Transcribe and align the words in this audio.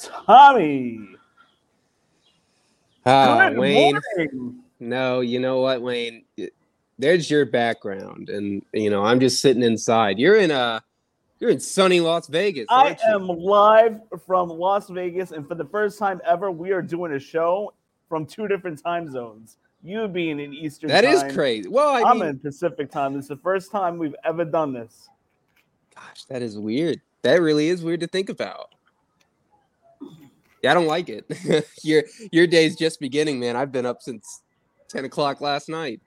Tommy. 0.00 1.08
Ah, 3.06 3.48
Good 3.50 3.58
Wayne. 3.58 4.00
morning. 4.16 4.60
No, 4.80 5.20
you 5.20 5.38
know 5.40 5.60
what, 5.60 5.82
Wayne? 5.82 6.24
There's 6.98 7.30
your 7.30 7.44
background, 7.46 8.28
and 8.28 8.62
you 8.72 8.90
know 8.90 9.04
I'm 9.04 9.20
just 9.20 9.40
sitting 9.40 9.62
inside. 9.62 10.18
You're 10.18 10.36
in 10.36 10.50
uh 10.50 10.80
you're 11.40 11.50
in 11.50 11.60
sunny 11.60 12.00
Las 12.00 12.28
Vegas. 12.28 12.66
I 12.70 12.96
am 13.08 13.26
live 13.26 14.00
from 14.24 14.48
Las 14.48 14.88
Vegas, 14.88 15.32
and 15.32 15.46
for 15.46 15.54
the 15.54 15.64
first 15.64 15.98
time 15.98 16.20
ever, 16.24 16.50
we 16.50 16.70
are 16.72 16.82
doing 16.82 17.12
a 17.12 17.18
show 17.18 17.72
from 18.08 18.26
two 18.26 18.46
different 18.48 18.82
time 18.82 19.10
zones. 19.10 19.56
You 19.82 20.08
being 20.08 20.40
in 20.40 20.54
Eastern 20.54 20.88
That 20.88 21.04
is 21.04 21.20
time, 21.22 21.34
crazy. 21.34 21.68
Well, 21.68 21.88
I 21.88 22.08
I'm 22.08 22.20
mean, 22.20 22.28
in 22.28 22.38
Pacific 22.38 22.90
time. 22.90 23.18
It's 23.18 23.28
the 23.28 23.36
first 23.36 23.70
time 23.70 23.98
we've 23.98 24.14
ever 24.24 24.44
done 24.44 24.72
this. 24.72 25.08
gosh, 25.94 26.24
that 26.24 26.40
is 26.42 26.56
weird. 26.58 27.00
That 27.22 27.42
really 27.42 27.68
is 27.68 27.82
weird 27.82 28.00
to 28.00 28.06
think 28.06 28.28
about. 28.30 28.73
Yeah, 30.64 30.70
I 30.70 30.74
don't 30.74 30.86
like 30.86 31.10
it. 31.10 31.66
your 31.82 32.04
your 32.32 32.46
day's 32.46 32.74
just 32.74 32.98
beginning, 32.98 33.38
man. 33.38 33.54
I've 33.54 33.70
been 33.70 33.84
up 33.84 34.00
since 34.00 34.40
ten 34.88 35.04
o'clock 35.04 35.42
last 35.42 35.68
night. 35.68 36.00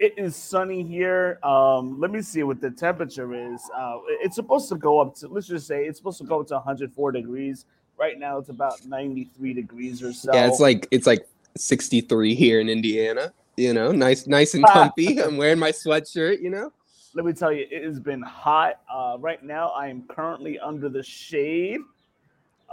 It 0.00 0.14
is 0.16 0.34
sunny 0.34 0.82
here. 0.82 1.38
Um, 1.44 2.00
let 2.00 2.10
me 2.10 2.22
see 2.22 2.42
what 2.42 2.60
the 2.60 2.72
temperature 2.72 3.32
is. 3.54 3.62
Uh, 3.72 3.98
it's 4.20 4.34
supposed 4.34 4.68
to 4.70 4.74
go 4.74 4.98
up 4.98 5.14
to, 5.18 5.28
let's 5.28 5.46
just 5.46 5.68
say, 5.68 5.84
it's 5.84 5.96
supposed 5.96 6.18
to 6.18 6.24
go 6.24 6.40
up 6.40 6.48
to 6.48 6.54
104 6.54 7.12
degrees. 7.12 7.66
Right 7.96 8.18
now, 8.18 8.36
it's 8.38 8.48
about 8.48 8.84
93 8.84 9.54
degrees 9.54 10.02
or 10.02 10.12
so. 10.12 10.34
Yeah, 10.34 10.48
it's 10.48 10.58
like 10.58 10.88
it's 10.90 11.06
like 11.06 11.28
63 11.56 12.34
here 12.34 12.58
in 12.58 12.68
Indiana. 12.68 13.32
You 13.56 13.74
know, 13.74 13.92
nice, 13.92 14.26
nice 14.26 14.54
and 14.54 14.64
comfy. 14.72 15.22
I'm 15.22 15.36
wearing 15.36 15.60
my 15.60 15.70
sweatshirt. 15.70 16.42
You 16.42 16.50
know. 16.50 16.72
let 17.14 17.24
me 17.24 17.32
tell 17.32 17.52
you, 17.52 17.64
it 17.70 17.84
has 17.84 18.00
been 18.00 18.22
hot. 18.22 18.80
Uh, 18.92 19.18
right 19.20 19.44
now, 19.44 19.68
I 19.68 19.86
am 19.86 20.02
currently 20.08 20.58
under 20.58 20.88
the 20.88 21.04
shade. 21.04 21.78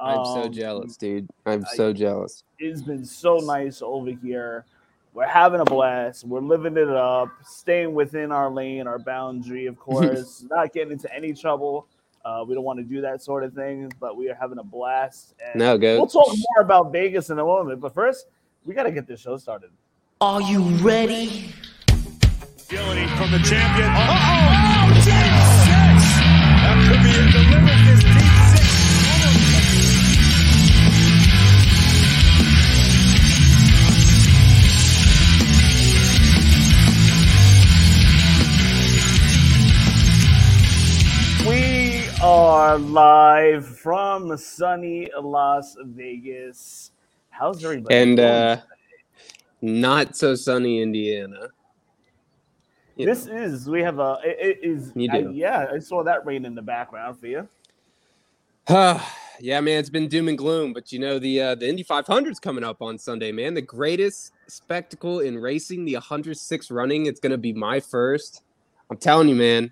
I'm 0.01 0.25
so 0.25 0.43
Um, 0.43 0.51
jealous, 0.51 0.97
dude. 0.97 1.27
I'm 1.45 1.63
I- 1.69 1.75
so 1.75 1.91
jealous. 1.93 2.43
It's 2.57 2.81
been 2.81 3.05
so 3.05 3.37
nice 3.37 3.81
over 3.81 4.11
here. 4.11 4.65
We're 5.13 5.25
having 5.27 5.59
a 5.59 5.65
blast. 5.65 6.23
We're 6.25 6.39
living 6.39 6.77
it 6.77 6.87
up, 6.89 7.29
staying 7.43 7.93
within 7.93 8.31
our 8.31 8.49
lane, 8.49 8.87
our 8.87 8.99
boundary, 8.99 9.65
of 9.65 9.77
course, 9.87 10.45
not 10.49 10.71
getting 10.73 10.93
into 10.93 11.13
any 11.13 11.33
trouble. 11.33 11.87
Uh, 12.23 12.43
we 12.47 12.53
don't 12.53 12.63
want 12.63 12.77
to 12.79 12.83
do 12.85 13.01
that 13.01 13.21
sort 13.21 13.43
of 13.43 13.53
thing, 13.53 13.91
but 13.99 14.15
we 14.15 14.29
are 14.29 14.35
having 14.35 14.57
a 14.59 14.63
blast. 14.63 15.33
And 15.43 15.57
No, 15.59 15.77
go. 15.77 15.97
We'll 15.97 16.07
talk 16.07 16.27
more 16.27 16.63
about 16.63 16.91
Vegas 16.91 17.29
in 17.29 17.39
a 17.39 17.43
moment, 17.43 17.79
but 17.81 17.93
first, 17.93 18.27
we 18.65 18.73
got 18.73 18.83
to 18.83 18.91
get 18.91 19.07
this 19.07 19.19
show 19.21 19.37
started. 19.37 19.69
Are 20.21 20.41
you 20.41 20.61
ready? 20.77 21.53
Agility 22.67 23.07
from 23.17 23.31
the 23.31 23.39
champion. 23.39 23.89
Uh-oh. 23.89 24.11
Oh, 24.11 24.93
deep 24.93 25.03
six. 25.03 26.05
That 26.61 26.75
could 26.87 27.03
be 27.03 27.09
it. 27.09 27.31
Delivered 27.31 27.81
this 27.87 28.03
are 42.69 42.77
live 42.77 43.65
from 43.65 44.37
sunny 44.37 45.09
Las 45.19 45.75
Vegas. 45.85 46.91
How's 47.31 47.65
everybody? 47.65 47.95
And 47.95 48.19
uh 48.19 48.57
not 49.63 50.15
so 50.15 50.35
sunny 50.35 50.79
Indiana. 50.79 51.47
You 52.95 53.07
this 53.07 53.25
is 53.25 53.67
we 53.67 53.81
have 53.81 53.97
a 53.97 54.19
it, 54.23 54.37
it 54.39 54.59
is 54.61 54.91
You 54.93 55.09
I- 55.11 55.21
do. 55.21 55.31
yeah 55.33 55.65
I 55.73 55.79
saw 55.79 56.03
that 56.03 56.27
rain 56.27 56.45
in 56.45 56.53
the 56.53 56.61
background 56.61 57.19
for 57.19 57.25
you. 57.25 57.49
know. 58.69 59.01
yeah, 59.39 59.59
man, 59.61 59.79
it's 59.79 59.89
been 59.89 60.07
doom 60.07 60.27
and 60.27 60.37
gloom, 60.37 60.71
but 60.71 60.91
you 60.91 60.99
know 60.99 61.17
the 61.17 61.41
uh, 61.41 61.55
the 61.55 61.67
Indy 61.67 61.83
500's 61.83 62.39
coming 62.39 62.63
up 62.63 62.83
on 62.83 62.99
Sunday, 62.99 63.31
man. 63.31 63.55
The 63.55 63.63
greatest 63.63 64.31
spectacle 64.45 65.21
in 65.21 65.39
racing, 65.39 65.85
the 65.85 65.95
106 65.95 66.69
running. 66.69 67.07
It's 67.07 67.19
gonna 67.19 67.35
be 67.35 67.51
my 67.51 67.79
first. 67.79 68.43
I'm 68.91 68.97
telling 68.97 69.27
you, 69.27 69.35
man, 69.35 69.71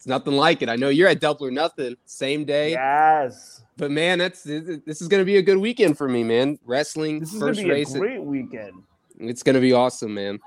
it's 0.00 0.06
nothing 0.06 0.32
like 0.32 0.62
it. 0.62 0.70
I 0.70 0.76
know 0.76 0.88
you're 0.88 1.08
at 1.08 1.20
Double 1.20 1.44
or 1.44 1.50
Nothing, 1.50 1.94
same 2.06 2.46
day, 2.46 2.70
Yes, 2.70 3.60
but 3.76 3.90
man, 3.90 4.18
that's 4.18 4.42
this 4.44 5.02
is 5.02 5.08
gonna 5.08 5.26
be 5.26 5.36
a 5.36 5.42
good 5.42 5.58
weekend 5.58 5.98
for 5.98 6.08
me, 6.08 6.24
man. 6.24 6.58
Wrestling, 6.64 7.20
this 7.20 7.34
is 7.34 7.38
first 7.38 7.60
gonna 7.60 7.74
be 7.74 7.82
a 7.82 7.84
great 7.84 8.22
weekend. 8.22 8.82
it's 9.18 9.42
gonna 9.42 9.60
be 9.60 9.74
awesome, 9.74 10.14
man. 10.14 10.40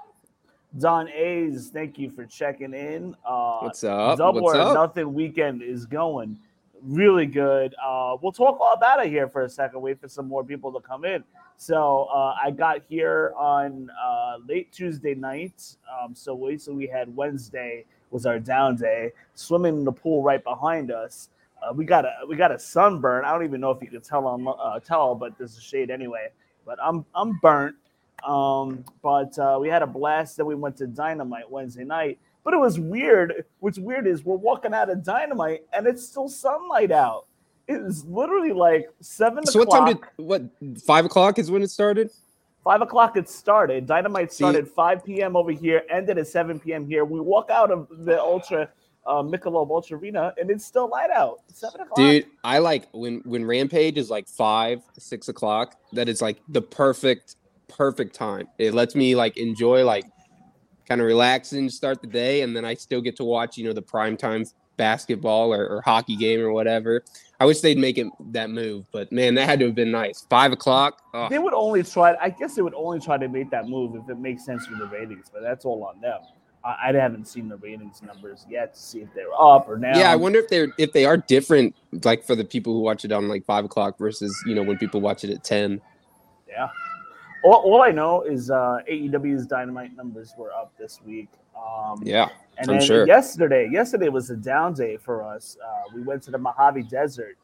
Don 0.80 1.08
A's, 1.10 1.70
thank 1.72 2.00
you 2.00 2.10
for 2.10 2.26
checking 2.26 2.74
in. 2.74 3.16
Uh, 3.24 3.60
What's 3.60 3.84
up? 3.84 4.18
Double 4.18 4.42
What's 4.42 4.58
or 4.58 4.62
up? 4.62 4.74
Nothing 4.74 5.14
weekend 5.14 5.62
is 5.62 5.86
going 5.86 6.40
really 6.82 7.28
good. 7.28 7.76
Uh, 7.76 8.18
we'll 8.24 8.32
talk 8.32 8.60
all 8.60 8.74
about 8.74 9.06
it 9.06 9.10
here 9.10 9.30
for 9.30 9.44
a 9.44 9.50
second. 9.50 9.82
Wait 9.82 10.02
for 10.02 10.08
some 10.08 10.28
more 10.28 10.44
people 10.44 10.74
to 10.74 10.80
come 10.80 11.06
in. 11.06 11.24
So 11.58 12.06
uh, 12.12 12.36
I 12.44 12.50
got 12.50 12.82
here 12.90 13.34
on 13.38 13.92
uh, 14.04 14.38
late 14.48 14.72
Tuesday 14.72 15.14
night. 15.14 15.76
Um, 15.88 16.16
so 16.16 16.34
we 16.34 16.58
so 16.58 16.74
we 16.74 16.88
had 16.88 17.16
Wednesday 17.16 17.86
was 18.14 18.26
our 18.26 18.40
down 18.40 18.76
day. 18.76 19.12
Swimming 19.36 19.78
in 19.80 19.84
the 19.84 19.92
pool 19.92 20.22
right 20.22 20.44
behind 20.44 20.92
us. 20.92 21.30
Uh, 21.62 21.74
we 21.74 21.86
got 21.86 22.06
a 22.06 22.14
we 22.28 22.36
got 22.36 22.52
a 22.52 22.60
sunburn. 22.60 23.26
I 23.26 23.32
don't 23.32 23.44
even 23.44 23.60
know 23.62 23.72
if 23.72 23.82
you 23.82 23.88
can 23.88 24.02
tell 24.02 24.28
on 24.28 24.48
uh, 24.48 24.80
tell, 24.80 25.16
but 25.16 25.38
there's 25.38 25.58
a 25.58 25.62
shade 25.62 25.90
anyway. 25.90 26.30
But 26.66 26.78
I'm 26.82 27.06
I'm 27.16 27.40
burnt. 27.42 27.76
Um, 28.26 28.86
but 29.02 29.38
uh, 29.38 29.58
we 29.60 29.68
had 29.68 29.82
a 29.82 29.88
blast. 29.88 30.38
Then 30.38 30.46
we 30.46 30.56
went 30.56 30.78
to 30.78 30.88
Dynamite 30.88 31.50
Wednesday 31.50 31.84
night. 31.84 32.20
But 32.44 32.54
it 32.54 32.58
was 32.58 32.80
weird. 32.80 33.46
What's 33.60 33.80
weird 33.80 34.06
is 34.06 34.24
we're 34.24 34.36
walking 34.36 34.74
out 34.74 34.90
of 34.90 35.04
Dynamite 35.04 35.66
and 35.72 35.88
it's 35.88 36.06
still 36.06 36.28
sunlight 36.28 36.92
out. 36.92 37.26
It 37.68 37.76
is 37.76 38.04
literally 38.06 38.52
like 38.52 38.90
seven 39.00 39.46
So 39.46 39.60
what 39.60 39.72
time 39.72 39.86
did 39.86 40.00
what 40.18 40.44
five 40.86 41.06
o'clock 41.06 41.40
is 41.40 41.50
when 41.50 41.64
it 41.64 41.72
started? 41.72 42.10
Five 42.64 42.82
o'clock 42.82 43.18
it 43.18 43.28
started. 43.28 43.86
Dynamite 43.86 44.32
See- 44.32 44.38
started 44.38 44.68
5 44.68 45.04
p.m. 45.04 45.36
over 45.36 45.52
here, 45.52 45.84
ended 45.90 46.18
at 46.18 46.28
7 46.28 46.60
p.m. 46.60 46.88
here. 46.88 47.04
We 47.04 47.20
walk 47.20 47.50
out 47.50 47.72
of 47.72 47.88
the 48.06 48.20
Ultra 48.20 48.70
uh, 49.06 49.22
Michelob 49.22 49.70
Ultra 49.70 49.98
Arena 49.98 50.34
and 50.38 50.50
it's 50.50 50.66
still 50.66 50.90
light 50.90 51.10
out. 51.12 51.40
Seven 51.48 51.82
o'clock. 51.82 51.98
Dude, 51.98 52.26
I 52.44 52.60
like 52.60 52.88
when 52.94 53.22
when 53.26 53.46
Rampage 53.46 53.98
is 53.98 54.10
like 54.10 54.28
five, 54.28 54.82
six 54.98 55.28
o'clock. 55.28 55.76
That 55.92 56.10
is 56.10 56.22
like 56.22 56.40
the 56.50 56.62
perfect, 56.62 57.36
perfect 57.68 58.16
time. 58.16 58.48
It 58.58 58.74
lets 58.74 58.96
me 58.96 59.16
like 59.16 59.38
enjoy 59.38 59.84
like 59.84 60.06
kind 60.88 61.02
of 61.02 61.08
relax 61.08 61.54
and 61.54 61.72
start 61.72 62.02
the 62.02 62.08
day, 62.08 62.42
and 62.42 62.56
then 62.56 62.66
I 62.66 62.74
still 62.76 63.02
get 63.02 63.16
to 63.18 63.24
watch 63.24 63.58
you 63.58 63.66
know 63.66 63.74
the 63.74 63.82
prime 63.82 64.18
time 64.18 64.46
basketball 64.78 65.54
or, 65.54 65.68
or 65.68 65.82
hockey 65.82 66.16
game 66.16 66.42
or 66.42 66.52
whatever. 66.52 67.04
I 67.40 67.46
wish 67.46 67.62
they'd 67.62 67.78
make 67.78 67.98
it 67.98 68.08
that 68.32 68.50
move, 68.50 68.86
but 68.92 69.12
man, 69.12 69.36
that 69.36 69.46
had 69.48 69.60
to 69.60 69.66
have 69.66 69.76
been 69.76 69.92
nice. 69.92 70.26
Five 70.30 70.52
o'clock. 70.52 71.02
Oh, 71.14 71.28
They 71.30 71.40
would 71.40 71.54
only 71.54 71.84
try. 71.84 72.16
I 72.22 72.30
guess 72.30 72.56
they 72.56 72.62
would 72.62 72.74
only 72.74 73.00
try 73.00 73.18
to 73.18 73.28
make 73.28 73.50
that 73.52 73.68
move 73.68 73.96
if 73.96 74.10
it 74.10 74.18
makes 74.18 74.46
sense 74.46 74.66
for 74.66 74.76
the 74.76 74.88
ratings, 74.88 75.30
but 75.32 75.42
that's 75.42 75.66
all 75.66 75.84
on 75.84 76.00
them. 76.00 76.20
I, 76.64 76.90
I 76.90 76.94
haven't 76.94 77.28
seen 77.28 77.50
the 77.50 77.58
ratings 77.58 78.02
numbers 78.02 78.46
yet 78.50 78.74
to 78.76 78.80
see 78.80 79.00
if 79.02 79.14
they're 79.14 79.34
up 79.38 79.68
or 79.68 79.78
down. 79.78 79.98
yeah, 79.98 80.12
I 80.12 80.16
wonder 80.16 80.40
if 80.40 80.48
they're 80.48 80.70
if 80.78 80.94
they 80.94 81.06
are 81.06 81.18
different, 81.18 81.76
like 82.04 82.24
for 82.24 82.36
the 82.36 82.46
people 82.46 82.74
who 82.74 82.80
watch 82.80 83.04
it 83.04 83.12
on 83.12 83.28
like 83.28 83.46
five 83.46 83.66
o'clock 83.66 83.98
versus 83.98 84.34
you 84.46 84.56
know 84.56 84.64
when 84.64 84.78
people 84.78 85.02
watch 85.02 85.24
it 85.24 85.30
at 85.30 85.44
ten. 85.44 85.82
Yeah. 86.48 86.70
All, 87.44 87.56
all 87.56 87.82
I 87.82 87.92
know 87.92 88.22
is 88.22 88.50
uh, 88.50 88.80
AEW's 88.90 89.46
Dynamite 89.46 89.98
numbers 89.98 90.34
were 90.38 90.54
up 90.54 90.72
this 90.78 91.02
week. 91.06 91.28
Um, 91.56 92.02
Yeah, 92.04 92.30
And 92.58 92.70
I'm 92.72 92.78
then 92.80 92.88
sure. 92.88 93.08
yesterday, 93.08 93.70
yesterday 93.72 94.10
was 94.10 94.30
a 94.30 94.36
down 94.36 94.74
day 94.74 94.98
for 94.98 95.24
us. 95.24 95.58
Uh, 95.64 95.84
we 95.96 96.02
went 96.02 96.24
to 96.24 96.32
the 96.32 96.38
Mojave 96.38 96.84
Desert 96.84 97.38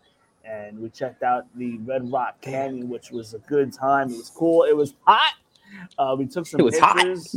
and 0.46 0.80
we 0.80 0.90
checked 0.90 1.24
out 1.24 1.46
the 1.56 1.78
Red 1.80 2.12
Rock 2.12 2.40
Canyon, 2.42 2.90
which 2.90 3.12
was 3.12 3.34
a 3.34 3.40
good 3.40 3.72
time. 3.74 4.10
It 4.12 4.18
was 4.18 4.30
cool. 4.30 4.64
It 4.64 4.76
was 4.76 4.96
hot. 5.06 5.34
Uh, 5.98 6.16
we 6.18 6.26
took 6.26 6.48
some 6.48 6.60
It 6.60 6.64
was 6.64 6.80
hot. 6.80 6.96
pictures. 6.98 7.36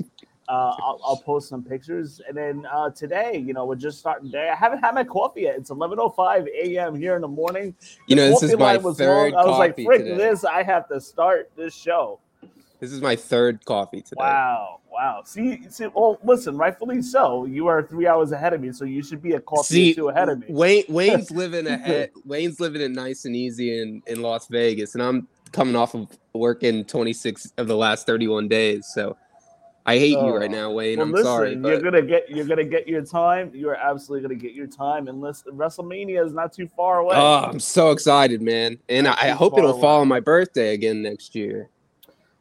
Uh, 0.49 0.75
I'll, 0.81 1.01
I'll 1.05 1.17
post 1.17 1.49
some 1.49 1.63
pictures, 1.63 2.21
and 2.29 2.37
then 2.37 2.67
uh, 2.71 2.91
today, 2.91 3.39
you 3.39 3.55
know, 3.55 3.65
we're 3.65 3.77
just 3.77 3.99
starting 4.01 4.29
day. 4.31 4.51
I 4.51 4.57
haven't 4.57 4.81
had 4.81 4.95
my 4.95 5.05
coffee 5.05 5.43
yet. 5.43 5.57
It's 5.57 5.71
11:05 5.71 6.49
a.m. 6.49 6.95
here 6.97 7.15
in 7.15 7.23
the 7.23 7.29
morning. 7.29 7.75
You 8.09 8.17
know, 8.17 8.29
this 8.29 8.43
is 8.43 8.57
my 8.59 8.77
third 8.77 9.33
long. 9.33 9.35
I 9.35 9.47
was 9.47 9.59
like, 9.59 9.77
"Frick 9.77 10.01
today. 10.03 10.17
this! 10.17 10.45
I 10.45 10.63
have 10.65 10.89
to 10.89 11.01
start 11.01 11.51
this 11.57 11.75
show." 11.75 12.19
This 12.83 12.91
is 12.91 13.01
my 13.01 13.15
third 13.15 13.65
coffee 13.65 14.01
today. 14.03 14.23
Wow, 14.23 14.81
wow. 14.91 15.23
See, 15.25 15.61
see, 15.71 15.87
well, 15.87 16.19
listen, 16.25 16.57
rightfully 16.57 17.01
so. 17.01 17.45
You 17.45 17.69
are 17.69 17.81
three 17.85 18.09
hours 18.09 18.33
ahead 18.33 18.55
of 18.55 18.61
me, 18.61 18.73
so 18.73 18.85
you 18.85 19.05
should 19.05 19.23
be 19.23 19.35
a 19.35 19.41
coffee 19.41 19.63
See, 19.63 19.93
or 19.93 19.95
two 19.95 20.09
ahead 20.09 20.29
of 20.29 20.41
me. 20.41 20.47
Wayne 20.49 20.83
Wayne's 20.89 21.31
living 21.43 21.69
ahead. 21.69 22.11
Wayne's 22.25 22.59
living 22.59 22.83
it 22.83 22.91
nice 22.91 23.25
and 23.25 23.37
easy 23.37 23.81
in 23.81 24.03
in 24.09 24.21
Las 24.21 24.49
Vegas, 24.49 24.95
and 24.95 25.03
I'm 25.05 25.29
coming 25.53 25.77
off 25.77 25.95
of 25.95 26.09
working 26.35 26.85
26 26.85 27.53
of 27.57 27.69
the 27.69 27.77
last 27.77 28.05
31 28.05 28.49
days. 28.49 28.85
So 28.93 29.17
I 29.87 29.99
hate 29.99 30.19
you 30.19 30.37
right 30.37 30.51
Oh. 30.51 30.53
now, 30.53 30.73
Wayne. 30.73 30.99
Well, 30.99 31.07
I'm 31.07 31.13
listen, 31.13 31.25
sorry, 31.25 31.51
you're 31.53 31.81
gonna 31.81 32.03
get 32.03 32.29
you're 32.29 32.47
gonna 32.47 32.65
get 32.65 32.89
your 32.89 33.03
time. 33.03 33.53
You 33.55 33.69
are 33.69 33.77
absolutely 33.77 34.29
gonna 34.29 34.41
get 34.41 34.55
your 34.55 34.67
time, 34.67 35.07
and 35.07 35.21
listen, 35.21 35.53
WrestleMania 35.53 36.27
is 36.27 36.33
not 36.33 36.53
too 36.53 36.67
far 36.67 36.99
away. 36.99 37.15
oh, 37.17 37.45
I'm 37.45 37.61
so 37.61 37.93
excited, 37.93 38.43
man, 38.43 38.81
and 38.89 39.05
Not 39.05 39.23
I, 39.23 39.29
I 39.29 39.31
hope 39.31 39.57
it'll 39.57 39.71
away. 39.71 39.81
fall 39.81 40.01
on 40.01 40.09
my 40.09 40.19
birthday 40.19 40.75
again 40.75 41.01
next 41.01 41.37
year. 41.37 41.69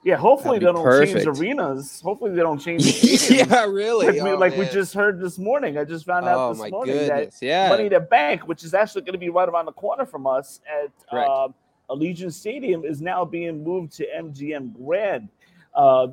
Yeah, 0.03 0.15
hopefully 0.15 0.57
they 0.57 0.65
don't 0.65 0.75
change 1.05 1.13
perfect. 1.13 1.39
arenas. 1.39 2.01
Hopefully 2.01 2.31
they 2.31 2.41
don't 2.41 2.59
change. 2.59 2.83
The 3.01 3.45
yeah, 3.49 3.65
really. 3.65 4.07
like, 4.07 4.15
we, 4.15 4.29
Oh, 4.31 4.35
like 4.35 4.57
we 4.57 4.65
just 4.65 4.93
heard 4.93 5.19
this 5.19 5.37
morning. 5.37 5.77
I 5.77 5.83
just 5.83 6.05
found 6.05 6.25
out 6.27 6.37
Oh 6.37 6.53
this 6.53 6.71
morning 6.71 6.95
that 6.95 7.07
goodness! 7.07 7.39
Yeah. 7.41 7.69
Money 7.69 7.89
to 7.89 7.99
Bank, 7.99 8.47
which 8.47 8.63
is 8.63 8.73
actually 8.73 9.01
going 9.01 9.13
to 9.13 9.19
be 9.19 9.29
right 9.29 9.47
around 9.47 9.67
the 9.67 9.71
corner 9.73 10.05
from 10.05 10.25
us 10.25 10.59
at 10.67 11.17
um, 11.17 11.53
Allegiant 11.89 12.33
Stadium, 12.33 12.83
is 12.83 12.99
now 13.01 13.23
being 13.23 13.63
moved 13.63 13.93
to 13.93 14.07
MGM 14.17 14.73
Grand. 14.83 15.29
Uh, 15.75 16.07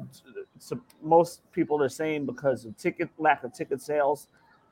so 0.58 0.78
most 1.02 1.40
people 1.52 1.82
are 1.82 1.88
saying 1.88 2.26
because 2.26 2.64
of 2.66 2.76
ticket 2.76 3.08
lack 3.18 3.42
of 3.44 3.52
ticket 3.54 3.80
sales. 3.80 4.28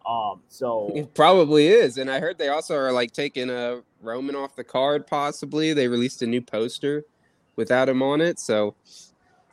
Um, 0.07 0.43
so 0.49 0.93
It 0.95 1.15
probably 1.15 1.69
is, 1.69 1.99
and 1.99 2.11
I 2.11 2.21
heard 2.21 2.39
they 2.39 2.49
also 2.49 2.77
are 2.77 2.93
like 2.93 3.13
taking 3.13 3.51
a 3.51 3.83
Roman 4.03 4.37
off 4.37 4.55
the 4.55 4.63
card. 4.63 5.07
Possibly 5.07 5.73
they 5.73 5.89
released 5.89 6.23
a 6.23 6.27
new 6.27 6.43
poster 6.43 7.05
without 7.57 7.89
him 7.89 8.03
on 8.03 8.21
it. 8.21 8.39
So 8.39 8.75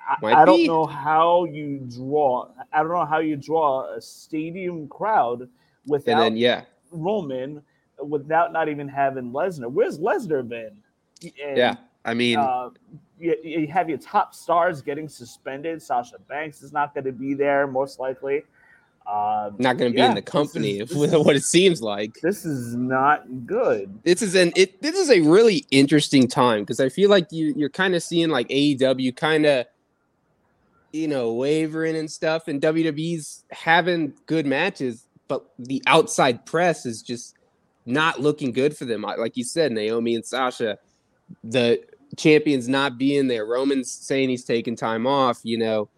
I, 0.08 0.18
Might 0.22 0.36
I 0.36 0.46
don't 0.46 0.58
be. 0.58 0.68
know 0.68 0.86
how 0.86 1.46
you 1.46 1.80
draw. 1.90 2.50
I 2.72 2.80
don't 2.80 2.92
know 2.92 3.06
how 3.06 3.20
you 3.20 3.36
draw 3.36 3.94
a 3.96 4.02
stadium 4.02 4.88
crowd 4.88 5.50
without 5.88 6.20
then 6.20 6.38
yeah, 6.38 6.64
Roman, 6.92 7.62
without 8.02 8.54
not 8.54 8.70
even 8.70 8.88
having 8.88 9.32
Lesnar. 9.32 9.72
Where's 9.72 10.00
Lesnar 10.00 10.48
been? 10.48 10.72
And, 11.24 11.58
yeah. 11.58 11.76
I 12.06 12.14
mean, 12.14 12.38
Uh, 12.38 12.70
you, 13.18 13.36
you 13.44 13.68
have 13.68 13.88
your 13.88 13.98
top 13.98 14.36
stars 14.36 14.82
getting 14.82 15.08
suspended. 15.08 15.82
Sasha 15.82 16.20
Banks 16.28 16.62
is 16.62 16.74
not 16.74 16.94
going 16.94 17.06
to 17.06 17.14
be 17.14 17.34
there, 17.34 17.66
most 17.66 17.98
likely. 17.98 18.44
Um, 19.06 19.56
not 19.60 19.78
going 19.78 19.92
to 19.92 19.96
be 19.96 20.02
in 20.02 20.16
the 20.16 20.22
company 20.22 20.80
is- 20.80 20.90
this 20.90 20.98
with 20.98 21.14
is- 21.14 21.20
what 21.26 21.36
it 21.36 21.44
seems 21.44 21.82
like. 21.82 22.14
this 22.22 22.46
is 22.46 22.74
not 22.76 23.46
good. 23.46 24.00
This 24.04 24.22
is 24.22 24.34
an 24.36 24.54
it. 24.56 24.82
This 24.82 24.96
is 24.96 25.10
a 25.10 25.20
really 25.22 25.66
interesting 25.72 26.28
time 26.28 26.62
because 26.62 26.80
I 26.80 26.88
feel 26.90 27.10
like 27.10 27.32
you 27.32 27.54
you're 27.58 27.70
kind 27.70 27.96
of 27.96 28.04
seeing 28.04 28.30
like 28.30 28.48
AEW 28.48 29.16
kind 29.18 29.46
of 29.46 29.66
you 30.94 31.08
know 31.08 31.34
wavering 31.34 31.96
and 31.98 32.10
stuff, 32.10 32.48
and 32.48 32.62
WWE's 32.62 33.44
having 33.52 34.14
good 34.26 34.46
matches, 34.46 35.08
but 35.28 35.46
the 35.60 35.82
outside 35.88 36.46
press 36.46 36.86
is 36.86 37.02
just 37.02 37.36
not 37.86 38.22
looking 38.22 38.52
good 38.54 38.78
for 38.78 38.86
them. 38.86 39.02
Like 39.02 39.36
you 39.36 39.44
said, 39.44 39.72
Naomi 39.74 40.16
and 40.16 40.26
Sasha, 40.26 40.78
the 41.44 41.84
champions 42.16 42.70
not 42.70 42.98
being 42.98 43.28
there. 43.28 43.46
Roman's 43.46 43.92
saying 43.92 44.30
he's 44.30 44.46
taking 44.46 44.76
time 44.78 45.06
off. 45.06 45.40
You 45.44 45.58
know, 45.58 45.90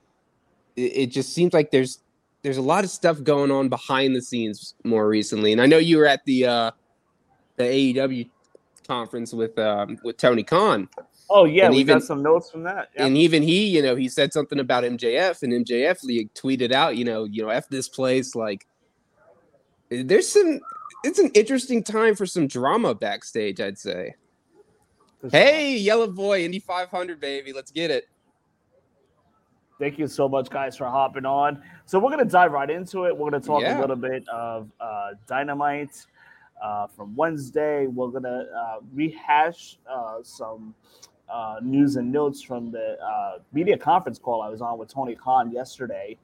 it, 0.75 0.81
it 0.97 1.05
just 1.11 1.33
seems 1.33 1.53
like 1.53 1.69
there's 1.69 1.99
there's 2.45 2.57
a 2.57 2.61
lot 2.61 2.83
of 2.83 2.91
stuff 2.91 3.23
going 3.23 3.49
on 3.49 3.69
behind 3.69 4.15
the 4.15 4.21
scenes 4.21 4.75
more 4.83 5.07
recently. 5.07 5.51
And 5.51 5.59
I 5.59 5.65
know 5.65 5.79
you 5.79 5.97
were 5.97 6.05
at 6.05 6.23
the 6.25 6.45
uh 6.45 6.71
the 7.55 7.63
AEW 7.63 8.29
conference 8.87 9.33
with 9.33 9.57
um 9.57 9.97
with 10.03 10.17
Tony 10.17 10.43
Khan. 10.43 10.87
Oh 11.27 11.45
yeah, 11.45 11.65
And 11.65 11.73
we 11.73 11.81
even- 11.81 11.97
got 11.97 12.03
some 12.03 12.21
notes 12.21 12.51
from 12.51 12.61
that. 12.61 12.89
Yeah. 12.95 13.07
And 13.07 13.17
even 13.17 13.41
he, 13.41 13.65
you 13.65 13.81
know, 13.81 13.95
he 13.95 14.07
said 14.07 14.31
something 14.31 14.59
about 14.59 14.83
MJF 14.83 15.41
and 15.41 15.65
MJF 15.65 16.03
le- 16.03 16.29
tweeted 16.39 16.71
out, 16.71 16.95
you 16.97 17.03
know, 17.03 17.23
you 17.23 17.41
know, 17.41 17.49
F 17.49 17.67
this 17.67 17.89
place 17.89 18.35
like 18.35 18.67
there's 19.89 20.29
some 20.29 20.59
it's 21.03 21.17
an 21.17 21.31
interesting 21.33 21.81
time 21.83 22.13
for 22.13 22.27
some 22.27 22.45
drama 22.45 22.93
backstage, 22.93 23.59
I'd 23.59 23.79
say. 23.79 24.13
Hey, 25.31 25.77
Yellow 25.77 26.05
Boy, 26.11 26.45
Indy 26.45 26.59
500 26.59 27.19
baby, 27.19 27.53
let's 27.53 27.71
get 27.71 27.89
it. 27.89 28.07
Thank 29.77 29.99
you 29.99 30.07
so 30.07 30.29
much, 30.29 30.49
guys, 30.49 30.77
for 30.77 30.85
hopping 30.85 31.25
on. 31.25 31.61
So 31.85 31.99
we're 31.99 32.09
gonna 32.09 32.23
dive 32.23 32.53
right 32.53 32.69
into 32.69 33.05
it. 33.05 33.17
We're 33.17 33.29
gonna 33.29 33.43
talk 33.43 33.61
Yeah. 33.61 33.77
a 33.77 33.81
little 33.81 33.97
bit 33.97 34.27
of 34.29 34.71
uh, 34.79 35.11
Dynamite 35.27 36.05
uh, 36.63 36.87
from 36.87 37.13
Wednesday. 37.15 37.87
We're 37.87 38.07
gonna 38.07 38.45
uh, 38.55 38.77
rehash 38.93 39.77
uh, 39.89 40.19
some 40.23 40.73
uh, 41.27 41.57
news 41.61 41.97
and 41.97 42.09
notes 42.09 42.41
from 42.41 42.71
the 42.71 42.97
uh, 43.03 43.39
media 43.51 43.77
conference 43.77 44.17
call 44.17 44.41
I 44.41 44.47
was 44.49 44.61
on 44.61 44.77
with 44.77 44.87
Tony 44.93 45.15
Khan 45.15 45.51
yesterday. 45.51 46.17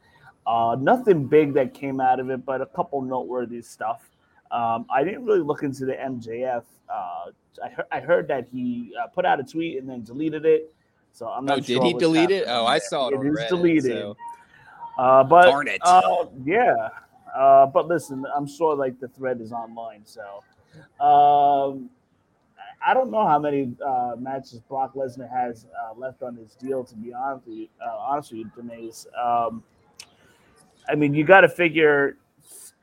Uh, 0.48 0.77
nothing 0.80 1.25
big 1.27 1.53
that 1.53 1.74
came 1.74 2.00
out 2.00 2.19
of 2.19 2.30
it, 2.30 2.45
but 2.45 2.62
a 2.62 2.65
couple 2.68 3.01
noteworthy 3.01 3.62
stuff. 3.62 4.09
Um, 4.51 4.86
I 4.94 5.03
didn't 5.03 5.25
really 5.25 5.42
look 5.42 5.63
into 5.63 5.86
the 5.86 5.94
MJF. 5.94 6.63
Uh, 6.89 7.31
I, 7.63 7.69
heard, 7.69 7.86
I 7.92 8.00
heard 8.00 8.27
that 8.30 8.48
he 8.51 8.94
uh, 9.01 9.07
put 9.07 9.25
out 9.25 9.39
a 9.39 9.44
tweet 9.44 9.77
and 9.77 9.89
then 9.89 10.03
deleted 10.03 10.45
it. 10.45 10.74
So 11.13 11.27
I'm 11.27 11.45
not 11.45 11.59
Oh, 11.59 11.61
sure. 11.61 11.83
did 11.83 11.83
he 11.83 11.93
delete 11.93 12.31
it? 12.31 12.45
Oh, 12.47 12.65
I 12.65 12.79
saw 12.79 13.07
it 13.09 13.13
on 13.15 13.27
is 13.27 13.37
Reddit, 13.37 13.49
deleted. 13.49 13.91
so- 13.91 14.17
Uh, 14.97 15.23
but 15.23 15.45
Darn 15.45 15.67
it. 15.67 15.79
Uh, 15.83 16.25
yeah. 16.43 16.89
Uh, 17.35 17.65
but 17.65 17.87
listen, 17.87 18.25
I'm 18.35 18.45
sure 18.47 18.75
like 18.75 18.99
the 18.99 19.07
thread 19.07 19.39
is 19.41 19.51
online, 19.53 20.03
so 20.05 20.43
um, 21.03 21.89
I 22.85 22.93
don't 22.93 23.09
know 23.09 23.25
how 23.25 23.39
many 23.39 23.73
uh, 23.85 24.15
matches 24.19 24.59
Brock 24.67 24.95
Lesnar 24.95 25.29
has 25.29 25.65
uh, 25.81 25.93
left 25.97 26.21
on 26.23 26.35
his 26.35 26.55
deal. 26.55 26.83
To 26.83 26.95
be 26.95 27.13
honest 27.13 27.47
with 27.47 27.57
you, 27.57 27.67
uh, 27.85 27.95
honest 27.97 28.31
with 28.31 28.39
you, 28.39 28.51
Denise. 28.55 29.07
Um, 29.21 29.63
I 30.89 30.95
mean, 30.95 31.13
you 31.13 31.23
got 31.23 31.41
to 31.41 31.49
figure 31.49 32.17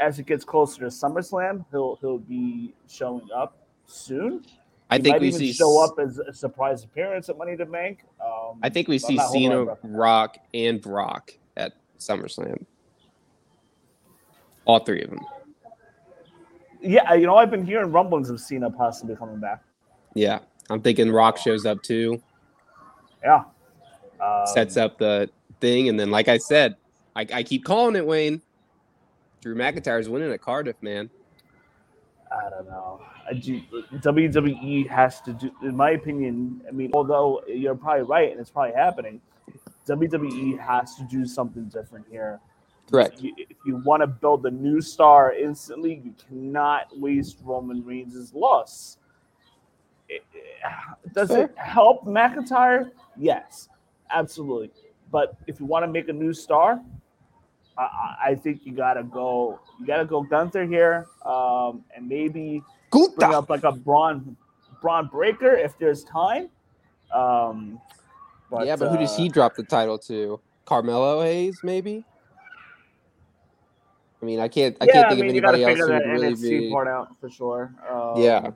as 0.01 0.19
it 0.19 0.27
gets 0.27 0.45
closer 0.45 0.81
to 0.81 0.87
SummerSlam, 0.87 1.65
he'll 1.71 1.97
he'll 2.01 2.19
be 2.19 2.73
showing 2.89 3.29
up 3.35 3.59
soon. 3.87 4.45
I 4.91 4.97
He 4.97 5.03
think 5.03 5.21
we 5.21 5.31
see 5.33 5.53
show 5.53 5.85
up 5.85 5.99
as 5.99 6.19
a 6.19 6.33
surprise 6.33 6.85
appearance 6.85 7.29
at 7.29 7.37
Money 7.37 7.57
to 7.57 7.67
Bank. 7.67 8.05
Um, 8.25 8.59
I 8.63 8.69
think 8.71 8.89
we 8.89 8.99
see 8.99 9.17
not 9.17 9.27
holding 9.27 9.67
my 9.67 9.75
Cena. 9.83 9.97
Rock, 9.97 10.39
and 10.55 10.81
Brock 10.81 11.33
at 11.57 11.75
SummerSlam. 11.99 12.65
All 14.65 14.79
three 14.81 15.03
of 15.03 15.11
them. 15.11 15.21
Yeah, 16.81 17.15
you 17.15 17.27
know, 17.27 17.37
I've 17.37 17.51
been 17.51 17.67
hearing 17.67 17.91
rumblings 17.91 18.31
of 18.31 18.41
Cena 18.41 18.71
possibly 18.71 19.17
coming 19.17 19.41
back. 19.41 19.63
Yeah, 20.15 20.39
I'm 20.71 20.81
thinking 20.81 21.11
Rock 21.11 21.37
shows 21.37 21.67
up 21.67 21.83
too, 21.83 22.23
Yeah. 23.23 23.45
Um, 24.21 24.47
sets 24.47 24.77
up 24.77 24.99
the 24.99 25.31
thing, 25.61 25.89
and 25.89 25.99
then, 25.99 26.11
like 26.11 26.29
I 26.29 26.39
said, 26.39 26.77
I, 27.15 27.27
I 27.33 27.43
keep 27.43 27.65
calling 27.65 27.95
it 27.95 28.07
Wayne. 28.07 28.43
Drew 29.41 29.55
McIntyre's 29.55 30.09
winning 30.09 30.33
at 30.33 30.41
Cardiff, 30.41 30.77
man. 30.83 31.11
I 32.31 32.51
don't 32.51 32.67
know. 32.69 33.01
I 33.29 33.33
do, 33.35 33.61
WWE 33.95 34.89
has 34.89 35.21
to 35.23 35.33
do, 35.33 35.51
in 35.63 35.75
my 35.77 35.91
opinion. 35.91 36.63
I 36.69 36.73
mean, 36.73 36.91
although 36.95 37.43
you're 37.47 37.75
probably 37.75 38.03
right, 38.05 38.31
and 38.31 38.41
it's 38.41 38.51
probably 38.51 38.75
happening. 38.75 39.21
WWE 39.87 40.59
has 40.59 40.95
to 40.97 41.05
do 41.05 41.25
something 41.27 41.65
different 41.65 42.07
here. 42.11 42.41
Correct. 42.91 43.21
You- 43.23 43.35
If 43.37 43.57
you 43.67 43.77
want 43.77 44.03
to 44.03 44.07
build 44.07 44.45
a 44.47 44.51
new 44.51 44.81
star 44.81 45.33
instantly, 45.33 46.03
you 46.05 46.15
cannot 46.29 46.99
waste 46.99 47.39
Roman 47.43 47.85
Reigns' 47.85 48.35
loss. 48.35 48.99
It- 50.09 50.23
it- 50.35 51.13
Does 51.15 51.31
it 51.31 51.57
help 51.57 52.05
McIntyre? 52.05 52.91
Yes, 53.17 53.69
absolutely. 54.11 54.71
But 55.11 55.37
if 55.47 55.61
you 55.61 55.67
want 55.67 55.85
to 55.85 55.91
make 55.91 56.09
a 56.09 56.13
new 56.13 56.33
star, 56.35 56.83
I- 57.79 57.83
I, 57.83 58.17
I 58.31 58.35
think 58.35 58.67
you 58.67 58.73
gotta 58.73 59.05
go. 59.05 59.61
You 59.81 59.87
gotta 59.87 60.05
go 60.05 60.23
Gunther 60.23 60.65
here, 60.67 61.07
um, 61.25 61.85
and 61.95 62.09
maybe 62.09 62.63
bring 62.91 63.33
up 63.35 63.49
like 63.49 63.63
a 63.65 63.73
Bron 63.73 64.37
Bron 64.83 65.07
Breakker 65.07 65.55
if 65.55 65.79
there's 65.79 66.03
time. 66.05 66.49
Um, 67.15 67.81
but, 68.51 68.67
yeah, 68.67 68.77
but 68.77 68.91
who 68.91 68.99
does 68.99 69.15
uh, 69.15 69.19
he 69.19 69.29
drop 69.29 69.55
the 69.55 69.63
title 69.63 69.99
to? 70.01 70.41
Carmelo 70.65 71.23
Hayes, 71.23 71.61
maybe. 71.63 72.05
I 74.21 74.25
mean, 74.27 74.41
I 74.41 74.49
can't. 74.49 74.77
I 74.81 74.87
yeah, 74.87 74.93
can't 74.93 75.07
I 75.07 75.09
think 75.11 75.21
mean, 75.21 75.31
of 75.45 75.55
anybody 75.55 75.65
else 75.65 75.79
who 75.79 75.93
would 75.95 76.07
really 76.07 76.35
NXT 76.35 76.41
be. 76.61 76.71
part 76.73 76.89
out 76.89 77.09
for 77.21 77.31
sure. 77.31 77.73
Um, 77.89 78.21
Yeah. 78.21 78.51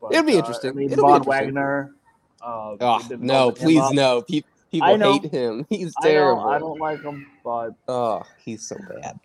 but, 0.00 0.12
It'll 0.12 0.24
be 0.24 0.34
uh, 0.34 0.38
interesting. 0.38 0.70
I 0.70 0.72
mean, 0.72 0.90
It'll 0.92 1.04
be 1.04 1.10
Von 1.10 1.16
interesting. 1.20 1.46
Wagner. 1.46 1.94
Uh, 2.42 2.76
Oh, 2.80 3.00
no, 3.18 3.52
please 3.52 3.90
no. 3.92 4.22
Pe- 4.22 4.40
People 4.70 4.88
I 4.88 4.96
know. 4.96 5.12
hate 5.12 5.30
him. 5.32 5.66
He's 5.70 5.92
I 6.02 6.06
know, 6.06 6.10
terrible. 6.10 6.48
I 6.48 6.58
don't 6.58 6.78
like 6.78 7.02
him, 7.02 7.26
but 7.44 7.70
Oh, 7.88 8.22
he's 8.38 8.66
so 8.66 8.76
bad. 9.02 9.18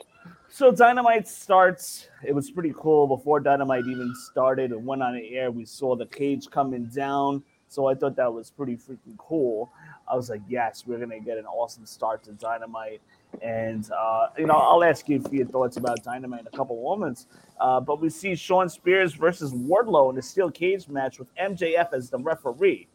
So 0.49 0.71
Dynamite 0.71 1.27
starts. 1.27 2.07
It 2.23 2.33
was 2.33 2.49
pretty 2.49 2.73
cool 2.77 3.07
before 3.07 3.39
Dynamite 3.41 3.85
even 3.87 4.13
started 4.15 4.71
and 4.71 4.85
went 4.85 5.03
on 5.03 5.13
the 5.15 5.35
air. 5.35 5.51
We 5.51 5.65
saw 5.65 5.95
the 5.95 6.05
cage 6.05 6.49
coming 6.49 6.85
down, 6.85 7.43
so 7.67 7.87
I 7.87 7.93
thought 7.93 8.15
that 8.15 8.33
was 8.33 8.49
pretty 8.51 8.77
freaking 8.77 9.17
cool. 9.17 9.71
I 10.07 10.15
was 10.15 10.29
like, 10.29 10.41
yes, 10.47 10.83
we're 10.87 10.97
gonna 10.97 11.19
get 11.19 11.37
an 11.37 11.45
awesome 11.45 11.85
start 11.85 12.23
to 12.23 12.31
Dynamite. 12.31 13.01
And 13.41 13.89
uh, 13.91 14.27
you 14.37 14.45
know, 14.47 14.53
I'll 14.55 14.83
ask 14.83 15.09
you 15.09 15.19
for 15.21 15.35
your 15.35 15.45
thoughts 15.45 15.75
about 15.77 16.01
Dynamite 16.03 16.41
in 16.41 16.47
a 16.47 16.57
couple 16.57 16.81
moments. 16.81 17.27
Uh, 17.59 17.81
but 17.81 17.99
we 17.99 18.09
see 18.09 18.33
Shawn 18.33 18.69
Spears 18.69 19.13
versus 19.13 19.51
Wardlow 19.53 20.11
in 20.11 20.17
a 20.17 20.21
steel 20.21 20.49
cage 20.49 20.87
match 20.87 21.19
with 21.19 21.27
MJF 21.35 21.91
as 21.93 22.09
the 22.09 22.17
referee. 22.19 22.87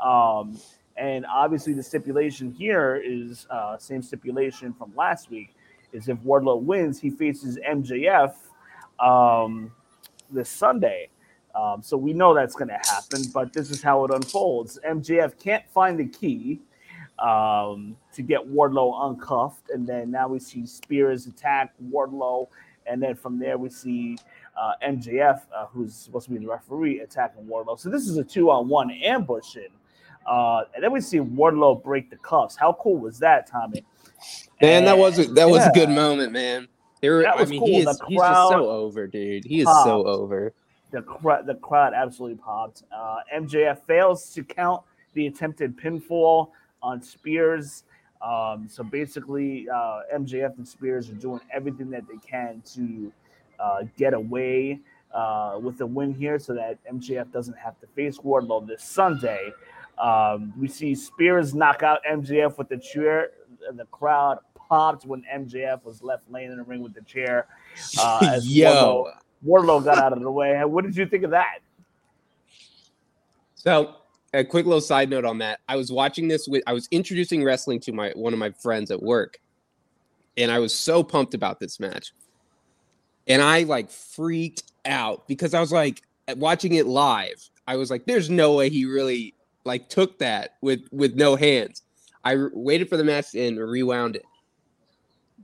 Um, 0.00 0.58
And 0.96 1.24
obviously, 1.26 1.72
the 1.72 1.82
stipulation 1.82 2.52
here 2.52 3.02
is 3.04 3.46
uh, 3.50 3.78
same 3.78 4.02
stipulation 4.02 4.72
from 4.74 4.92
last 4.96 5.30
week. 5.30 5.54
Is 5.92 6.08
if 6.08 6.18
Wardlow 6.18 6.62
wins, 6.62 7.00
he 7.00 7.10
faces 7.10 7.58
MJF 7.68 8.34
um, 8.98 9.72
this 10.30 10.48
Sunday. 10.48 11.08
Um, 11.54 11.82
so 11.82 11.96
we 11.96 12.12
know 12.12 12.34
that's 12.34 12.54
going 12.54 12.68
to 12.68 12.80
happen, 12.90 13.22
but 13.34 13.52
this 13.52 13.70
is 13.70 13.82
how 13.82 14.04
it 14.04 14.10
unfolds. 14.10 14.78
MJF 14.86 15.38
can't 15.38 15.64
find 15.70 15.98
the 15.98 16.06
key 16.06 16.60
um, 17.18 17.96
to 18.14 18.22
get 18.22 18.40
Wardlow 18.40 18.94
uncuffed, 19.02 19.70
and 19.70 19.86
then 19.86 20.10
now 20.10 20.28
we 20.28 20.38
see 20.38 20.66
Spears 20.66 21.26
attack 21.26 21.74
Wardlow, 21.90 22.48
and 22.86 23.02
then 23.02 23.14
from 23.14 23.38
there 23.38 23.58
we 23.58 23.68
see 23.68 24.16
uh, 24.56 24.72
MJF, 24.82 25.42
uh, 25.54 25.66
who's 25.66 25.94
supposed 25.94 26.26
to 26.26 26.32
be 26.32 26.38
the 26.38 26.48
referee, 26.48 27.00
attacking 27.00 27.44
Wardlow. 27.44 27.78
So 27.78 27.90
this 27.90 28.08
is 28.08 28.16
a 28.16 28.24
two-on-one 28.24 28.90
ambushing, 28.90 29.68
uh, 30.26 30.64
and 30.74 30.82
then 30.82 30.92
we 30.92 31.00
see 31.00 31.18
Wardlow 31.18 31.82
break 31.82 32.10
the 32.10 32.16
cuffs. 32.16 32.56
How 32.56 32.76
cool 32.80 32.98
was 32.98 33.18
that, 33.18 33.46
Tommy? 33.46 33.84
Man, 34.60 34.84
that 34.84 34.96
was 34.96 35.18
a, 35.18 35.24
that 35.34 35.48
was 35.48 35.66
a 35.66 35.70
good 35.70 35.90
moment, 35.90 36.32
man. 36.32 36.68
Were, 37.02 37.26
I 37.26 37.44
mean, 37.44 37.58
cool. 37.58 37.68
he 37.68 37.78
is 37.78 37.84
The 37.86 38.06
he's 38.06 38.20
just 38.20 38.48
so 38.48 38.70
over, 38.70 39.08
dude. 39.08 39.44
He 39.44 39.60
is 39.60 39.64
popped. 39.64 39.86
so 39.86 40.04
over. 40.06 40.52
the 40.92 41.02
crowd 41.02 41.46
the 41.46 41.56
crowd 41.56 41.94
absolutely 41.94 42.38
popped. 42.38 42.84
Uh, 42.94 43.16
MJF 43.34 43.80
fails 43.86 44.32
to 44.34 44.44
count 44.44 44.82
the 45.14 45.26
attempted 45.26 45.76
pinfall 45.76 46.50
on 46.82 47.02
Spears. 47.02 47.84
Um, 48.20 48.68
so 48.70 48.84
basically, 48.84 49.68
uh, 49.68 50.02
MJF 50.14 50.56
and 50.58 50.68
Spears 50.68 51.10
are 51.10 51.14
doing 51.14 51.40
everything 51.52 51.90
that 51.90 52.04
they 52.06 52.18
can 52.18 52.62
to 52.74 53.12
uh, 53.58 53.82
get 53.96 54.14
away 54.14 54.78
uh, 55.12 55.58
with 55.60 55.78
the 55.78 55.86
win 55.86 56.14
here, 56.14 56.38
so 56.38 56.54
that 56.54 56.78
MJF 56.90 57.32
doesn't 57.32 57.58
have 57.58 57.78
to 57.80 57.86
face 57.88 58.18
Wardlow 58.18 58.66
this 58.66 58.84
Sunday. 58.84 59.52
Um, 59.98 60.52
we 60.58 60.68
see 60.68 60.94
Spears 60.94 61.54
knock 61.54 61.82
out 61.82 62.00
MJF 62.10 62.58
with 62.58 62.68
the 62.68 62.78
chair. 62.78 63.30
And 63.68 63.78
the 63.78 63.84
crowd 63.86 64.38
popped 64.54 65.06
when 65.06 65.22
MJF 65.32 65.84
was 65.84 66.02
left 66.02 66.24
laying 66.30 66.50
in 66.50 66.56
the 66.56 66.64
ring 66.64 66.82
with 66.82 66.94
the 66.94 67.02
chair. 67.02 67.46
Uh, 67.98 68.26
as 68.28 68.46
Yo, 68.56 69.08
Wardlow 69.46 69.84
got 69.84 69.98
out 69.98 70.12
of 70.12 70.20
the 70.20 70.30
way. 70.30 70.60
What 70.64 70.84
did 70.84 70.96
you 70.96 71.06
think 71.06 71.24
of 71.24 71.30
that? 71.30 71.58
So, 73.54 73.96
a 74.34 74.44
quick 74.44 74.66
little 74.66 74.80
side 74.80 75.10
note 75.10 75.24
on 75.24 75.38
that. 75.38 75.60
I 75.68 75.76
was 75.76 75.92
watching 75.92 76.26
this 76.26 76.48
with 76.48 76.62
I 76.66 76.72
was 76.72 76.88
introducing 76.90 77.44
wrestling 77.44 77.80
to 77.80 77.92
my 77.92 78.12
one 78.14 78.32
of 78.32 78.38
my 78.38 78.50
friends 78.50 78.90
at 78.90 79.02
work. 79.02 79.38
And 80.36 80.50
I 80.50 80.58
was 80.58 80.74
so 80.74 81.02
pumped 81.02 81.34
about 81.34 81.60
this 81.60 81.78
match. 81.78 82.12
And 83.28 83.42
I 83.42 83.64
like 83.64 83.90
freaked 83.90 84.64
out 84.86 85.28
because 85.28 85.54
I 85.54 85.60
was 85.60 85.70
like 85.70 86.02
watching 86.36 86.74
it 86.74 86.86
live. 86.86 87.48
I 87.66 87.76
was 87.76 87.90
like 87.90 88.06
there's 88.06 88.30
no 88.30 88.54
way 88.54 88.70
he 88.70 88.86
really 88.86 89.34
like 89.64 89.88
took 89.88 90.18
that 90.18 90.56
with 90.60 90.86
with 90.90 91.14
no 91.14 91.36
hands. 91.36 91.82
I 92.24 92.36
waited 92.52 92.88
for 92.88 92.96
the 92.96 93.04
match 93.04 93.34
and 93.34 93.58
rewound 93.58 94.16
it. 94.16 94.24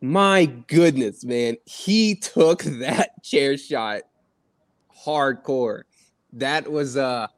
My 0.01 0.47
goodness, 0.47 1.25
man. 1.25 1.57
He 1.67 2.15
took 2.15 2.63
that 2.65 3.23
chair 3.23 3.57
shot 3.57 4.03
hardcore. 5.05 5.83
That 6.33 6.71
was 6.71 6.97
uh 6.97 7.29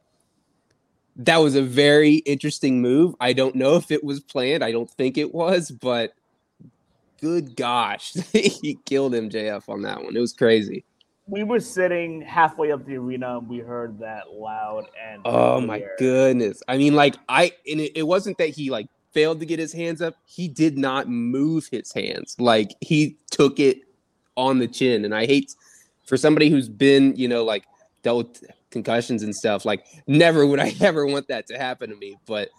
that 1.17 1.37
was 1.37 1.55
a 1.55 1.61
very 1.61 2.15
interesting 2.15 2.81
move. 2.81 3.15
I 3.19 3.33
don't 3.33 3.55
know 3.55 3.75
if 3.75 3.91
it 3.91 4.03
was 4.03 4.19
planned. 4.19 4.63
I 4.63 4.71
don't 4.71 4.89
think 4.89 5.17
it 5.17 5.33
was, 5.33 5.69
but 5.69 6.13
good 7.19 7.55
gosh, 7.55 8.13
he 8.31 8.79
killed 8.85 9.13
MJF 9.13 9.69
on 9.69 9.83
that 9.83 10.03
one. 10.03 10.15
It 10.15 10.19
was 10.19 10.33
crazy. 10.33 10.83
We 11.31 11.43
were 11.43 11.61
sitting 11.61 12.21
halfway 12.21 12.73
up 12.73 12.85
the 12.85 12.97
arena 12.97 13.37
and 13.37 13.47
we 13.47 13.59
heard 13.59 13.99
that 13.99 14.33
loud 14.33 14.87
and 15.01 15.21
Oh 15.23 15.61
my 15.61 15.81
goodness. 15.97 16.61
I 16.67 16.77
mean, 16.77 16.93
like 16.93 17.15
I 17.29 17.53
and 17.65 17.79
it, 17.79 17.93
it 17.95 18.03
wasn't 18.03 18.37
that 18.37 18.49
he 18.49 18.69
like 18.69 18.87
failed 19.13 19.39
to 19.39 19.45
get 19.45 19.57
his 19.57 19.71
hands 19.71 20.01
up. 20.01 20.15
He 20.25 20.49
did 20.49 20.77
not 20.77 21.07
move 21.07 21.69
his 21.71 21.93
hands. 21.93 22.35
Like 22.37 22.75
he 22.81 23.17
took 23.29 23.61
it 23.61 23.79
on 24.35 24.59
the 24.59 24.67
chin. 24.67 25.05
And 25.05 25.15
I 25.15 25.25
hate 25.25 25.55
for 26.05 26.17
somebody 26.17 26.49
who's 26.49 26.67
been, 26.67 27.15
you 27.15 27.29
know, 27.29 27.45
like 27.45 27.63
dealt 28.03 28.27
with 28.41 28.51
concussions 28.69 29.23
and 29.23 29.33
stuff, 29.33 29.63
like 29.63 29.85
never 30.07 30.45
would 30.45 30.59
I 30.59 30.73
ever 30.81 31.05
want 31.05 31.29
that 31.29 31.47
to 31.47 31.57
happen 31.57 31.91
to 31.91 31.95
me. 31.95 32.17
But 32.25 32.49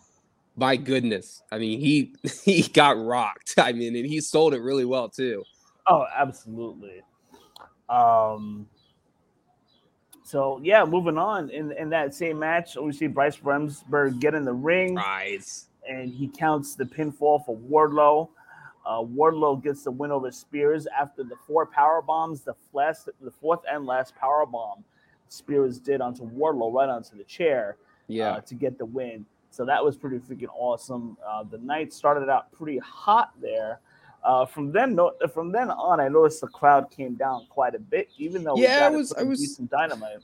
my 0.56 0.76
goodness. 0.76 1.42
I 1.52 1.58
mean, 1.58 1.78
he 1.78 2.14
he 2.44 2.62
got 2.62 2.96
rocked. 2.96 3.54
I 3.58 3.72
mean, 3.72 3.94
and 3.96 4.06
he 4.06 4.22
sold 4.22 4.54
it 4.54 4.62
really 4.62 4.86
well 4.86 5.10
too. 5.10 5.44
Oh, 5.86 6.06
absolutely. 6.16 7.02
Um. 7.92 8.66
So 10.24 10.60
yeah, 10.62 10.84
moving 10.84 11.18
on 11.18 11.50
in 11.50 11.72
in 11.72 11.90
that 11.90 12.14
same 12.14 12.38
match, 12.38 12.76
we 12.76 12.92
see 12.92 13.06
Bryce 13.06 13.36
Remsburg 13.38 14.20
get 14.20 14.34
in 14.34 14.44
the 14.44 14.52
ring. 14.52 14.94
Rise. 14.94 15.68
and 15.88 16.12
he 16.12 16.28
counts 16.28 16.74
the 16.76 16.84
pinfall 16.84 17.44
for 17.44 17.56
Wardlow. 17.56 18.28
Uh, 18.86 19.00
Wardlow 19.02 19.62
gets 19.62 19.82
the 19.84 19.90
win 19.90 20.10
over 20.12 20.30
Spears 20.30 20.86
after 20.98 21.22
the 21.24 21.34
four 21.46 21.66
power 21.66 22.00
bombs, 22.02 22.40
the 22.42 22.54
last, 22.72 23.08
the 23.20 23.30
fourth 23.30 23.60
and 23.70 23.84
last 23.86 24.14
power 24.16 24.44
bomb 24.46 24.84
Spears 25.28 25.78
did 25.78 26.00
onto 26.00 26.22
Wardlow 26.28 26.72
right 26.72 26.88
onto 26.88 27.16
the 27.16 27.24
chair 27.24 27.76
Yeah. 28.08 28.32
uh, 28.34 28.40
to 28.42 28.54
get 28.54 28.78
the 28.78 28.84
win. 28.86 29.26
So 29.50 29.64
that 29.66 29.84
was 29.84 29.96
pretty 29.96 30.18
freaking 30.18 30.48
awesome. 30.56 31.16
Uh, 31.26 31.42
the 31.44 31.58
night 31.58 31.92
started 31.92 32.28
out 32.28 32.50
pretty 32.52 32.78
hot 32.78 33.32
there. 33.40 33.80
Uh, 34.24 34.46
from 34.46 34.70
then, 34.70 34.94
no, 34.94 35.12
from 35.34 35.50
then 35.50 35.70
on, 35.70 35.98
I 36.00 36.08
noticed 36.08 36.40
the 36.42 36.46
crowd 36.46 36.90
came 36.90 37.14
down 37.14 37.46
quite 37.50 37.74
a 37.74 37.78
bit, 37.80 38.08
even 38.18 38.44
though 38.44 38.54
we 38.54 38.62
Yeah, 38.62 38.76
I 38.76 38.78
got 38.90 38.94
a 38.94 38.96
was- 38.98 39.12
I 39.14 39.22
was- 39.24 39.40
decent 39.40 39.70
dynamite. 39.70 40.18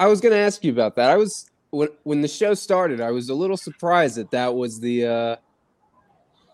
I 0.00 0.06
was 0.06 0.20
gonna 0.20 0.36
ask 0.36 0.64
you 0.64 0.72
about 0.72 0.96
that. 0.96 1.10
I 1.10 1.16
was 1.16 1.50
when 1.70 1.88
when 2.04 2.20
the 2.22 2.28
show 2.28 2.54
started. 2.54 3.00
I 3.00 3.10
was 3.10 3.28
a 3.28 3.34
little 3.34 3.56
surprised 3.56 4.16
that 4.16 4.30
that 4.32 4.54
was 4.54 4.80
the 4.80 5.06
uh, 5.06 5.36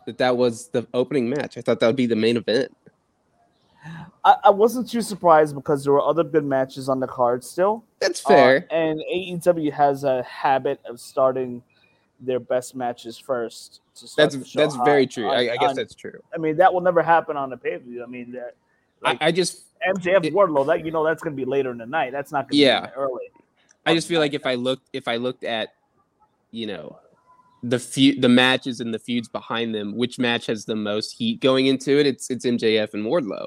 that 0.06 0.18
that 0.18 0.36
was 0.36 0.68
the 0.68 0.86
opening 0.92 1.30
match. 1.30 1.56
I 1.56 1.60
thought 1.62 1.80
that 1.80 1.86
would 1.86 1.96
be 1.96 2.06
the 2.06 2.16
main 2.16 2.36
event. 2.36 2.74
I, 4.24 4.36
I 4.44 4.50
wasn't 4.50 4.90
too 4.90 5.00
surprised 5.00 5.54
because 5.54 5.84
there 5.84 5.92
were 5.94 6.02
other 6.02 6.22
good 6.24 6.44
matches 6.44 6.88
on 6.90 7.00
the 7.00 7.06
card 7.06 7.42
still. 7.42 7.82
That's 8.00 8.24
Uh, 8.26 8.28
fair. 8.28 8.66
and 8.70 9.00
AEW 9.10 9.70
has 9.72 10.04
a 10.04 10.22
habit 10.24 10.80
of 10.84 11.00
starting 11.00 11.62
their 12.20 12.40
best 12.40 12.74
matches 12.74 13.18
first. 13.18 13.80
To 13.96 14.06
start 14.06 14.32
that's 14.32 14.52
that's 14.52 14.76
very 14.84 15.06
true. 15.06 15.26
On- 15.28 15.36
I, 15.36 15.50
I 15.52 15.56
guess 15.56 15.70
on- 15.70 15.76
that's 15.76 15.94
true. 15.94 16.20
I 16.34 16.38
mean, 16.38 16.56
that 16.56 16.72
will 16.72 16.80
never 16.80 17.02
happen 17.02 17.36
on 17.36 17.50
the 17.50 17.56
pay 17.56 17.78
per 17.78 17.84
view. 17.84 18.02
I 18.02 18.06
mean, 18.06 18.32
that 18.32 18.54
I, 19.04 19.10
like, 19.10 19.18
I 19.22 19.32
just 19.32 19.64
MJF 19.86 20.24
it- 20.26 20.34
Wardlow, 20.34 20.66
that 20.66 20.84
you 20.84 20.90
know, 20.90 21.04
that's 21.04 21.22
going 21.22 21.34
to 21.34 21.40
be 21.40 21.44
later 21.48 21.70
in 21.70 21.78
the 21.78 21.86
night. 21.86 22.12
That's 22.12 22.32
not 22.32 22.44
going 22.48 22.50
to 22.52 22.56
Yeah. 22.58 22.86
be 22.86 22.92
early. 22.96 23.30
I 23.86 23.94
just 23.94 24.06
feel 24.08 24.20
like 24.20 24.34
if 24.34 24.44
I 24.46 24.54
looked 24.54 24.88
if 24.92 25.08
I 25.08 25.16
looked 25.16 25.42
at 25.44 25.70
you 26.50 26.66
know 26.66 26.98
the 27.62 27.78
feud 27.78 28.20
the 28.22 28.28
matches 28.28 28.80
and 28.80 28.92
the 28.92 28.98
feuds 28.98 29.28
behind 29.28 29.74
them, 29.74 29.96
which 29.96 30.18
match 30.18 30.46
has 30.46 30.64
the 30.66 30.76
most 30.76 31.12
heat 31.12 31.40
going 31.40 31.66
into 31.66 31.98
it? 31.98 32.06
It's 32.06 32.30
it's 32.30 32.44
MJF 32.44 32.92
and 32.94 33.04
Wardlow. 33.06 33.46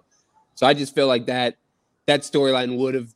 So 0.56 0.66
I 0.68 0.74
just 0.74 0.96
feel 0.96 1.08
like 1.08 1.28
that 1.28 1.56
that 2.08 2.22
storyline 2.22 2.78
would 2.78 2.96
have 2.96 3.14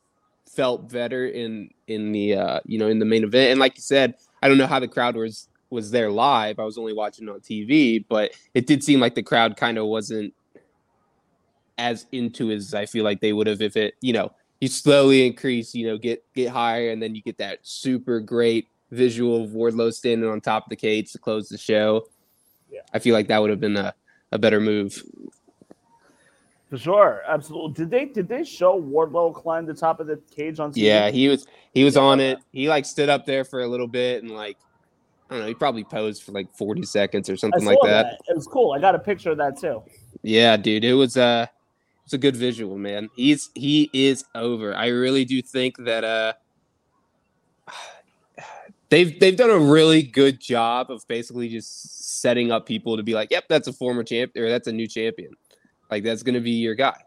felt 0.47 0.89
better 0.91 1.27
in 1.27 1.69
in 1.87 2.11
the 2.11 2.33
uh 2.35 2.59
you 2.65 2.77
know 2.79 2.87
in 2.87 2.99
the 2.99 3.05
main 3.05 3.23
event. 3.23 3.51
And 3.51 3.59
like 3.59 3.75
you 3.75 3.81
said, 3.81 4.15
I 4.41 4.47
don't 4.47 4.57
know 4.57 4.67
how 4.67 4.79
the 4.79 4.87
crowd 4.87 5.15
was 5.15 5.47
was 5.69 5.91
there 5.91 6.09
live. 6.09 6.59
I 6.59 6.63
was 6.63 6.77
only 6.77 6.93
watching 6.93 7.27
on 7.27 7.39
TV, 7.41 8.03
but 8.07 8.31
it 8.53 8.67
did 8.67 8.83
seem 8.83 8.99
like 8.99 9.15
the 9.15 9.23
crowd 9.23 9.57
kind 9.57 9.77
of 9.77 9.87
wasn't 9.87 10.33
as 11.77 12.07
into 12.11 12.51
as 12.51 12.73
I 12.73 12.85
feel 12.85 13.03
like 13.03 13.19
they 13.19 13.33
would 13.33 13.47
have 13.47 13.61
if 13.61 13.75
it, 13.75 13.95
you 14.01 14.13
know, 14.13 14.31
you 14.61 14.67
slowly 14.67 15.27
increase, 15.27 15.75
you 15.75 15.87
know, 15.87 15.97
get 15.97 16.23
get 16.33 16.49
higher, 16.49 16.89
and 16.89 17.01
then 17.01 17.15
you 17.15 17.21
get 17.21 17.37
that 17.37 17.59
super 17.61 18.19
great 18.19 18.67
visual 18.91 19.43
of 19.43 19.51
Wardlow 19.51 19.93
standing 19.93 20.29
on 20.29 20.41
top 20.41 20.65
of 20.65 20.69
the 20.69 20.75
cage 20.75 21.11
to 21.11 21.19
close 21.19 21.49
the 21.49 21.57
show. 21.57 22.07
Yeah. 22.71 22.81
I 22.93 22.99
feel 22.99 23.13
like 23.13 23.27
that 23.27 23.39
would 23.39 23.49
have 23.49 23.59
been 23.59 23.77
a, 23.77 23.93
a 24.31 24.39
better 24.39 24.59
move. 24.59 25.03
For 26.69 26.77
sure, 26.77 27.21
absolutely. 27.25 27.73
Did 27.73 27.89
they 27.89 28.05
did 28.05 28.27
they 28.27 28.43
show 28.43 28.81
Wardlow 28.81 29.33
climb 29.33 29.65
the 29.65 29.73
top 29.73 29.99
of 30.01 30.07
the 30.07 30.17
cage 30.35 30.59
on 30.59 30.71
TV? 30.71 30.77
Yeah, 30.83 31.09
he 31.09 31.29
was 31.29 31.47
he 31.73 31.83
was 31.85 31.95
Yeah. 31.95 32.01
on 32.01 32.19
it. 32.19 32.39
He 32.51 32.67
like 32.67 32.85
stood 32.85 33.07
up 33.07 33.25
there 33.25 33.45
for 33.45 33.61
a 33.61 33.67
little 33.67 33.87
bit 33.87 34.21
and 34.23 34.31
like 34.31 34.57
I 35.29 35.33
don't 35.33 35.41
know, 35.41 35.47
he 35.47 35.53
probably 35.53 35.83
posed 35.85 36.23
for 36.23 36.31
like 36.33 36.47
40 36.57 36.83
seconds 36.83 37.29
or 37.29 37.37
something 37.37 37.63
like 37.63 37.77
that. 37.83 38.03
that. 38.03 38.19
It 38.27 38.35
was 38.35 38.47
cool. 38.47 38.73
I 38.73 38.79
got 38.79 38.95
a 38.95 38.99
picture 38.99 39.31
of 39.31 39.37
that 39.37 39.57
too. 39.59 39.81
Yeah, 40.23 40.57
dude, 40.57 40.83
it 40.83 40.93
was 40.93 41.15
uh 41.15 41.45
it's 42.03 42.13
a 42.13 42.17
good 42.17 42.35
visual, 42.35 42.77
man. 42.77 43.09
He's 43.15 43.49
he 43.55 43.89
is 43.93 44.25
over. 44.35 44.75
I 44.75 44.87
really 44.87 45.23
do 45.23 45.41
think 45.41 45.77
that 45.79 46.03
uh 46.03 46.33
they've 48.89 49.17
they've 49.21 49.37
done 49.37 49.51
a 49.51 49.59
really 49.59 50.03
good 50.03 50.41
job 50.41 50.91
of 50.91 51.07
basically 51.07 51.47
just 51.47 52.19
setting 52.21 52.51
up 52.51 52.65
people 52.65 52.97
to 52.97 53.03
be 53.03 53.13
like, 53.13 53.31
"Yep, 53.31 53.45
that's 53.47 53.67
a 53.67 53.73
former 53.73 54.03
champ 54.03 54.31
or 54.35 54.49
that's 54.49 54.67
a 54.67 54.71
new 54.73 54.87
champion." 54.87 55.31
Like 55.89 56.03
that's 56.03 56.23
going 56.23 56.35
to 56.35 56.41
be 56.41 56.51
your 56.51 56.75
guy. 56.75 57.01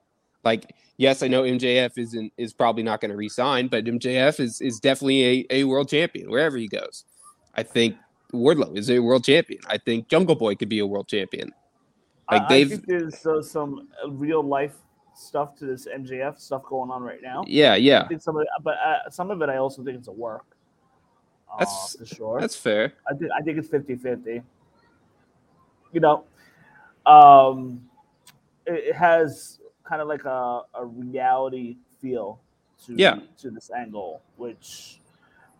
Like 0.44 0.74
yes, 0.96 1.22
I 1.22 1.28
know 1.28 1.42
MJF 1.42 1.98
isn't 1.98 2.32
is 2.36 2.52
probably 2.52 2.82
not 2.82 3.00
going 3.00 3.10
to 3.10 3.16
resign, 3.16 3.68
but 3.68 3.84
MJF 3.84 4.40
is 4.40 4.60
is 4.60 4.80
definitely 4.80 5.24
a, 5.24 5.46
a 5.50 5.64
world 5.64 5.88
champion 5.88 6.30
wherever 6.30 6.56
he 6.56 6.68
goes. 6.68 7.04
I 7.54 7.62
think 7.62 7.96
Wardlow 8.32 8.76
is 8.76 8.90
a 8.90 9.00
world 9.00 9.24
champion. 9.24 9.60
I 9.66 9.78
think 9.78 10.08
Jungle 10.08 10.36
Boy 10.36 10.54
could 10.54 10.68
be 10.68 10.78
a 10.78 10.86
world 10.86 11.08
champion. 11.08 11.52
Like 12.30 12.42
I, 12.42 12.44
I 12.44 12.48
they've 12.48 12.68
think 12.68 12.86
there's 12.86 13.26
uh, 13.26 13.42
some 13.42 13.88
real 14.08 14.42
life 14.42 14.76
stuff 15.14 15.56
to 15.56 15.66
this 15.66 15.86
MJF 15.86 16.40
stuff 16.40 16.62
going 16.64 16.90
on 16.90 17.02
right 17.02 17.20
now. 17.22 17.44
yeah, 17.46 17.74
yeah. 17.74 18.02
I 18.02 18.08
think 18.08 18.22
some 18.22 18.36
of 18.36 18.42
it, 18.42 18.48
but 18.62 18.76
uh, 18.78 19.10
some 19.10 19.30
of 19.30 19.42
it 19.42 19.48
I 19.48 19.56
also 19.56 19.82
think 19.82 19.98
it's 19.98 20.08
a 20.08 20.12
work. 20.12 20.44
Uh, 21.52 21.58
That's- 21.58 21.96
for 21.98 22.06
sure. 22.06 22.40
That's 22.40 22.56
fair. 22.56 22.92
I 23.10 23.14
think 23.14 23.30
I 23.36 23.42
think 23.42 23.58
it's 23.58 23.68
50-50. 23.68 24.42
You 25.92 26.00
know, 26.00 26.24
um, 27.04 27.89
it, 28.74 28.94
has 28.96 29.60
kind 29.84 30.00
of 30.00 30.08
like 30.08 30.24
a, 30.24 30.62
a 30.74 30.84
reality 30.84 31.76
feel 32.00 32.40
to 32.86 32.94
Yeah. 32.96 33.18
to 33.38 33.50
this 33.50 33.70
angle, 33.70 34.22
which 34.36 35.00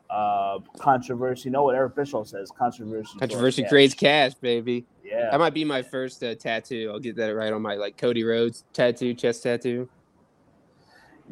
uh, 0.09 0.59
controversy. 0.79 1.49
You 1.49 1.53
know 1.53 1.63
what 1.65 1.75
Eric 1.77 1.95
Bischoff 1.95 2.29
says? 2.29 2.51
Controversy. 2.57 3.19
Controversy 3.19 3.65
creates 3.69 3.95
cash. 3.95 4.35
baby. 4.35 4.85
Yeah. 5.05 5.31
That 5.31 5.39
might 5.39 5.55
be 5.55 5.65
my 5.65 5.83
first 5.83 6.23
uh, 6.23 6.35
tattoo. 6.35 6.91
I'll 6.93 6.99
get 7.01 7.17
that 7.17 7.29
right 7.35 7.53
on 7.53 7.63
my 7.63 7.75
like 7.75 7.97
Cody 7.97 8.25
Rhodes 8.25 8.65
tattoo, 8.73 9.15
chest 9.15 9.43
tattoo. 9.43 9.89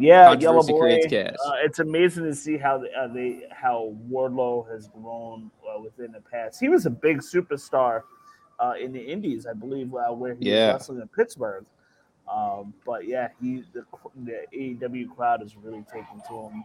Yeah, 0.00 0.32
Yellow 0.34 0.62
Boy. 0.62 0.78
creates 0.78 1.06
cash. 1.08 1.34
Uh, 1.44 1.54
it's 1.64 1.80
amazing 1.80 2.22
to 2.24 2.34
see 2.34 2.56
how 2.56 2.78
the, 2.78 2.88
uh, 2.96 3.08
they 3.08 3.42
how 3.50 3.94
Wardlow 4.08 4.70
has 4.70 4.86
grown 4.88 5.50
uh, 5.68 5.80
within 5.80 6.12
the 6.12 6.20
past. 6.20 6.60
He 6.60 6.68
was 6.68 6.86
a 6.86 6.90
big 6.90 7.18
superstar 7.18 8.02
uh, 8.60 8.74
in 8.80 8.92
the 8.92 9.00
Indies, 9.00 9.46
I 9.46 9.54
believe, 9.54 9.94
uh, 9.94 10.12
where 10.12 10.34
he 10.34 10.46
Yeah. 10.46 10.66
was 10.66 10.74
wrestling 10.74 11.00
in 11.02 11.08
Pittsburgh. 11.08 11.64
Um, 12.32 12.74
but 12.86 13.06
yeah, 13.06 13.28
he 13.40 13.64
the, 13.74 13.84
the 14.24 14.42
AEW 14.54 15.14
crowd 15.16 15.42
is 15.42 15.56
really 15.56 15.84
taking 15.92 16.22
to 16.28 16.34
him. 16.34 16.64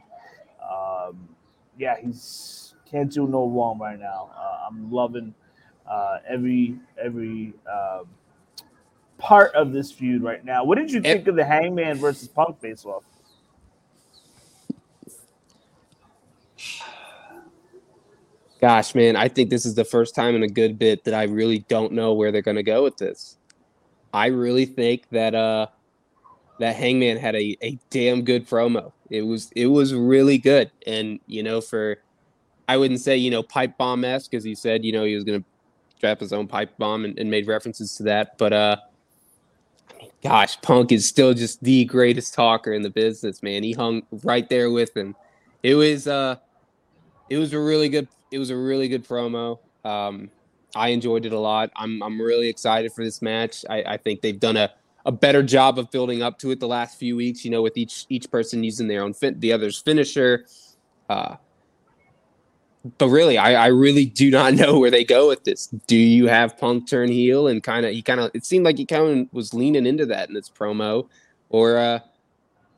Um, 0.63 1.29
yeah, 1.77 1.95
he's 2.01 2.75
can't 2.89 3.11
do 3.11 3.27
no 3.27 3.47
wrong 3.47 3.79
right 3.79 3.99
now. 3.99 4.31
Uh, 4.37 4.67
I'm 4.69 4.91
loving 4.91 5.33
uh, 5.89 6.19
every 6.27 6.77
every 7.01 7.53
um, 7.71 8.07
part 9.17 9.53
of 9.55 9.73
this 9.73 9.91
feud 9.91 10.23
right 10.23 10.43
now. 10.45 10.63
What 10.65 10.77
did 10.77 10.91
you 10.91 11.01
think 11.01 11.27
of 11.27 11.35
the 11.35 11.45
Hangman 11.45 11.97
versus 11.99 12.27
Punk 12.29 12.59
face 12.61 12.85
off? 12.85 13.03
Gosh, 18.63 18.95
man, 18.95 19.17
I 19.17 19.27
think 19.27 19.49
this 19.49 19.65
is 19.65 19.75
the 19.75 19.83
first 19.83 20.15
time 20.15 20.35
in 20.35 20.43
a 20.43 20.47
good 20.47 20.79
bit 20.79 21.03
that 21.03 21.13
I 21.13 21.23
really 21.23 21.59
don't 21.67 21.91
know 21.91 22.13
where 22.13 22.31
they're 22.31 22.41
going 22.41 22.55
to 22.55 22.63
go 22.63 22.81
with 22.81 22.95
this. 22.95 23.35
I 24.13 24.27
really 24.27 24.65
think 24.65 25.03
that 25.09 25.35
uh 25.35 25.67
that 26.59 26.77
Hangman 26.77 27.17
had 27.17 27.35
a, 27.35 27.57
a 27.61 27.77
damn 27.89 28.23
good 28.23 28.47
promo. 28.47 28.93
It 29.09 29.23
was 29.23 29.51
it 29.53 29.67
was 29.67 29.93
really 29.93 30.37
good, 30.37 30.71
and 30.87 31.19
you 31.27 31.43
know, 31.43 31.59
for 31.59 31.97
I 32.69 32.77
wouldn't 32.77 33.01
say 33.01 33.17
you 33.17 33.29
know 33.31 33.43
pipe 33.43 33.77
bomb 33.77 34.05
esque 34.05 34.31
because 34.31 34.45
he 34.45 34.55
said 34.55 34.85
you 34.85 34.93
know 34.93 35.03
he 35.03 35.15
was 35.15 35.25
going 35.25 35.41
to 35.41 35.45
drop 35.99 36.21
his 36.21 36.31
own 36.31 36.47
pipe 36.47 36.71
bomb 36.77 37.03
and, 37.03 37.19
and 37.19 37.29
made 37.29 37.47
references 37.47 37.97
to 37.97 38.03
that, 38.03 38.37
but 38.37 38.53
uh, 38.53 38.77
gosh, 40.23 40.61
Punk 40.61 40.93
is 40.93 41.05
still 41.05 41.33
just 41.33 41.61
the 41.61 41.83
greatest 41.83 42.33
talker 42.33 42.71
in 42.71 42.81
the 42.81 42.89
business, 42.89 43.43
man. 43.43 43.61
He 43.61 43.73
hung 43.73 44.03
right 44.23 44.47
there 44.47 44.71
with 44.71 44.95
him. 44.95 45.17
It 45.63 45.75
was 45.75 46.07
uh 46.07 46.37
it 47.29 47.37
was 47.37 47.53
a 47.53 47.59
really 47.59 47.89
good 47.89 48.07
it 48.31 48.39
was 48.39 48.49
a 48.49 48.57
really 48.57 48.87
good 48.87 49.07
promo. 49.07 49.59
Um, 49.85 50.31
I 50.75 50.89
enjoyed 50.89 51.25
it 51.25 51.33
a 51.33 51.39
lot. 51.39 51.71
I'm 51.75 52.01
I'm 52.01 52.19
really 52.19 52.49
excited 52.49 52.91
for 52.93 53.03
this 53.03 53.21
match. 53.21 53.63
I, 53.69 53.83
I 53.83 53.97
think 53.97 54.21
they've 54.21 54.39
done 54.39 54.57
a, 54.57 54.71
a 55.05 55.11
better 55.11 55.43
job 55.43 55.77
of 55.77 55.91
building 55.91 56.23
up 56.23 56.39
to 56.39 56.51
it 56.51 56.59
the 56.59 56.67
last 56.67 56.97
few 56.97 57.15
weeks. 57.15 57.45
You 57.45 57.51
know, 57.51 57.61
with 57.61 57.77
each 57.77 58.05
each 58.09 58.29
person 58.31 58.63
using 58.63 58.87
their 58.87 59.03
own 59.03 59.13
the 59.21 59.53
other's 59.53 59.79
finisher. 59.79 60.45
Uh, 61.09 61.35
but 62.97 63.07
really, 63.07 63.37
I, 63.37 63.53
I 63.53 63.67
really 63.67 64.05
do 64.05 64.29
not 64.29 64.53
know 64.55 64.79
where 64.79 64.91
they 64.91 65.03
go 65.03 65.27
with 65.27 65.43
this. 65.43 65.67
Do 65.87 65.95
you 65.95 66.27
have 66.27 66.57
Punk 66.57 66.89
turn 66.89 67.09
heel 67.09 67.47
and 67.47 67.61
kind 67.61 67.85
of 67.85 67.91
he 67.91 68.01
kind 68.01 68.19
of 68.19 68.31
it 68.33 68.45
seemed 68.45 68.65
like 68.65 68.77
he 68.77 68.85
kind 68.85 69.21
of 69.21 69.33
was 69.33 69.53
leaning 69.53 69.85
into 69.85 70.05
that 70.07 70.27
in 70.27 70.33
this 70.33 70.49
promo, 70.49 71.07
or 71.49 71.77
uh, 71.77 71.99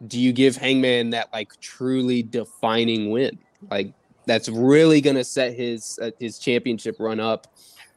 do 0.08 0.20
you 0.20 0.34
give 0.34 0.58
Hangman 0.58 1.12
that 1.12 1.32
like 1.32 1.60
truly 1.62 2.24
defining 2.24 3.10
win? 3.10 3.40
Like 3.72 3.94
that's 4.28 4.50
really 4.50 5.02
going 5.02 5.16
to 5.16 5.24
set 5.24 5.54
his 5.54 6.00
uh, 6.02 6.12
his 6.20 6.40
championship 6.40 6.98
run 7.00 7.20
up. 7.20 7.48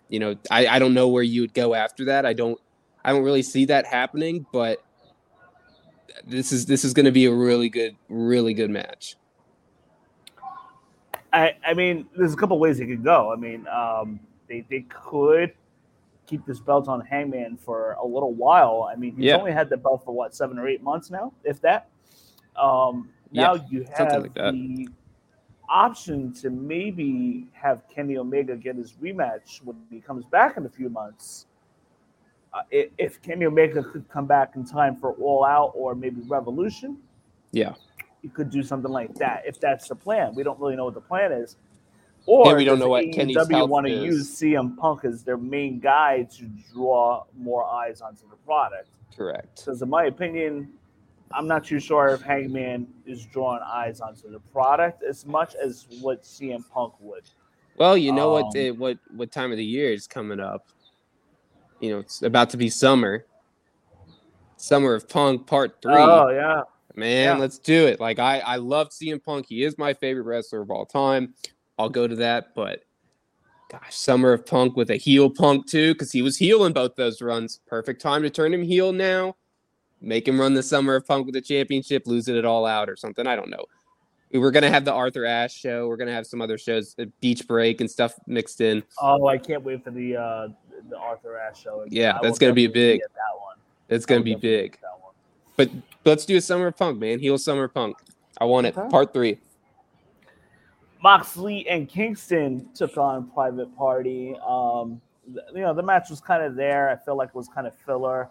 You 0.08 0.20
know, 0.20 0.36
I, 0.50 0.66
I 0.66 0.78
don't 0.78 0.94
know 0.94 1.08
where 1.08 1.22
you 1.22 1.42
would 1.42 1.54
go 1.54 1.74
after 1.74 2.06
that. 2.06 2.24
I 2.26 2.32
don't 2.32 2.58
I 3.04 3.12
don't 3.12 3.24
really 3.24 3.42
see 3.42 3.64
that 3.66 3.86
happening, 3.86 4.46
but 4.52 4.82
this 6.26 6.52
is 6.52 6.66
this 6.66 6.84
is 6.84 6.92
going 6.94 7.06
to 7.06 7.12
be 7.12 7.26
a 7.26 7.32
really 7.34 7.68
good 7.68 7.96
really 8.08 8.54
good 8.54 8.70
match. 8.70 9.16
I, 11.32 11.56
I 11.66 11.74
mean, 11.74 12.06
there's 12.16 12.32
a 12.32 12.36
couple 12.36 12.58
ways 12.58 12.80
it 12.80 12.86
could 12.86 13.04
go. 13.04 13.30
I 13.32 13.36
mean, 13.36 13.66
um, 13.68 14.18
they, 14.48 14.64
they 14.70 14.86
could 14.88 15.52
keep 16.26 16.44
this 16.46 16.58
belt 16.58 16.88
on 16.88 17.02
Hangman 17.02 17.58
for 17.58 17.92
a 18.02 18.06
little 18.06 18.32
while. 18.32 18.88
I 18.90 18.96
mean, 18.96 19.14
he's 19.14 19.26
Yeah. 19.26 19.36
only 19.36 19.52
had 19.52 19.68
the 19.68 19.76
belt 19.76 20.04
for 20.04 20.12
what 20.12 20.34
seven 20.34 20.58
or 20.58 20.66
eight 20.66 20.82
months 20.82 21.10
now, 21.10 21.32
if 21.44 21.60
that. 21.60 21.90
Um, 22.56 23.10
Yeah, 23.30 23.42
now 23.42 23.54
you 23.68 23.84
something 23.96 24.10
have 24.10 24.22
like 24.22 24.34
that. 24.34 24.52
the 24.52 24.88
option 25.68 26.32
to 26.34 26.50
maybe 26.50 27.46
have 27.52 27.82
Kenny 27.88 28.16
Omega 28.16 28.56
get 28.56 28.76
his 28.76 28.92
rematch 28.94 29.62
when 29.62 29.76
he 29.90 30.00
comes 30.00 30.24
back 30.26 30.56
in 30.56 30.66
a 30.66 30.68
few 30.68 30.88
months. 30.88 31.46
Uh, 32.52 32.62
if 32.70 33.20
Kenny 33.22 33.44
Omega 33.44 33.82
could 33.82 34.08
come 34.08 34.26
back 34.26 34.56
in 34.56 34.64
time 34.64 34.96
for 34.96 35.12
All 35.14 35.44
Out 35.44 35.72
or 35.74 35.94
maybe 35.94 36.22
Revolution, 36.22 36.96
Yeah. 37.52 37.74
you 38.22 38.30
could 38.30 38.50
do 38.50 38.62
something 38.62 38.90
like 38.90 39.14
that 39.16 39.42
if 39.46 39.60
that's 39.60 39.88
the 39.88 39.94
plan. 39.94 40.34
We 40.34 40.42
don't 40.42 40.58
really 40.58 40.74
know 40.76 40.86
what 40.86 40.94
the 40.94 41.00
plan 41.00 41.32
is. 41.32 41.56
Or 42.26 42.48
And 42.48 42.56
we 42.58 42.64
don't 42.64 42.78
know 42.78 42.88
what 42.88 43.04
Kenny's 43.12 43.36
health 43.36 43.70
want 43.70 43.86
to 43.86 43.92
is. 43.92 44.02
use 44.02 44.30
CM 44.40 44.76
Punk 44.76 45.04
as 45.04 45.22
their 45.24 45.36
main 45.36 45.78
guy 45.78 46.24
to 46.36 46.44
draw 46.72 47.24
more 47.36 47.64
eyes 47.64 48.00
onto 48.00 48.28
the 48.28 48.36
product. 48.44 48.88
Correct. 49.16 49.56
Because 49.64 49.82
in 49.82 49.88
my 49.90 50.04
opinion, 50.06 50.72
I'm 51.32 51.46
not 51.46 51.64
too 51.64 51.78
sure 51.80 52.08
if 52.08 52.22
Hangman 52.22 52.86
is 53.06 53.26
drawing 53.26 53.60
eyes 53.64 54.00
onto 54.00 54.30
the 54.30 54.40
product 54.52 55.02
as 55.02 55.26
much 55.26 55.54
as 55.54 55.86
what 56.00 56.22
CM 56.22 56.68
Punk 56.70 56.94
would. 57.00 57.24
Well, 57.76 57.96
you 57.96 58.12
know 58.12 58.34
Um, 58.36 58.42
what 58.44 58.56
uh, 58.56 58.74
what 58.74 58.98
what 59.14 59.30
time 59.32 59.50
of 59.52 59.56
the 59.58 59.64
year 59.64 59.92
is 59.92 60.06
coming 60.06 60.40
up? 60.40 60.66
You 61.80 61.90
know, 61.90 61.98
it's 62.00 62.22
about 62.22 62.50
to 62.50 62.56
be 62.56 62.70
summer. 62.70 63.26
Summer 64.56 64.94
of 64.94 65.08
Punk 65.08 65.46
Part 65.46 65.80
Three. 65.80 65.92
Oh 65.92 66.30
yeah, 66.30 66.62
Man, 66.96 67.36
Yeah. 67.36 67.40
let's 67.40 67.58
do 67.58 67.86
it. 67.86 68.00
Like 68.00 68.18
I, 68.18 68.40
I 68.40 68.56
love 68.56 68.88
CM 68.90 69.22
Punk. 69.22 69.46
He 69.48 69.62
is 69.62 69.78
my 69.78 69.94
favorite 69.94 70.24
wrestler 70.24 70.62
of 70.62 70.70
all 70.70 70.84
time. 70.86 71.34
I'll 71.78 71.88
go 71.88 72.08
to 72.08 72.16
that, 72.16 72.54
but 72.56 72.82
gosh, 73.70 73.94
Summer 73.94 74.32
of 74.32 74.44
Punk 74.44 74.76
with 74.76 74.90
a 74.90 74.96
heel 74.96 75.30
Punk 75.30 75.68
too, 75.68 75.92
because 75.92 76.10
he 76.10 76.22
was 76.22 76.36
heel 76.36 76.64
in 76.64 76.72
both 76.72 76.96
those 76.96 77.22
runs. 77.22 77.60
Perfect 77.68 78.00
time 78.02 78.22
to 78.22 78.30
turn 78.30 78.52
him 78.52 78.62
heel 78.62 78.92
now. 78.92 79.36
Make 80.00 80.28
him 80.28 80.40
run 80.40 80.54
the 80.54 80.62
Summer 80.62 80.94
of 80.94 81.06
Punk 81.06 81.26
with 81.26 81.34
the 81.34 81.40
championship, 81.40 82.06
lose 82.06 82.28
it 82.28 82.44
all 82.44 82.66
out 82.66 82.88
or 82.88 82.96
something. 82.96 83.26
I 83.26 83.34
don't 83.34 83.50
know. 83.50 83.64
We 84.32 84.38
were 84.38 84.50
gonna 84.50 84.70
have 84.70 84.84
the 84.84 84.92
Arthur 84.92 85.24
Ashe 85.24 85.54
show. 85.54 85.88
We're 85.88 85.96
gonna 85.96 86.12
have 86.12 86.26
some 86.26 86.40
other 86.42 86.58
shows, 86.58 86.94
uh, 86.98 87.06
Beach 87.20 87.46
Break 87.48 87.80
and 87.80 87.90
stuff 87.90 88.14
mixed 88.26 88.60
in. 88.60 88.82
oh 89.00 89.26
I 89.26 89.38
can't 89.38 89.62
wait 89.64 89.82
for 89.82 89.90
the 89.90 90.16
uh, 90.16 90.48
the 90.90 90.98
Arthur 90.98 91.38
Ashe 91.38 91.62
show. 91.62 91.84
Yeah, 91.88 92.18
I 92.18 92.22
that's 92.22 92.38
gonna 92.38 92.52
be 92.52 92.66
definitely 92.66 92.92
big. 92.92 93.00
at 93.02 93.12
that 93.14 93.40
one. 93.40 93.56
It's 93.88 94.04
I 94.04 94.08
gonna 94.08 94.24
be 94.24 94.34
big. 94.34 94.74
at 94.74 94.80
that 94.82 95.00
one. 95.00 95.14
But 95.56 95.70
let's 96.04 96.26
do 96.26 96.36
a 96.36 96.40
Summer 96.40 96.68
of 96.68 96.76
Punk, 96.76 96.98
man. 96.98 97.18
Heel 97.18 97.38
Summer 97.38 97.64
of 97.64 97.74
Punk. 97.74 97.96
I 98.40 98.44
want 98.44 98.66
it. 98.66 98.76
Okay. 98.76 98.88
Part 98.90 99.12
three. 99.12 99.38
Moxley 101.02 101.66
and 101.68 101.88
Kingston 101.88 102.68
took 102.74 102.96
on 102.96 103.28
Private 103.30 103.74
Party. 103.76 104.36
Um, 104.46 105.00
you 105.54 105.60
know, 105.60 105.72
the 105.72 105.82
match 105.82 106.10
was 106.10 106.20
kind 106.20 106.42
of 106.42 106.54
there. 106.54 106.90
I 106.90 106.96
feel 106.96 107.16
like 107.16 107.30
it 107.30 107.34
was 107.34 107.48
kind 107.48 107.66
of 107.66 107.74
filler. 107.86 108.28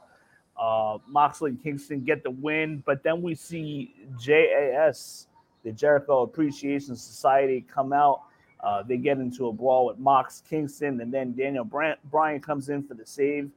Uh, 0.60 0.98
Moxley 1.08 1.52
and 1.52 1.62
Kingston 1.62 2.04
get 2.04 2.24
the 2.24 2.32
win, 2.32 2.84
but 2.86 3.04
then 3.04 3.22
we 3.22 3.36
see 3.36 3.94
JAS, 4.20 5.28
the 5.64 5.72
Jericho 5.72 6.24
Appreciation 6.24 6.96
Society, 6.96 7.66
come 7.72 7.94
out. 7.94 8.22
Uh, 8.64 8.82
they 8.82 8.98
get 8.98 9.20
into 9.20 9.48
a 9.48 9.54
brawl 9.54 9.86
with 9.86 10.00
Mox 10.00 10.42
Kingston, 10.50 11.00
and 11.02 11.14
then 11.14 11.34
Daniel 11.34 11.64
Bryan, 11.64 11.98
Bryan 12.06 12.42
comes 12.42 12.70
in 12.70 12.84
for 12.84 12.96
the 12.96 13.06
save. 13.06 13.52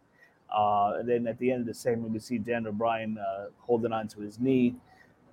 Uh, 0.55 0.97
and 0.99 1.09
then 1.09 1.27
at 1.27 1.39
the 1.39 1.51
end 1.51 1.61
of 1.61 1.67
the 1.67 1.75
segment, 1.75 2.13
we 2.13 2.19
see 2.19 2.37
Daniel 2.37 2.73
Bryan 2.73 3.17
uh, 3.19 3.47
holding 3.61 3.93
on 3.93 4.09
to 4.09 4.21
his 4.21 4.39
knee. 4.39 4.75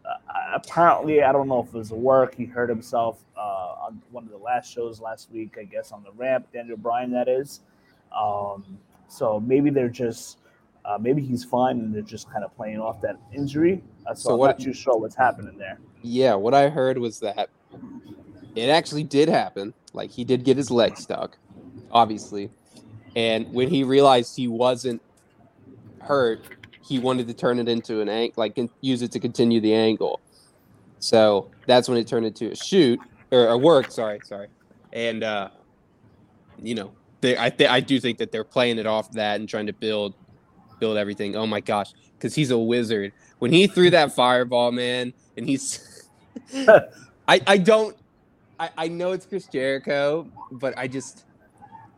Uh, 0.05 0.13
apparently, 0.53 1.21
I 1.23 1.31
don't 1.31 1.49
know 1.49 1.59
if 1.61 1.67
it 1.67 1.73
was 1.73 1.91
a 1.91 1.95
work. 1.95 2.35
He 2.35 2.45
hurt 2.45 2.69
himself 2.69 3.25
uh, 3.35 3.75
on 3.81 4.01
one 4.11 4.23
of 4.23 4.29
the 4.29 4.37
last 4.37 4.71
shows 4.71 5.01
last 5.01 5.29
week, 5.31 5.57
I 5.59 5.63
guess, 5.63 5.91
on 5.91 6.03
the 6.03 6.11
ramp. 6.11 6.47
Daniel 6.53 6.77
Bryan, 6.77 7.11
that 7.11 7.27
is. 7.27 7.61
Um, 8.17 8.77
so 9.09 9.39
maybe 9.39 9.69
they're 9.69 9.89
just, 9.89 10.37
uh, 10.87 10.97
maybe 10.99 11.21
he's 11.21 11.43
fine 11.43 11.79
and 11.79 11.93
they're 11.93 12.01
just 12.01 12.31
kind 12.31 12.43
of 12.45 12.55
playing 12.55 12.79
off 12.79 13.01
that 13.01 13.17
injury. 13.33 13.83
Uh, 14.05 14.13
so, 14.15 14.29
So 14.29 14.33
I'm 14.33 14.39
what- 14.39 14.47
not 14.47 14.59
too 14.59 14.73
sure 14.73 14.97
what's 14.97 15.15
happening 15.15 15.57
there. 15.57 15.79
Yeah, 16.01 16.35
what 16.35 16.53
I 16.53 16.69
heard 16.69 16.97
was 16.97 17.19
that 17.19 17.49
it 18.55 18.69
actually 18.69 19.03
did 19.03 19.27
happen. 19.29 19.73
Like 19.93 20.11
he 20.11 20.23
did 20.23 20.43
get 20.45 20.55
his 20.57 20.71
leg 20.71 20.95
stuck, 20.97 21.37
obviously. 21.91 22.49
And 23.15 23.51
when 23.51 23.67
he 23.69 23.83
realized 23.83 24.35
he 24.37 24.47
wasn't 24.47 25.01
hurt, 26.01 26.45
he 26.81 26.99
wanted 26.99 27.27
to 27.27 27.33
turn 27.33 27.59
it 27.59 27.67
into 27.67 27.99
an 27.99 28.07
angle, 28.09 28.33
like 28.37 28.57
use 28.81 29.01
it 29.01 29.11
to 29.11 29.19
continue 29.19 29.59
the 29.59 29.73
angle. 29.73 30.21
So 30.99 31.49
that's 31.65 31.89
when 31.89 31.97
it 31.97 32.07
turned 32.07 32.25
into 32.25 32.51
a 32.51 32.55
shoot 32.55 32.99
or 33.31 33.47
a 33.47 33.57
work. 33.57 33.91
Sorry, 33.91 34.19
sorry. 34.23 34.47
And 34.93 35.23
uh, 35.23 35.49
you 36.61 36.75
know, 36.75 36.91
they, 37.21 37.37
I 37.37 37.49
th- 37.49 37.69
I 37.69 37.79
do 37.81 37.99
think 37.99 38.19
that 38.19 38.31
they're 38.31 38.43
playing 38.43 38.77
it 38.77 38.85
off 38.85 39.11
that 39.13 39.39
and 39.39 39.49
trying 39.49 39.65
to 39.67 39.73
build 39.73 40.13
build 40.79 40.97
everything. 40.97 41.35
Oh 41.35 41.47
my 41.47 41.59
gosh, 41.59 41.91
because 42.17 42.33
he's 42.35 42.51
a 42.51 42.57
wizard. 42.57 43.13
When 43.39 43.51
he 43.51 43.67
threw 43.67 43.89
that 43.91 44.13
fireball, 44.13 44.71
man, 44.71 45.13
and 45.35 45.47
he's 45.47 46.07
I, 47.27 47.41
I 47.45 47.57
don't 47.57 47.95
I, 48.59 48.69
I 48.77 48.87
know 48.87 49.11
it's 49.11 49.25
Chris 49.25 49.45
Jericho, 49.47 50.27
but 50.51 50.77
I 50.77 50.87
just 50.87 51.25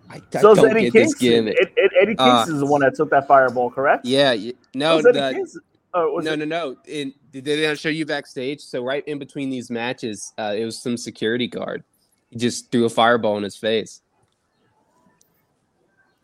I, 0.10 0.22
I 0.34 0.40
So 0.42 0.56
don't 0.56 0.72
Eddie 0.72 0.90
get 0.90 0.94
this 0.94 1.16
gimmick. 1.16 1.58
Ed, 1.62 1.72
Ed, 1.78 1.90
Eddie 2.02 2.16
Uh, 2.18 2.46
is 2.48 2.60
the 2.60 2.66
one 2.66 2.82
that 2.82 2.96
took 2.96 3.10
that 3.12 3.28
fireball, 3.28 3.70
correct? 3.70 4.06
Yeah, 4.06 4.36
no, 4.74 4.96
Was 4.98 5.04
the- 5.06 5.32
Kingston- 5.34 5.62
no, 5.96 6.18
it- 6.20 6.24
no, 6.38 6.46
no. 6.46 6.76
In, 6.86 7.14
did 7.32 7.46
they 7.46 7.66
not 7.68 7.78
show 7.80 7.90
you 7.90 8.06
backstage? 8.06 8.60
So 8.62 8.84
right 8.84 9.04
in 9.08 9.18
between 9.20 9.50
these 9.50 9.70
matches, 9.72 10.34
uh, 10.38 10.54
it 10.58 10.66
was 10.66 10.82
some 10.82 10.98
security 10.98 11.48
guard. 11.48 11.84
He 12.30 12.38
just 12.38 12.72
threw 12.72 12.86
a 12.86 12.90
fireball 12.90 13.38
in 13.38 13.44
his 13.44 13.56
face. 13.56 14.02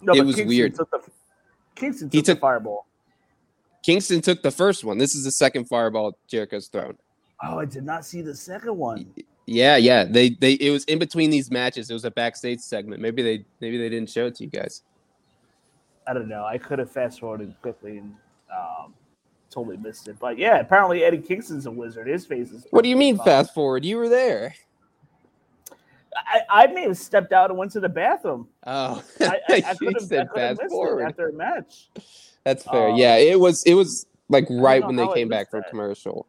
no, 0.02 0.14
it 0.14 0.26
was 0.26 0.36
Kingston 0.36 0.48
weird. 0.48 0.76
Took 0.76 0.92
the, 0.92 1.00
Kingston 1.76 2.10
He 2.12 2.22
took 2.22 2.40
fireball. 2.40 2.88
Kingston 3.84 4.22
took 4.22 4.42
the 4.42 4.52
first 4.52 4.84
one. 4.84 4.98
This 4.98 5.14
is 5.14 5.24
the 5.24 5.32
second 5.32 5.66
fireball 5.66 6.18
Jericho's 6.28 6.68
thrown. 6.68 6.98
Oh, 7.44 7.60
I 7.60 7.66
did 7.66 7.86
not 7.86 8.06
see 8.06 8.22
the 8.22 8.36
second 8.36 8.78
one. 8.78 9.14
Yeah, 9.46 9.78
yeah. 9.78 10.06
They 10.06 10.30
they 10.30 10.54
it 10.54 10.72
was 10.72 10.86
in 10.86 10.98
between 10.98 11.30
these 11.30 11.52
matches. 11.52 11.90
It 11.90 11.94
was 11.94 12.06
a 12.06 12.12
backstage 12.12 12.62
segment. 12.62 13.02
Maybe 13.02 13.22
they 13.22 13.46
maybe 13.62 13.78
they 13.78 13.90
didn't 13.90 14.10
show 14.10 14.26
it 14.26 14.36
to 14.36 14.44
you 14.44 14.50
guys. 14.50 14.82
I 16.08 16.14
don't 16.14 16.28
know. 16.28 16.46
I 16.46 16.58
could 16.58 16.80
have 16.80 16.90
fast 16.90 17.20
forwarded 17.20 17.54
quickly 17.62 17.98
and 17.98 18.16
um, 18.56 18.94
totally 19.50 19.78
missed 19.78 20.08
it. 20.08 20.18
But 20.20 20.38
yeah, 20.38 20.60
apparently 20.60 21.04
Eddie 21.04 21.20
Kingston's 21.20 21.66
a 21.66 21.72
wizard. 21.72 22.08
His 22.08 22.26
face 22.26 22.52
is. 22.52 22.66
What 22.72 22.84
do 22.84 22.90
you 22.90 22.96
mean 22.96 23.18
fast 23.18 23.54
forward? 23.54 23.86
You 23.86 23.98
were 23.98 24.10
there. 24.10 24.56
I, 26.16 26.42
I 26.50 26.68
may 26.68 26.84
have 26.84 26.98
stepped 26.98 27.32
out 27.32 27.50
and 27.50 27.60
went 27.60 27.72
to 27.74 27.80
the 27.80 27.90
bathroom. 27.90 28.48
Oh, 28.66 29.04
I, 29.20 29.40
I, 29.50 29.64
I 29.68 29.76
could 29.80 29.94
have 30.00 30.08
said 30.08 30.28
I 30.32 30.36
fast 30.36 30.62
forward. 30.70 31.06
after 31.08 31.30
a 31.30 31.34
match. 31.34 31.90
That's 32.44 32.64
fair. 32.64 32.90
Um, 32.90 32.96
yeah, 32.96 33.16
it 33.16 33.40
was 33.40 33.64
it 33.64 33.74
was 33.74 34.06
like 34.30 34.46
right 34.50 34.86
when 34.86 34.96
they 34.96 35.08
came 35.14 35.28
back 35.28 35.48
missed 35.48 35.52
from 35.52 35.64
commercial. 35.70 36.28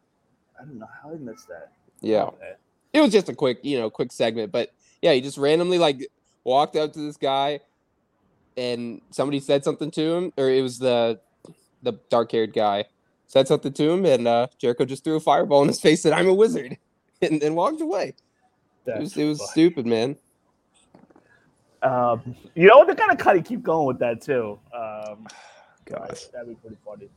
I 0.59 0.65
don't 0.65 0.79
know 0.79 0.89
how 1.01 1.11
I 1.11 1.15
missed 1.15 1.47
that. 1.47 1.71
Yeah. 2.01 2.23
Okay. 2.23 2.53
it 2.93 3.01
was 3.01 3.11
just 3.11 3.29
a 3.29 3.35
quick, 3.35 3.59
you 3.63 3.77
know, 3.77 3.89
quick 3.89 4.11
segment. 4.11 4.51
But 4.51 4.73
yeah, 5.01 5.13
he 5.13 5.21
just 5.21 5.37
randomly 5.37 5.77
like 5.77 6.07
walked 6.43 6.75
up 6.75 6.93
to 6.93 6.99
this 6.99 7.17
guy, 7.17 7.59
and 8.55 9.01
somebody 9.11 9.39
said 9.39 9.63
something 9.63 9.91
to 9.91 10.13
him, 10.13 10.33
or 10.37 10.49
it 10.49 10.61
was 10.61 10.79
the 10.79 11.19
the 11.83 11.93
dark 12.09 12.31
haired 12.31 12.53
guy 12.53 12.85
said 13.27 13.47
something 13.47 13.73
to 13.73 13.91
him, 13.91 14.05
and 14.05 14.27
uh, 14.27 14.47
Jericho 14.57 14.85
just 14.85 15.03
threw 15.03 15.17
a 15.17 15.19
fireball 15.19 15.61
in 15.61 15.67
his 15.67 15.79
face, 15.79 16.01
said, 16.01 16.13
"I'm 16.13 16.27
a 16.27 16.33
wizard," 16.33 16.77
and 17.21 17.41
then 17.41 17.55
walked 17.55 17.81
away. 17.81 18.15
It 18.87 18.99
was 18.99 19.17
it 19.17 19.25
was 19.25 19.51
stupid, 19.51 19.85
man. 19.85 20.17
Um, 21.83 22.35
you 22.55 22.67
know, 22.67 22.85
they're 22.85 22.95
gonna 22.95 23.15
kind 23.15 23.37
of 23.37 23.45
keep 23.45 23.63
going 23.63 23.85
with 23.87 23.99
that 23.99 24.21
too. 24.21 24.59
Um, 24.73 25.27
Gosh. 25.85 26.25
that'd 26.33 26.47
be 26.47 26.55
pretty 26.55 26.77
funny. 26.85 27.09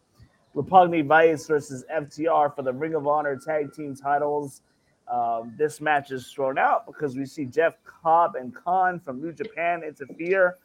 Roppongi 0.54 1.06
Vice 1.06 1.46
versus 1.46 1.84
FTR 1.92 2.54
for 2.54 2.62
the 2.62 2.72
Ring 2.72 2.94
of 2.94 3.06
Honor 3.06 3.36
Tag 3.36 3.72
Team 3.72 3.94
titles. 3.94 4.62
Um, 5.08 5.54
this 5.56 5.80
match 5.80 6.12
is 6.12 6.30
thrown 6.30 6.58
out 6.58 6.86
because 6.86 7.16
we 7.16 7.24
see 7.24 7.44
Jeff 7.44 7.74
Cobb 7.84 8.36
and 8.36 8.54
Khan 8.54 9.00
from 9.00 9.20
New 9.20 9.32
Japan 9.32 9.82
interfere. 9.82 10.56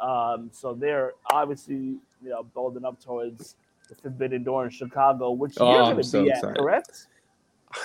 Um, 0.00 0.50
so 0.52 0.74
they're 0.74 1.12
obviously 1.32 1.76
you 1.76 2.30
know 2.30 2.44
building 2.54 2.84
up 2.84 3.02
towards 3.02 3.56
the 3.88 3.94
Forbidden 3.94 4.44
Door 4.44 4.66
in 4.66 4.70
Chicago, 4.70 5.30
which 5.30 5.54
Oh, 5.58 5.72
you're 5.72 5.82
going 5.84 5.96
to 5.96 6.04
so 6.04 6.24
be 6.24 6.30
at, 6.30 6.42
correct? 6.42 7.06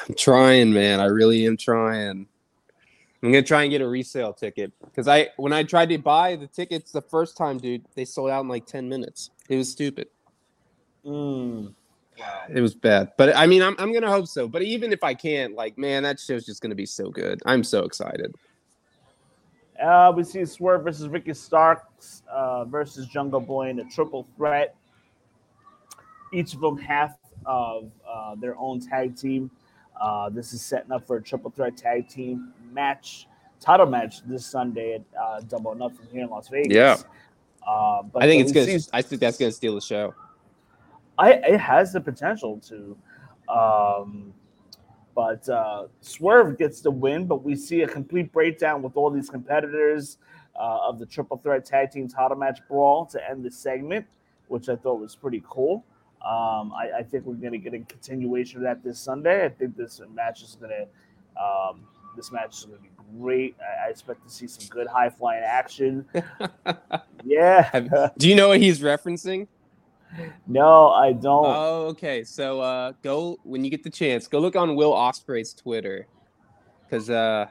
I'm 0.07 0.15
trying, 0.15 0.73
man. 0.73 0.99
I 0.99 1.05
really 1.05 1.45
am 1.45 1.57
trying. 1.57 2.27
I'm 3.23 3.31
gonna 3.31 3.41
try 3.41 3.63
and 3.63 3.71
get 3.71 3.79
a 3.79 3.87
resale 3.87 4.33
ticket 4.33 4.73
because 4.83 5.07
I 5.07 5.29
when 5.37 5.53
I 5.53 5.63
tried 5.63 5.89
to 5.89 5.97
buy 5.97 6.35
the 6.35 6.47
tickets 6.47 6.91
the 6.91 7.01
first 7.01 7.37
time, 7.37 7.57
dude, 7.57 7.85
they 7.95 8.03
sold 8.03 8.29
out 8.29 8.41
in 8.41 8.49
like 8.49 8.65
ten 8.65 8.89
minutes. 8.89 9.31
It 9.47 9.55
was 9.55 9.71
stupid. 9.71 10.09
Mm. 11.05 11.73
It 12.49 12.61
was 12.61 12.75
bad, 12.75 13.13
but 13.17 13.35
I 13.35 13.47
mean, 13.47 13.61
I'm 13.61 13.75
I'm 13.79 13.93
gonna 13.93 14.11
hope 14.11 14.27
so. 14.27 14.47
But 14.47 14.61
even 14.61 14.91
if 14.91 15.03
I 15.03 15.13
can't, 15.13 15.55
like, 15.55 15.77
man, 15.77 16.03
that 16.03 16.19
show's 16.19 16.45
just 16.45 16.61
gonna 16.61 16.75
be 16.75 16.85
so 16.85 17.09
good. 17.09 17.41
I'm 17.45 17.63
so 17.63 17.85
excited. 17.85 18.35
Uh, 19.81 20.11
we 20.15 20.23
see 20.23 20.45
Swerve 20.45 20.83
versus 20.83 21.07
Ricky 21.07 21.33
Starks 21.33 22.23
uh, 22.29 22.65
versus 22.65 23.07
Jungle 23.07 23.39
Boy 23.39 23.69
in 23.69 23.79
a 23.79 23.85
triple 23.85 24.27
threat. 24.35 24.75
Each 26.33 26.53
of 26.53 26.59
them 26.59 26.77
half 26.77 27.15
of 27.45 27.89
uh, 28.07 28.35
their 28.35 28.57
own 28.57 28.79
tag 28.79 29.15
team. 29.15 29.49
Uh, 30.03 30.27
this 30.27 30.51
is 30.51 30.61
setting 30.61 30.91
up 30.91 31.07
for 31.07 31.15
a 31.15 31.21
triple 31.21 31.49
threat 31.49 31.77
tag 31.77 32.09
team 32.09 32.51
match, 32.73 33.25
title 33.61 33.85
match 33.85 34.21
this 34.25 34.45
Sunday 34.45 34.95
at 34.95 35.01
uh, 35.17 35.39
Double 35.39 35.67
or 35.71 35.75
Nothing 35.75 36.05
here 36.11 36.23
in 36.25 36.29
Las 36.29 36.49
Vegas. 36.49 36.75
Yeah. 36.75 36.97
Uh, 37.65 38.03
but 38.03 38.21
I 38.21 38.27
think 38.27 38.43
it's 38.43 38.51
gonna. 38.51 38.79
see- 38.79 38.89
I 38.91 39.01
think 39.01 39.21
that's 39.21 39.37
gonna 39.37 39.53
steal 39.53 39.75
the 39.75 39.79
show. 39.81 40.13
I 41.17 41.31
it 41.31 41.57
has 41.57 41.93
the 41.93 42.01
potential 42.01 42.59
to. 42.67 42.97
Um, 43.47 44.33
but 45.15 45.47
uh, 45.47 45.87
Swerve 46.01 46.57
gets 46.57 46.81
the 46.81 46.91
win, 46.91 47.25
but 47.25 47.41
we 47.41 47.55
see 47.55 47.83
a 47.83 47.87
complete 47.87 48.33
breakdown 48.33 48.81
with 48.81 48.97
all 48.97 49.09
these 49.09 49.29
competitors 49.29 50.17
uh, 50.59 50.79
of 50.89 50.99
the 50.99 51.05
triple 51.05 51.37
threat 51.37 51.63
tag 51.63 51.91
team 51.91 52.09
title 52.09 52.35
match 52.35 52.59
brawl 52.67 53.05
to 53.05 53.29
end 53.29 53.45
the 53.45 53.51
segment, 53.51 54.05
which 54.49 54.67
I 54.67 54.75
thought 54.75 54.99
was 54.99 55.15
pretty 55.15 55.41
cool. 55.47 55.85
Um, 56.25 56.71
I, 56.71 56.99
I 56.99 57.03
think 57.03 57.25
we're 57.25 57.33
going 57.33 57.51
to 57.51 57.57
get 57.57 57.73
a 57.73 57.79
continuation 57.79 58.57
of 58.57 58.63
that 58.63 58.83
this 58.83 58.99
Sunday. 58.99 59.45
I 59.45 59.49
think 59.49 59.75
this 59.75 60.01
match 60.13 60.41
is 60.41 60.57
going 60.59 60.71
to 60.71 61.41
um, 61.41 61.81
this 62.15 62.31
match 62.31 62.59
is 62.59 62.65
going 62.65 62.77
to 62.77 62.83
be 62.83 62.89
great. 63.19 63.55
I, 63.59 63.87
I 63.87 63.89
expect 63.89 64.23
to 64.23 64.33
see 64.33 64.47
some 64.47 64.67
good 64.69 64.87
high 64.87 65.09
flying 65.09 65.43
action. 65.43 66.05
yeah. 67.23 68.09
Do 68.17 68.29
you 68.29 68.35
know 68.35 68.49
what 68.49 68.59
he's 68.59 68.79
referencing? 68.79 69.47
no, 70.47 70.89
I 70.89 71.13
don't. 71.13 71.45
Oh, 71.45 71.87
okay. 71.91 72.23
So 72.23 72.61
uh 72.61 72.93
go 73.01 73.39
when 73.43 73.63
you 73.63 73.69
get 73.69 73.83
the 73.83 73.89
chance, 73.89 74.27
go 74.27 74.39
look 74.39 74.55
on 74.55 74.75
Will 74.75 74.93
Ospreay's 74.93 75.53
Twitter. 75.53 76.07
Cause 76.89 77.09
uh 77.09 77.47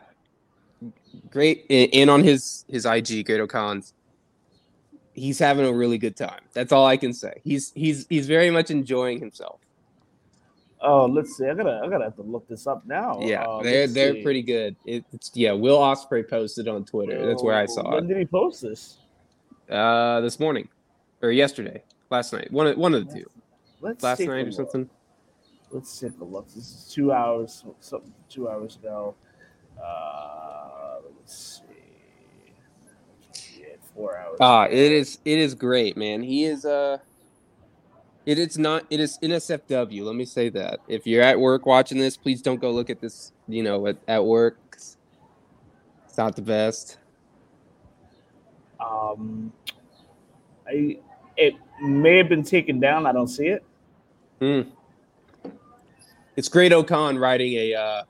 great 1.30 1.66
in, 1.68 1.88
in 1.90 2.08
on 2.08 2.22
his 2.22 2.64
his 2.68 2.86
IG, 2.86 3.26
Great-O-Khan's. 3.26 3.94
He's 5.14 5.38
having 5.38 5.66
a 5.66 5.72
really 5.72 5.98
good 5.98 6.16
time. 6.16 6.40
That's 6.54 6.72
all 6.72 6.86
I 6.86 6.96
can 6.96 7.12
say. 7.12 7.40
He's 7.44 7.72
he's 7.74 8.06
he's 8.08 8.26
very 8.26 8.50
much 8.50 8.70
enjoying 8.70 9.18
himself. 9.20 9.60
Oh, 10.84 11.04
let's 11.06 11.36
see. 11.36 11.46
I 11.46 11.54
gotta, 11.54 11.80
I 11.84 11.88
gotta 11.88 12.04
have 12.04 12.16
to 12.16 12.22
look 12.22 12.48
this 12.48 12.66
up 12.66 12.84
now. 12.86 13.20
Yeah, 13.20 13.42
Uh, 13.44 13.62
they're 13.62 13.86
they're 13.86 14.14
see. 14.14 14.22
pretty 14.22 14.42
good. 14.42 14.74
It, 14.84 15.04
it's 15.12 15.30
yeah, 15.34 15.52
Will 15.52 15.78
Ospreay 15.78 16.28
posted 16.28 16.66
on 16.66 16.84
Twitter. 16.84 17.24
That's 17.26 17.42
where 17.42 17.54
I 17.54 17.66
saw 17.66 17.82
When 17.84 17.92
it. 17.92 17.96
When 17.96 18.06
did 18.08 18.16
he 18.18 18.24
post 18.24 18.62
this? 18.62 18.98
Uh 19.70 20.20
this 20.22 20.40
morning. 20.40 20.68
Or 21.22 21.30
yesterday. 21.30 21.82
Last 22.10 22.32
night. 22.32 22.50
One 22.50 22.66
of 22.66 22.76
one 22.76 22.94
of 22.94 23.06
the 23.06 23.14
two. 23.20 23.30
Let's 23.80 24.02
Last 24.02 24.20
night 24.20 24.46
or 24.46 24.52
something. 24.52 24.88
Let's 25.70 25.98
take 26.00 26.18
a 26.20 26.24
look. 26.24 26.46
This 26.48 26.56
is 26.56 26.92
two 26.92 27.12
hours, 27.12 27.64
something 27.80 28.12
two 28.28 28.48
hours 28.48 28.76
ago. 28.76 29.14
Uh, 29.82 30.96
let's 31.16 31.60
see. 31.66 31.71
Four 33.94 34.18
hours. 34.18 34.36
Ah, 34.40 34.64
it 34.64 34.92
is 34.92 35.18
it 35.24 35.38
is 35.38 35.54
great, 35.54 35.96
man. 35.96 36.22
He 36.22 36.44
is 36.44 36.64
uh 36.64 36.98
it 38.24 38.38
is 38.38 38.56
not 38.56 38.84
it 38.90 39.00
is 39.00 39.18
NSFW, 39.22 40.04
let 40.04 40.14
me 40.14 40.24
say 40.24 40.48
that. 40.50 40.80
If 40.88 41.06
you're 41.06 41.22
at 41.22 41.38
work 41.38 41.66
watching 41.66 41.98
this, 41.98 42.16
please 42.16 42.40
don't 42.40 42.60
go 42.60 42.70
look 42.70 42.88
at 42.90 43.00
this, 43.00 43.32
you 43.48 43.62
know, 43.62 43.86
at, 43.86 43.96
at 44.08 44.24
work. 44.24 44.58
It's 44.72 44.96
not 46.16 46.36
the 46.36 46.42
best. 46.42 46.98
Um, 48.80 49.52
I 50.66 50.98
it 51.36 51.54
may 51.82 52.18
have 52.18 52.28
been 52.28 52.42
taken 52.42 52.80
down. 52.80 53.06
I 53.06 53.12
don't 53.12 53.28
see 53.28 53.46
it. 53.46 53.64
Hmm. 54.40 54.62
It's 56.36 56.48
great 56.48 56.72
Ocon 56.72 57.20
riding 57.20 57.54
a 57.54 57.74
uh 57.74 58.02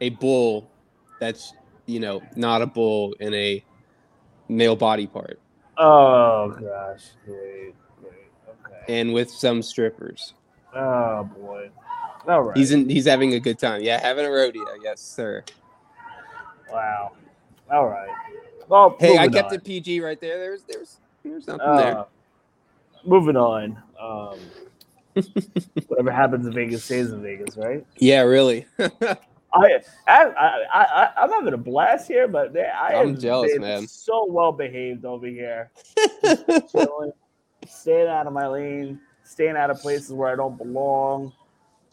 a 0.00 0.10
bull 0.10 0.70
that's 1.20 1.54
you 1.86 2.00
know 2.00 2.22
not 2.34 2.62
a 2.62 2.66
bull 2.66 3.14
in 3.20 3.32
a 3.34 3.64
male 4.48 4.76
body 4.76 5.06
part 5.06 5.38
Oh 5.78 6.56
gosh, 6.60 7.04
great, 7.26 7.74
great. 8.00 8.14
Okay. 8.48 8.94
and 9.00 9.12
with 9.12 9.30
some 9.30 9.62
strippers. 9.62 10.32
Oh 10.74 11.24
boy. 11.24 11.70
All 12.26 12.42
right. 12.42 12.56
He's 12.56 12.72
in 12.72 12.88
he's 12.88 13.06
having 13.06 13.34
a 13.34 13.40
good 13.40 13.58
time. 13.58 13.82
Yeah, 13.82 14.00
having 14.00 14.24
a 14.24 14.30
rodeo, 14.30 14.64
yes, 14.82 15.00
sir. 15.00 15.44
wow. 16.72 17.12
All 17.70 17.88
right. 17.88 18.08
Well, 18.68 18.96
Hey, 18.98 19.16
I 19.18 19.28
kept 19.28 19.50
on. 19.52 19.54
it 19.58 19.64
PG 19.64 20.00
right 20.00 20.20
there. 20.20 20.38
There's 20.38 20.62
there's 20.62 21.00
there's 21.24 21.46
nothing 21.46 21.76
there. 21.76 21.98
Uh, 21.98 22.04
moving 23.04 23.36
on. 23.36 23.76
Um, 24.00 24.38
whatever 25.88 26.10
happens 26.10 26.46
in 26.46 26.52
Vegas 26.52 26.84
stays 26.84 27.12
in 27.12 27.22
Vegas, 27.22 27.56
right? 27.56 27.86
Yeah, 27.98 28.22
really. 28.22 28.66
I, 29.56 29.80
I, 30.06 30.24
I, 30.24 30.82
I, 30.82 31.12
I'm 31.16 31.30
having 31.30 31.54
a 31.54 31.58
blast 31.58 32.08
here, 32.08 32.28
but 32.28 32.52
man, 32.52 32.70
I 32.74 32.94
I'm 32.94 33.10
have 33.10 33.18
jealous, 33.20 33.58
man. 33.58 33.86
So 33.86 34.26
well 34.28 34.52
behaved 34.52 35.04
over 35.04 35.26
here, 35.26 35.70
chilling, 36.70 37.12
staying 37.68 38.08
out 38.08 38.26
of 38.26 38.32
my 38.32 38.46
lane, 38.46 39.00
staying 39.24 39.56
out 39.56 39.70
of 39.70 39.80
places 39.80 40.12
where 40.12 40.32
I 40.32 40.36
don't 40.36 40.56
belong. 40.56 41.32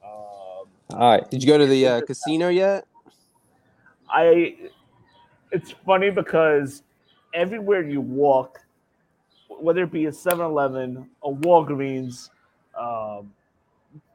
Um, 0.04 0.68
All 0.92 1.12
right. 1.12 1.30
Did 1.30 1.44
you 1.44 1.48
go 1.48 1.58
to 1.58 1.66
the 1.66 1.88
uh, 1.88 2.02
casino 2.02 2.50
yet? 2.50 2.86
I 4.10 4.56
it's 5.52 5.72
funny 5.86 6.10
because 6.10 6.84
everywhere 7.34 7.84
you 7.84 8.02
walk, 8.02 8.60
whether 9.48 9.84
it 9.84 9.92
be 9.92 10.06
a 10.06 10.12
7-Eleven, 10.12 11.10
a 11.24 11.32
Walgreens, 11.32 12.30
um, 12.80 13.32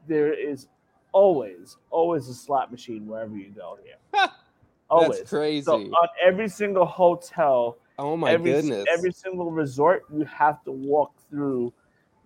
there 0.07 0.33
is 0.33 0.67
always, 1.11 1.77
always 1.89 2.27
a 2.27 2.33
slot 2.33 2.71
machine 2.71 3.07
wherever 3.07 3.35
you 3.35 3.49
go 3.49 3.77
here. 3.83 4.27
Always. 4.89 5.19
That's 5.19 5.29
crazy. 5.29 5.65
So 5.65 5.75
on 5.75 6.07
every 6.23 6.49
single 6.49 6.85
hotel, 6.85 7.77
oh 7.99 8.17
my 8.17 8.33
every, 8.33 8.53
goodness. 8.53 8.87
every 8.91 9.11
single 9.11 9.51
resort, 9.51 10.03
you 10.11 10.25
have 10.25 10.63
to 10.63 10.71
walk 10.71 11.13
through 11.29 11.71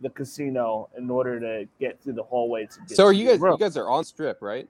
the 0.01 0.09
casino 0.09 0.89
in 0.97 1.09
order 1.09 1.39
to 1.39 1.67
get 1.79 2.01
through 2.01 2.13
the 2.13 2.23
hallway 2.23 2.65
to 2.65 2.79
get 2.87 2.95
so 2.97 3.05
are 3.05 3.13
you 3.13 3.27
guys? 3.27 3.39
You 3.39 3.57
guys 3.57 3.77
are 3.77 3.89
on 3.89 4.03
strip, 4.03 4.41
right? 4.41 4.67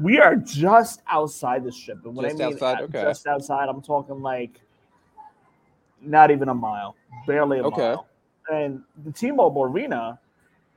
We 0.00 0.18
are 0.20 0.36
just 0.36 1.02
outside 1.06 1.64
the 1.64 1.72
strip, 1.72 2.04
and 2.04 2.16
when 2.16 2.26
Just 2.26 2.40
I 2.40 2.44
mean 2.44 2.52
outside? 2.54 2.82
Okay. 2.84 3.02
just 3.02 3.26
outside, 3.26 3.68
I'm 3.68 3.82
talking 3.82 4.22
like 4.22 4.60
not 6.00 6.30
even 6.30 6.48
a 6.48 6.54
mile, 6.54 6.96
barely 7.26 7.58
a 7.58 7.64
Okay. 7.64 7.80
mile. 7.80 8.06
And 8.50 8.82
the 9.04 9.12
T-Mobile 9.12 9.64
Arena 9.64 10.18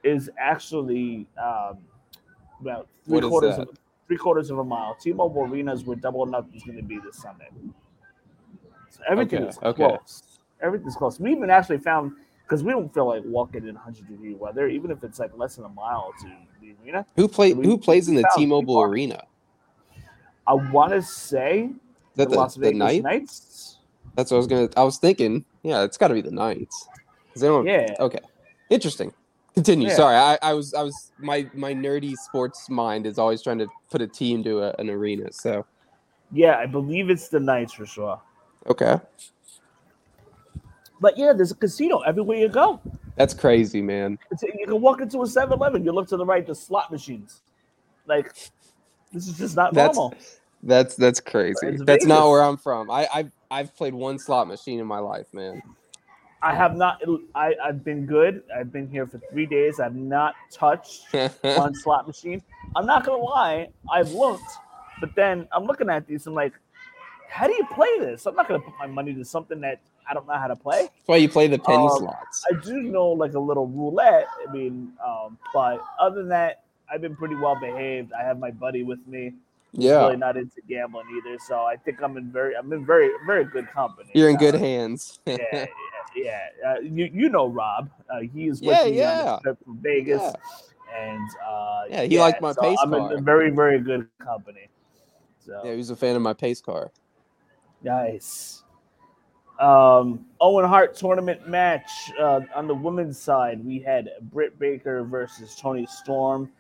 is 0.03 0.29
actually 0.37 1.27
um, 1.41 1.79
about 2.65 2.87
three 3.05 3.15
What 3.19 3.29
quarters 3.29 3.57
of 3.57 3.69
three 4.07 4.17
quarters 4.17 4.49
of 4.51 4.59
a 4.59 4.63
mile. 4.63 4.95
T-Mobile 4.99 5.43
Arena 5.43 5.73
is 5.73 5.83
where 5.83 5.95
Double 5.95 6.21
or 6.21 6.27
Nothing 6.27 6.53
is 6.55 6.63
going 6.63 6.77
to 6.77 6.83
be 6.83 6.99
this 6.99 7.17
Sunday. 7.17 7.49
So 8.89 9.01
everything 9.07 9.39
Okay, 9.43 9.49
is 9.49 9.57
okay. 9.63 9.83
close. 9.87 10.23
Everything's 10.61 10.95
close. 10.95 11.19
We 11.19 11.31
even 11.31 11.49
actually 11.49 11.79
found 11.79 12.13
because 12.43 12.63
we 12.63 12.71
don't 12.71 12.93
feel 12.93 13.07
like 13.07 13.23
walking 13.25 13.67
in 13.67 13.73
100 13.75 14.07
degree 14.07 14.35
weather, 14.35 14.67
even 14.67 14.91
if 14.91 15.03
it's 15.03 15.19
like 15.19 15.31
less 15.35 15.55
than 15.55 15.65
a 15.65 15.69
mile 15.69 16.13
to 16.21 16.27
the 16.61 16.75
arena. 16.83 17.05
Who 17.15 17.27
play? 17.27 17.53
We- 17.53 17.65
Who 17.65 17.77
plays 17.77 18.07
in 18.07 18.15
the 18.15 18.27
T-Mobile. 18.35 18.81
Arena? 18.81 19.23
I 20.47 20.53
want 20.53 20.91
to 20.91 21.01
say 21.01 21.71
That 22.15 22.25
the, 22.29 22.35
the, 22.35 22.39
Las 22.39 22.55
Vegas 22.55 22.77
night? 22.77 23.03
Knights. 23.03 23.79
That's 24.15 24.29
what 24.31 24.37
I 24.37 24.39
was 24.39 24.47
gonna. 24.47 24.69
I 24.77 24.83
was 24.83 24.97
thinking. 24.97 25.43
Yeah, 25.63 25.83
it's 25.83 25.97
got 25.97 26.09
to 26.09 26.13
be 26.13 26.21
the 26.21 26.31
Knights. 26.31 26.87
'Cause 27.33 27.41
They 27.41 27.47
don't. 27.47 27.65
Yeah. 27.65 27.95
Okay. 27.99 28.19
Interesting. 28.69 29.11
Continue. 29.55 29.87
Yeah. 29.87 29.95
Sorry, 29.95 30.15
I, 30.15 30.37
I 30.41 30.53
was 30.53 30.73
I 30.73 30.83
was 30.83 31.11
my 31.17 31.49
my 31.53 31.73
nerdy 31.73 32.13
sports 32.15 32.69
mind 32.69 33.05
is 33.07 33.17
always 33.17 33.41
trying 33.41 33.57
to 33.59 33.67
put 33.89 34.01
a 34.01 34.07
team 34.07 34.43
to 34.43 34.59
a, 34.63 34.75
an 34.79 34.89
arena. 34.89 35.31
So 35.31 35.65
Yeah, 36.31 36.57
I 36.57 36.65
believe 36.65 37.09
it's 37.09 37.29
the 37.29 37.39
Knights 37.39 37.73
for 37.73 37.85
sure. 37.85 38.19
okay, 38.67 38.99
But 40.99 41.17
yeah, 41.17 41.33
there's 41.33 41.51
a 41.51 41.55
casino 41.55 41.99
everywhere 41.99 42.37
you 42.37 42.49
go. 42.49 42.79
that's 43.15 43.33
crazy, 43.33 43.81
man. 43.81 44.17
It's, 44.31 44.43
you 44.43 44.65
can 44.65 44.81
walk 44.81 44.99
into 45.01 45.19
a 45.19 45.25
7-Eleven, 45.25 45.83
you 45.85 45.91
look 45.91 46.07
to 46.09 46.17
the 46.17 46.25
right, 46.25 46.45
the 46.45 46.55
slot 46.55 46.91
machines. 46.91 47.41
Like 48.07 48.33
this 49.13 49.27
is 49.27 49.37
just 49.37 49.55
not 49.55 49.73
That's- 49.73 49.95
normal. 49.95 50.17
That's 50.63 50.95
that's 50.95 51.19
crazy. 51.19 51.77
That's 51.85 52.05
not 52.07 52.27
where 52.27 52.41
I'm 52.41 52.57
from. 52.57 52.89
I 52.89 53.07
I've 53.13 53.31
I've 53.51 53.75
played 53.75 53.93
one 53.93 54.17
slot 54.17 54.47
machine 54.47 54.79
in 54.79 54.87
my 54.87 54.97
life, 54.97 55.27
man. 55.31 55.61
I 56.41 56.53
have 56.53 56.75
not. 56.75 57.01
I 57.33 57.55
I've 57.63 57.83
been 57.83 58.05
good. 58.05 58.43
I've 58.55 58.71
been 58.71 58.87
here 58.87 59.07
for 59.07 59.19
three 59.31 59.45
days. 59.45 59.79
I've 59.79 59.95
not 59.95 60.35
touched 60.51 61.05
one 61.41 61.73
slot 61.73 62.07
machine. 62.07 62.41
I'm 62.75 62.85
not 62.85 63.05
gonna 63.05 63.23
lie. 63.23 63.69
I've 63.91 64.11
looked, 64.11 64.43
but 64.99 65.15
then 65.15 65.47
I'm 65.51 65.63
looking 65.65 65.89
at 65.89 66.05
these. 66.07 66.27
I'm 66.27 66.33
like, 66.33 66.53
how 67.29 67.47
do 67.47 67.53
you 67.53 67.65
play 67.73 67.89
this? 67.99 68.25
I'm 68.25 68.35
not 68.35 68.47
gonna 68.47 68.59
put 68.59 68.73
my 68.77 68.85
money 68.87 69.13
to 69.15 69.25
something 69.25 69.59
that 69.61 69.79
I 70.07 70.13
don't 70.13 70.27
know 70.27 70.37
how 70.37 70.47
to 70.47 70.55
play. 70.55 70.83
That's 70.83 71.07
why 71.07 71.15
you 71.17 71.29
play 71.29 71.47
the 71.47 71.57
penny 71.57 71.83
Um, 71.87 71.97
slots. 71.97 72.43
I 72.51 72.55
do 72.63 72.81
know 72.83 73.07
like 73.07 73.33
a 73.33 73.39
little 73.39 73.67
roulette. 73.67 74.27
I 74.47 74.51
mean, 74.51 74.93
um, 75.03 75.39
but 75.53 75.81
other 75.99 76.17
than 76.17 76.29
that, 76.29 76.63
I've 76.91 77.01
been 77.01 77.15
pretty 77.15 77.35
well 77.35 77.59
behaved. 77.59 78.13
I 78.13 78.23
have 78.23 78.37
my 78.37 78.51
buddy 78.51 78.83
with 78.83 78.99
me. 79.07 79.33
Yeah, 79.77 80.03
really 80.05 80.15
not 80.15 80.37
into 80.37 80.61
gambling 80.69 81.05
either. 81.17 81.37
So 81.39 81.63
I 81.63 81.75
think 81.75 82.01
I'm 82.01 82.15
in 82.15 82.31
very, 82.31 82.55
I'm 82.55 82.71
in 82.71 82.85
very, 82.85 83.09
very 83.25 83.43
good 83.43 83.67
company. 83.71 84.09
you're 84.13 84.29
in 84.29 84.37
good 84.37 84.55
hands. 84.55 85.19
yeah, 85.25 85.65
yeah, 86.15 86.39
yeah. 86.61 86.71
Uh, 86.73 86.79
you 86.79 87.09
you 87.13 87.29
know 87.29 87.47
Rob. 87.47 87.89
Uh, 88.09 88.21
he 88.21 88.47
is 88.47 88.61
with 88.61 88.83
Yeah, 88.83 88.83
me 88.83 89.03
on 89.03 89.17
the 89.17 89.39
trip 89.41 89.57
from 89.63 89.77
Vegas, 89.81 90.21
Yeah. 90.21 90.33
and 90.97 91.29
uh, 91.47 91.83
Yeah, 91.89 92.03
he 92.03 92.19
liked 92.19 92.41
my 92.41 92.53
so 92.53 92.61
pace 92.61 92.79
I'm 92.81 92.93
in 92.93 92.99
car. 92.99 93.17
a 93.17 93.21
very 93.21 93.51
very 93.51 93.79
good 93.79 94.07
company. 94.19 94.69
So 95.45 95.61
yeah, 95.65 95.71
he 95.71 95.77
was 95.77 95.89
a 95.89 95.95
fan 95.95 96.15
of 96.15 96.21
my 96.21 96.33
pace 96.33 96.61
car. 96.61 96.91
nice. 97.83 98.63
Um, 99.59 100.25
Owen 100.41 100.65
Hart 100.65 100.95
tournament 100.95 101.47
match 101.47 101.89
uh, 102.19 102.41
on 102.55 102.67
the 102.67 102.75
women's 102.75 103.17
side. 103.17 103.63
We 103.65 103.79
had 103.79 104.09
Britt 104.31 104.59
Baker 104.59 105.03
versus 105.03 105.55
Toni 105.55 105.85
Storm. 105.85 106.51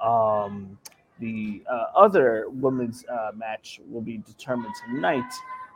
Um, 0.00 0.78
the 1.18 1.62
uh, 1.70 1.86
other 1.96 2.46
women's 2.48 3.04
uh, 3.06 3.30
match 3.34 3.80
will 3.88 4.02
be 4.02 4.18
determined 4.18 4.74
tonight, 4.86 5.32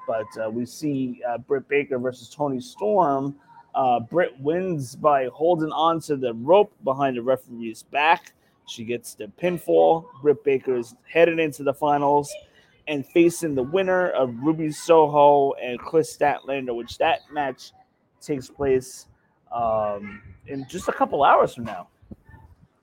but 0.06 0.26
uh, 0.42 0.50
we 0.50 0.66
see 0.66 1.22
uh, 1.28 1.38
Britt 1.38 1.68
Baker 1.68 1.98
versus 1.98 2.28
Toni 2.28 2.60
Storm. 2.60 3.36
Uh, 3.74 4.00
Britt 4.00 4.38
wins 4.40 4.96
by 4.96 5.28
holding 5.34 5.70
on 5.72 6.00
to 6.00 6.16
the 6.16 6.32
rope 6.34 6.72
behind 6.84 7.16
the 7.16 7.22
referee's 7.22 7.82
back. 7.82 8.32
She 8.66 8.84
gets 8.84 9.14
the 9.14 9.30
pinfall. 9.40 10.06
Britt 10.22 10.42
Baker 10.44 10.76
is 10.76 10.94
headed 11.10 11.38
into 11.38 11.62
the 11.62 11.74
finals 11.74 12.32
and 12.88 13.04
facing 13.04 13.54
the 13.54 13.62
winner 13.62 14.10
of 14.10 14.34
Ruby 14.42 14.70
Soho 14.70 15.52
and 15.54 15.78
Kris 15.78 16.16
Statlander, 16.16 16.74
which 16.74 16.98
that 16.98 17.20
match 17.32 17.72
takes 18.20 18.48
place 18.48 19.06
um, 19.52 20.22
in 20.46 20.66
just 20.68 20.88
a 20.88 20.92
couple 20.92 21.22
hours 21.22 21.54
from 21.54 21.64
now. 21.64 21.88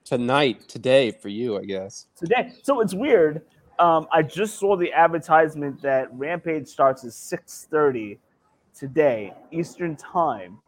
Tonight, 0.04 0.68
today 0.68 1.12
for 1.12 1.30
you, 1.30 1.58
I 1.58 1.64
guess. 1.64 2.08
today. 2.16 2.54
So 2.62 2.82
it's 2.82 2.94
weird. 2.94 3.42
Um, 3.80 4.08
I 4.12 4.22
just 4.22 4.60
saw 4.60 4.76
the 4.78 4.92
advertisement 4.94 5.82
that 5.82 6.08
Rampage 6.14 6.68
starts 6.68 7.04
at 7.04 7.14
six 7.14 7.68
thirty 7.70 8.20
today 8.74 9.34
Eastern 9.52 9.96
Time, 9.96 10.60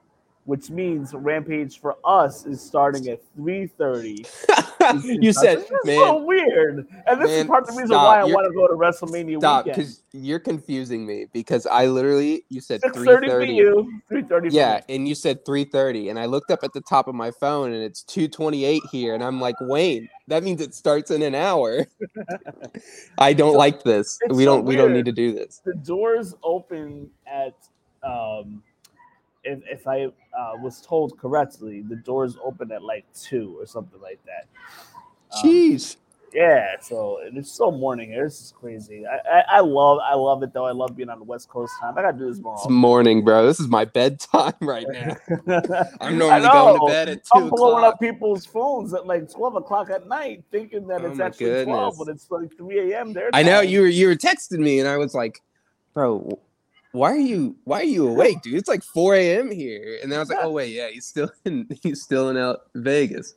which 0.46 0.70
means 0.70 1.14
Rampage 1.14 1.80
for 1.80 1.98
us 2.06 2.46
is 2.46 2.62
starting 2.62 3.08
at 3.10 3.20
three 3.36 3.68
thirty. 3.68 4.26
you 5.04 5.34
said, 5.34 5.58
this 5.60 5.66
is 5.66 5.72
man, 5.86 5.98
so 6.00 6.24
weird, 6.24 6.88
and 7.08 7.22
this 7.22 7.32
is 7.32 7.48
part 7.48 7.64
of 7.64 7.68
the 7.70 7.74
reason 7.74 7.88
stop. 7.88 8.06
why 8.06 8.16
I 8.20 8.22
You're- 8.22 8.34
want 8.34 8.48
to 8.48 8.54
go 8.54 8.68
to 8.68 8.74
WrestleMania 8.76 9.40
stop 9.40 9.66
weekend. 9.66 9.78
because 9.78 10.04
you're 10.14 10.40
confusing 10.40 11.06
me 11.06 11.26
because 11.34 11.66
I 11.66 11.88
literally 11.88 12.46
you 12.50 12.62
said 12.62 12.82
Six 12.82 12.96
three 12.96 13.06
thirty 13.08 13.28
for 13.28 13.42
you, 13.44 14.02
three 14.08 14.22
thirty. 14.22 14.50
Yeah, 14.50 14.82
and 14.88 15.08
you 15.08 15.16
said 15.16 15.44
3:30 15.46 16.10
and 16.12 16.20
I 16.20 16.26
looked 16.26 16.52
up 16.52 16.60
at 16.64 16.74
the 16.74 16.82
top 16.82 17.08
of 17.08 17.16
my 17.16 17.32
phone 17.32 17.74
and 17.74 17.82
it's 17.84 18.04
2:28 18.04 18.82
here 18.92 19.16
and 19.16 19.24
I'm 19.24 19.42
like, 19.42 19.56
"Wayne, 19.62 20.08
that 20.28 20.44
means 20.44 20.62
it 20.62 20.76
starts 20.76 21.10
in 21.10 21.22
an 21.24 21.34
hour." 21.34 21.88
I 23.18 23.34
don't 23.34 23.54
So, 23.54 23.58
like 23.58 23.84
this. 23.84 24.20
We 24.30 24.46
don't 24.46 24.66
we 24.66 24.76
don't 24.76 24.94
need 24.94 25.06
to 25.06 25.12
do 25.12 25.34
this. 25.34 25.62
the 25.66 25.74
doors 25.74 26.36
open 26.44 27.10
at 27.26 27.56
um 28.04 28.62
if, 29.46 29.60
if 29.70 29.88
i 29.88 30.06
uh, 30.06 30.54
was 30.58 30.82
told 30.82 31.18
correctly 31.18 31.82
the 31.82 31.96
doors 31.96 32.38
open 32.44 32.72
at 32.72 32.84
like 32.84 33.06
two 33.14 33.56
or 33.60 33.66
something 33.66 34.02
like 34.02 34.20
that 34.26 34.48
Um, 35.36 35.42
Jeez. 35.44 35.98
yeah 36.34 36.76
so 36.82 37.20
it's 37.24 37.52
still 37.52 37.72
morning 37.72 38.10
here 38.12 38.26
this 38.26 38.42
is 38.42 38.54
crazy 38.60 39.06
I, 39.08 39.40
I 39.40 39.44
i 39.58 39.60
love 39.62 40.00
i 40.04 40.14
love 40.16 40.44
it 40.44 40.52
though 40.54 40.66
i 40.66 40.72
love 40.72 40.96
being 40.96 41.10
on 41.10 41.20
the 41.20 41.26
west 41.26 41.48
coast 41.50 41.74
time 41.80 41.98
i 41.98 42.02
gotta 42.02 42.18
do 42.18 42.28
this 42.30 42.40
more 42.42 42.56
It's 42.58 42.70
morning, 42.70 43.24
bro. 43.24 43.46
This 43.46 43.60
is 43.60 43.68
my 43.68 43.86
bedtime 43.86 44.54
right 44.62 44.88
now. 44.90 45.16
I'm 46.02 46.18
normally 46.18 46.48
going 46.48 46.80
to 46.80 46.86
bed 46.88 47.10
at 47.10 47.26
2 47.26 47.30
I'm 47.38 47.50
blowing 47.50 47.78
o'clock. 47.78 47.94
up 47.96 48.00
people's 48.00 48.46
phones 48.46 48.94
at 48.94 49.06
like 49.06 49.32
12 49.32 49.56
o'clock 49.56 49.90
at 49.90 50.08
night, 50.08 50.44
thinking 50.52 50.88
that 50.88 51.02
Oh 51.02 51.08
it's 51.08 51.20
actually 51.20 51.64
12, 51.66 51.98
but 51.98 52.08
it's 52.08 52.30
like 52.32 52.56
3 52.58 52.94
a.m. 52.94 53.14
there. 53.14 53.30
I 53.34 53.44
know 53.44 53.62
you 53.62 53.82
were 53.82 53.88
you 53.88 54.08
were 54.08 54.16
texting 54.16 54.60
me 54.60 54.80
and 54.80 54.88
I 54.88 54.98
was 54.98 55.14
like, 55.14 55.42
"Bro, 55.94 56.40
why 56.96 57.12
are 57.12 57.18
you 57.18 57.58
why 57.66 57.82
are 57.82 57.84
you 57.84 58.08
awake, 58.08 58.42
dude? 58.42 58.56
It's 58.56 58.70
like 58.70 58.84
4 58.84 59.16
a.m. 59.16 59.52
here." 59.52 60.00
And 60.02 60.12
then 60.12 60.18
I 60.18 60.22
was 60.22 60.30
like, 60.30 60.40
"Oh 60.42 60.52
wait, 60.52 60.74
yeah, 60.74 60.90
he's 60.90 61.06
still 61.06 61.32
in 61.46 61.68
he's 61.84 62.02
still 62.02 62.30
in 62.30 62.38
out 62.38 62.62
Vegas." 62.74 63.36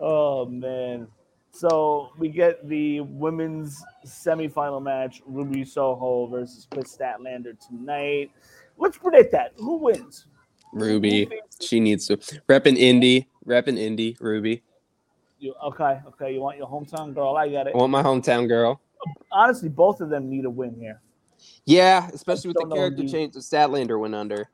Oh 0.00 0.46
man. 0.46 1.08
So 1.52 2.10
we 2.18 2.30
get 2.30 2.68
the 2.68 3.00
women's 3.02 3.80
semifinal 4.04 4.82
match, 4.82 5.22
Ruby 5.24 5.64
Soho 5.64 6.26
versus 6.26 6.66
Kris 6.68 6.96
Statlander 6.96 7.56
tonight. 7.68 8.32
Let's 8.76 8.98
predict 8.98 9.30
that. 9.32 9.52
Who 9.58 9.76
wins? 9.76 10.26
Ruby, 10.72 11.28
she 11.60 11.78
needs 11.78 12.08
to 12.08 12.18
rep 12.48 12.64
repping 12.64 12.76
Indy, 12.76 13.28
repping 13.46 13.78
Indy, 13.78 14.16
Ruby. 14.18 14.64
You, 15.38 15.54
okay, 15.64 16.00
okay. 16.08 16.34
You 16.34 16.40
want 16.40 16.58
your 16.58 16.66
hometown 16.66 17.14
girl? 17.14 17.36
I 17.36 17.48
got 17.48 17.68
it. 17.68 17.74
I 17.74 17.78
want 17.78 17.92
my 17.92 18.02
hometown 18.02 18.48
girl. 18.48 18.80
Honestly, 19.30 19.68
both 19.68 20.00
of 20.00 20.08
them 20.08 20.28
need 20.28 20.46
a 20.46 20.50
win 20.50 20.74
here. 20.74 21.00
Yeah, 21.66 22.08
especially 22.12 22.48
with 22.48 22.56
the 22.58 22.74
character 22.74 23.06
change 23.08 23.34
that 23.34 23.40
Statlander 23.40 23.98
went 23.98 24.14
under. 24.14 24.48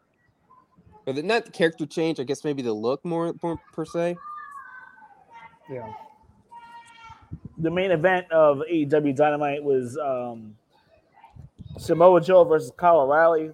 Or 1.06 1.12
the, 1.12 1.22
not 1.22 1.44
the 1.46 1.50
character 1.50 1.86
change, 1.86 2.20
I 2.20 2.24
guess 2.24 2.44
maybe 2.44 2.62
the 2.62 2.72
look 2.72 3.04
more, 3.04 3.34
more 3.42 3.58
per 3.72 3.84
se. 3.84 4.16
Yeah. 5.70 5.92
The 7.58 7.70
main 7.70 7.90
event 7.90 8.30
of 8.30 8.58
AEW 8.70 9.14
Dynamite 9.16 9.62
was 9.62 9.96
um, 9.98 10.56
Samoa 11.78 12.20
Joe 12.20 12.44
versus 12.44 12.72
Kyle 12.76 13.00
O'Reilly. 13.00 13.50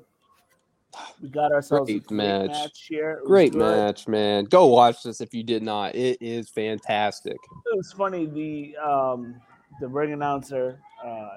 We 1.22 1.29
got 1.29 1.53
ourselves 1.53 1.90
Great 1.90 2.03
a 2.05 2.07
great 2.07 2.16
match. 2.16 2.87
here. 2.88 3.20
Great 3.27 3.53
good. 3.53 3.61
match, 3.61 4.09
man. 4.09 4.44
Go 4.44 4.66
watch 4.66 5.03
this 5.03 5.20
if 5.20 5.35
you 5.35 5.42
did 5.42 5.62
not. 5.62 5.94
It 5.94 6.18
is 6.20 6.49
fantastic. 6.49 7.37
it 7.37 7.77
was 7.77 7.92
funny. 7.92 8.27
The 8.27 8.77
um, 8.79 9.40
the 9.81 9.88
ring 9.88 10.12
announcer, 10.12 10.81
uh, 11.05 11.29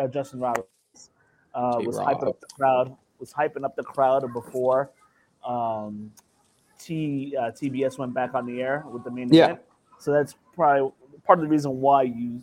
uh, 0.00 0.08
Justin 0.08 0.40
Roberts, 0.40 0.68
uh, 1.54 1.80
was 1.84 1.96
hyping 1.98 2.28
up 2.28 2.40
the 2.40 2.46
crowd. 2.58 2.96
Was 3.18 3.32
hyping 3.32 3.64
up 3.64 3.76
the 3.76 3.84
crowd 3.84 4.30
before 4.32 4.90
um, 5.46 6.10
T 6.78 7.34
uh, 7.38 7.50
TBS 7.50 7.98
went 7.98 8.12
back 8.14 8.34
on 8.34 8.46
the 8.46 8.60
air 8.60 8.84
with 8.90 9.04
the 9.04 9.10
main 9.10 9.32
Yeah. 9.32 9.44
event. 9.44 9.60
So 9.98 10.12
that's 10.12 10.34
probably 10.54 10.92
part 11.24 11.38
of 11.38 11.44
the 11.44 11.48
reason 11.48 11.80
why 11.80 12.02
you 12.02 12.42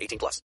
18 0.00 0.18
plus. 0.18 0.40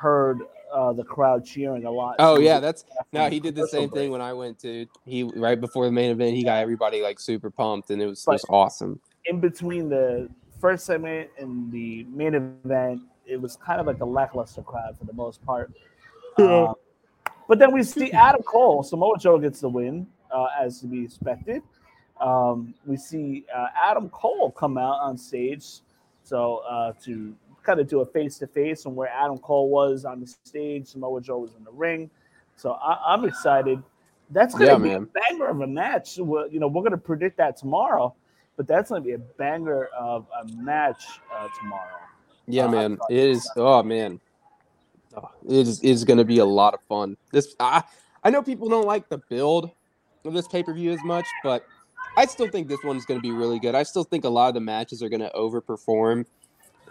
Heard 0.00 0.40
uh, 0.72 0.92
the 0.94 1.04
crowd 1.04 1.44
cheering 1.44 1.84
a 1.84 1.90
lot. 1.90 2.16
Oh 2.18 2.36
too. 2.38 2.42
yeah, 2.42 2.58
that's 2.58 2.84
no. 3.12 3.28
He 3.28 3.38
did 3.38 3.54
the 3.54 3.68
same 3.68 3.90
break. 3.90 4.00
thing 4.04 4.10
when 4.10 4.22
I 4.22 4.32
went 4.32 4.58
to. 4.60 4.86
He 5.04 5.24
right 5.24 5.60
before 5.60 5.84
the 5.84 5.92
main 5.92 6.10
event, 6.10 6.34
he 6.36 6.42
got 6.42 6.56
everybody 6.58 7.02
like 7.02 7.20
super 7.20 7.50
pumped, 7.50 7.90
and 7.90 8.00
it 8.00 8.06
was 8.06 8.24
But- 8.24 8.32
just 8.32 8.46
awesome. 8.48 8.98
in 9.26 9.40
between 9.40 9.90
the 9.90 10.30
first 10.58 10.86
segment 10.86 11.28
and 11.38 11.70
the 11.70 12.04
main 12.04 12.34
event, 12.34 13.02
it 13.26 13.38
was 13.38 13.56
kind 13.56 13.78
of 13.78 13.86
like 13.86 14.00
a 14.00 14.04
lackluster 14.06 14.62
crowd 14.62 14.96
for 14.98 15.04
the 15.04 15.12
most 15.12 15.44
part. 15.44 15.70
Uh, 16.38 16.72
but 17.46 17.58
then 17.58 17.72
we 17.74 17.82
see 17.82 18.10
Adam 18.12 18.42
Cole, 18.42 18.82
Samoa 18.82 19.18
Joe 19.18 19.38
gets 19.38 19.60
the 19.60 19.68
win, 19.68 20.06
uh, 20.30 20.46
as 20.58 20.80
to 20.80 20.86
be 20.86 21.04
expected. 21.04 21.62
Um, 22.20 22.72
we 22.86 22.96
see 22.96 23.44
uh, 23.54 23.66
Adam 23.76 24.08
Cole 24.08 24.50
come 24.52 24.78
out 24.78 25.00
on 25.00 25.18
stage, 25.18 25.80
so 26.22 26.58
uh, 26.68 26.92
to 27.04 27.34
kind 27.62 27.80
of 27.80 27.88
do 27.88 28.00
a 28.00 28.06
face 28.06 28.38
to 28.38 28.46
face 28.46 28.82
from 28.82 28.94
where 28.94 29.08
Adam 29.08 29.38
Cole 29.38 29.68
was 29.70 30.04
on 30.04 30.20
the 30.20 30.26
stage, 30.26 30.88
Samoa 30.88 31.20
Joe 31.20 31.38
was 31.38 31.54
in 31.54 31.64
the 31.64 31.72
ring. 31.72 32.10
So 32.56 32.72
I, 32.72 33.14
I'm 33.14 33.24
excited. 33.24 33.82
That's 34.30 34.54
gonna 34.54 34.66
Yeah, 34.66 34.78
be 34.78 34.88
man. 34.88 35.08
a 35.14 35.20
banger 35.30 35.48
of 35.48 35.60
a 35.60 35.66
match. 35.66 36.18
We're, 36.18 36.46
you 36.48 36.60
know, 36.60 36.68
we're 36.68 36.82
gonna 36.82 36.98
predict 36.98 37.36
that 37.38 37.56
tomorrow, 37.56 38.14
but 38.56 38.66
that's 38.66 38.90
gonna 38.90 39.00
be 39.00 39.12
a 39.12 39.18
banger 39.18 39.86
of 39.98 40.26
a 40.42 40.46
match 40.46 41.04
uh, 41.34 41.48
tomorrow. 41.58 41.88
Yeah, 42.46 42.66
Uh, 42.66 42.70
man, 42.72 42.98
it 43.08 43.16
is. 43.16 43.50
Oh 43.56 43.82
man, 43.82 44.20
oh, 45.16 45.30
it 45.48 45.68
is 45.82 46.04
to 46.04 46.24
be 46.24 46.38
a 46.38 46.44
lot 46.44 46.74
of 46.74 46.80
fun. 46.88 47.16
This 47.32 47.54
I 47.58 47.82
I 48.22 48.30
know 48.30 48.42
people 48.42 48.68
don't 48.68 48.86
like 48.86 49.08
the 49.08 49.18
build 49.18 49.70
of 50.24 50.32
this 50.34 50.48
pay 50.48 50.62
per 50.62 50.72
view 50.72 50.92
as 50.92 51.02
much, 51.04 51.26
but 51.42 51.64
I 52.16 52.26
still 52.26 52.48
think 52.48 52.68
this 52.68 52.82
one's 52.84 53.04
going 53.06 53.18
to 53.18 53.22
be 53.22 53.30
really 53.30 53.58
good. 53.58 53.74
I 53.74 53.82
still 53.82 54.04
think 54.04 54.24
a 54.24 54.28
lot 54.28 54.48
of 54.48 54.54
the 54.54 54.60
matches 54.60 55.02
are 55.02 55.08
going 55.08 55.20
to 55.20 55.30
overperform 55.34 56.26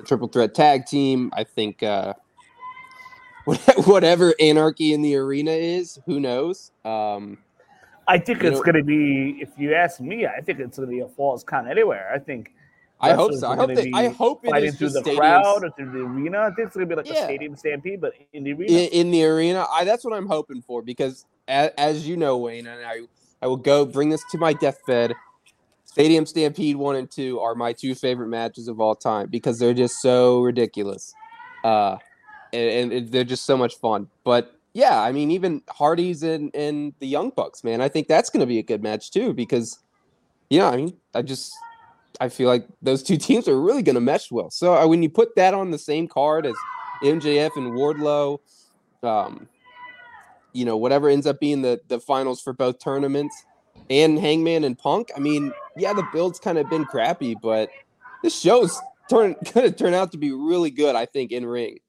triple 0.05 0.27
threat 0.27 0.53
tag 0.55 0.85
team. 0.85 1.31
I 1.33 1.43
think 1.43 1.83
uh, 1.83 2.13
whatever 3.85 4.33
anarchy 4.39 4.93
in 4.93 5.01
the 5.01 5.15
arena 5.15 5.51
is, 5.51 5.99
who 6.05 6.19
knows? 6.19 6.71
Um, 6.85 7.37
I 8.07 8.17
think 8.17 8.43
it's 8.43 8.59
going 8.61 8.75
to 8.75 8.83
be, 8.83 9.37
if 9.39 9.49
you 9.57 9.75
ask 9.75 9.99
me, 9.99 10.25
I 10.25 10.41
think 10.41 10.59
it's 10.59 10.77
going 10.77 10.89
to 10.89 10.95
be 10.95 11.01
a 11.01 11.07
falls 11.07 11.43
count 11.43 11.67
anywhere. 11.67 12.11
I 12.13 12.19
think. 12.19 12.53
I 13.01 13.13
hope 13.13 13.33
so. 13.33 13.47
I 13.49 13.55
hope 13.55 13.69
gonna 13.73 13.89
I 13.93 14.07
hope 14.09 14.41
it 14.43 14.63
is 14.63 14.75
through 14.75 14.89
the 14.89 15.01
stadiums. 15.01 15.17
crowd 15.17 15.63
or 15.63 15.69
through 15.71 15.91
the 15.91 15.99
arena. 15.99 16.39
I 16.39 16.45
think 16.47 16.67
it's 16.67 16.75
going 16.75 16.89
to 16.89 16.95
be 16.95 17.01
like 17.01 17.07
Yeah. 17.07 17.21
a 17.21 17.23
stadium 17.23 17.55
stampede, 17.55 18.01
but 18.01 18.13
in 18.33 18.43
the 18.43 18.51
arena. 18.53 18.71
in, 18.73 18.89
in 18.89 19.11
the 19.11 19.23
arena. 19.25 19.65
I 19.71 19.85
that's 19.85 20.03
what 20.03 20.13
I'm 20.13 20.25
hoping 20.27 20.61
for 20.61 20.81
because 20.81 21.25
as, 21.47 21.71
as 21.77 22.07
you 22.07 22.17
know, 22.17 22.37
Wayne, 22.37 22.67
and 22.67 22.85
I 22.85 23.01
I 23.41 23.47
will 23.47 23.55
go 23.55 23.85
bring 23.85 24.09
this 24.09 24.23
to 24.31 24.37
my 24.37 24.51
deathbed. 24.51 25.13
Stadium 25.91 26.25
Stampede 26.27 26.75
one 26.75 26.95
and 26.95 27.09
two 27.09 27.39
are 27.39 27.55
my 27.55 27.73
two 27.73 27.95
favorite 27.95 28.27
matches 28.27 28.67
of 28.67 28.79
all 28.79 28.93
time 28.93 29.27
because 29.27 29.57
they're 29.57 29.73
just 29.73 30.01
so 30.01 30.41
ridiculous, 30.41 31.13
uh, 31.63 31.97
and, 32.53 32.93
and 32.93 33.11
they're 33.11 33.23
just 33.23 33.45
so 33.45 33.57
much 33.57 33.75
fun. 33.77 34.07
But 34.23 34.55
yeah, 34.73 35.01
I 35.01 35.11
mean, 35.11 35.31
even 35.31 35.63
Hardy's 35.67 36.21
and 36.21 36.55
and 36.55 36.93
the 36.99 37.07
Young 37.07 37.31
Bucks, 37.31 37.63
man, 37.63 37.81
I 37.81 37.89
think 37.89 38.07
that's 38.07 38.29
going 38.29 38.41
to 38.41 38.45
be 38.45 38.59
a 38.59 38.63
good 38.63 38.83
match 38.83 39.09
too 39.09 39.33
because, 39.33 39.79
yeah, 40.51 40.69
I 40.69 40.77
mean, 40.77 40.95
I 41.15 41.23
just 41.23 41.51
I 42.21 42.29
feel 42.29 42.47
like 42.47 42.67
those 42.83 43.01
two 43.01 43.17
teams 43.27 43.47
are 43.47 43.59
really 43.59 43.81
going 43.81 43.95
to 43.95 44.01
mesh 44.01 44.31
well. 44.31 44.51
So 44.51 44.75
uh, 44.75 44.85
when 44.85 45.01
you 45.01 45.09
put 45.09 45.35
that 45.37 45.55
on 45.55 45.71
the 45.71 45.79
same 45.79 46.07
card 46.07 46.45
as 46.45 46.55
MJF 47.03 47.57
and 47.57 47.73
Wardlow, 47.73 48.39
um, 49.01 49.47
you 50.53 50.65
know, 50.65 50.77
whatever 50.77 51.09
ends 51.09 51.25
up 51.25 51.39
being 51.39 51.63
the 51.63 51.81
the 51.87 51.99
finals 51.99 52.41
for 52.41 52.53
both 52.53 52.77
tournaments, 52.77 53.35
and 53.89 54.19
Hangman 54.19 54.63
and 54.63 54.77
Punk. 54.77 55.11
I 55.15 55.19
mean, 55.19 55.51
yeah, 55.77 55.93
the 55.93 56.07
build's 56.13 56.39
kind 56.39 56.57
of 56.57 56.69
been 56.69 56.85
crappy, 56.85 57.35
but 57.35 57.69
this 58.23 58.39
show's 58.39 58.79
turn 59.09 59.35
going 59.53 59.67
to 59.67 59.71
turn 59.71 59.93
out 59.93 60.11
to 60.11 60.17
be 60.17 60.31
really 60.31 60.69
good. 60.71 60.95
I 60.95 61.05
think 61.05 61.31
in 61.31 61.45
ring. 61.45 61.79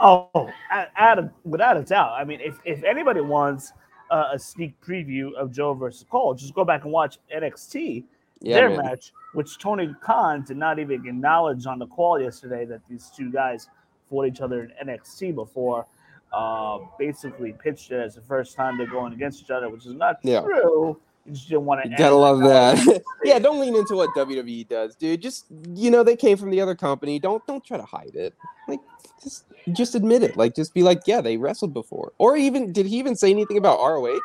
Oh, 0.00 0.50
out 0.96 1.18
of, 1.20 1.30
without 1.44 1.76
a 1.76 1.82
doubt. 1.82 2.12
I 2.18 2.24
mean, 2.24 2.40
if, 2.40 2.58
if 2.64 2.82
anybody 2.82 3.20
wants 3.20 3.72
uh, 4.10 4.30
a 4.32 4.38
sneak 4.38 4.74
preview 4.80 5.32
of 5.34 5.52
Joe 5.52 5.74
versus 5.74 6.04
Cole, 6.10 6.34
just 6.34 6.54
go 6.54 6.64
back 6.64 6.82
and 6.82 6.92
watch 6.92 7.18
NXT, 7.34 8.02
Yeah, 8.40 8.54
their 8.56 8.70
man. 8.70 8.78
match, 8.78 9.12
which 9.34 9.58
Tony 9.58 9.94
Khan 10.02 10.42
did 10.44 10.56
not 10.56 10.80
even 10.80 11.06
acknowledge 11.06 11.66
on 11.66 11.78
the 11.78 11.86
call 11.86 12.20
yesterday 12.20 12.64
that 12.64 12.80
these 12.90 13.12
two 13.16 13.30
guys 13.30 13.68
fought 14.10 14.26
each 14.26 14.40
other 14.40 14.64
in 14.64 14.88
NXT 14.88 15.36
before. 15.36 15.86
Uh, 16.32 16.78
basically 16.98 17.52
pitched 17.52 17.90
it 17.90 18.00
as 18.00 18.14
the 18.14 18.22
first 18.22 18.56
time 18.56 18.78
they're 18.78 18.86
going 18.86 19.12
against 19.12 19.42
each 19.42 19.50
other, 19.50 19.68
which 19.68 19.84
is 19.86 19.94
not 19.94 20.16
Yeah. 20.22 20.40
true. 20.40 20.98
You 21.26 21.32
just 21.32 21.48
didn't 21.48 21.66
want 21.66 21.82
to. 21.84 21.88
Gotta 21.90 22.16
love 22.16 22.40
that. 22.40 23.02
yeah, 23.24 23.38
don't 23.38 23.60
lean 23.60 23.76
into 23.76 23.94
what 23.94 24.10
WWE 24.16 24.66
does, 24.68 24.96
dude. 24.96 25.20
Just 25.22 25.44
you 25.74 25.90
know, 25.90 26.02
they 26.02 26.16
came 26.16 26.36
from 26.36 26.50
the 26.50 26.60
other 26.60 26.74
company. 26.74 27.18
Don't 27.20 27.46
don't 27.46 27.64
try 27.64 27.76
to 27.76 27.84
hide 27.84 28.16
it. 28.16 28.34
Like 28.66 28.80
just 29.22 29.44
just 29.72 29.94
admit 29.94 30.22
it. 30.24 30.36
Like 30.36 30.56
just 30.56 30.74
be 30.74 30.82
like, 30.82 31.02
yeah, 31.06 31.20
they 31.20 31.36
wrestled 31.36 31.72
before. 31.74 32.12
Or 32.18 32.36
even 32.36 32.72
did 32.72 32.86
he 32.86 32.96
even 32.98 33.14
say 33.14 33.30
anything 33.30 33.56
about 33.58 33.78
ROH? 33.78 34.18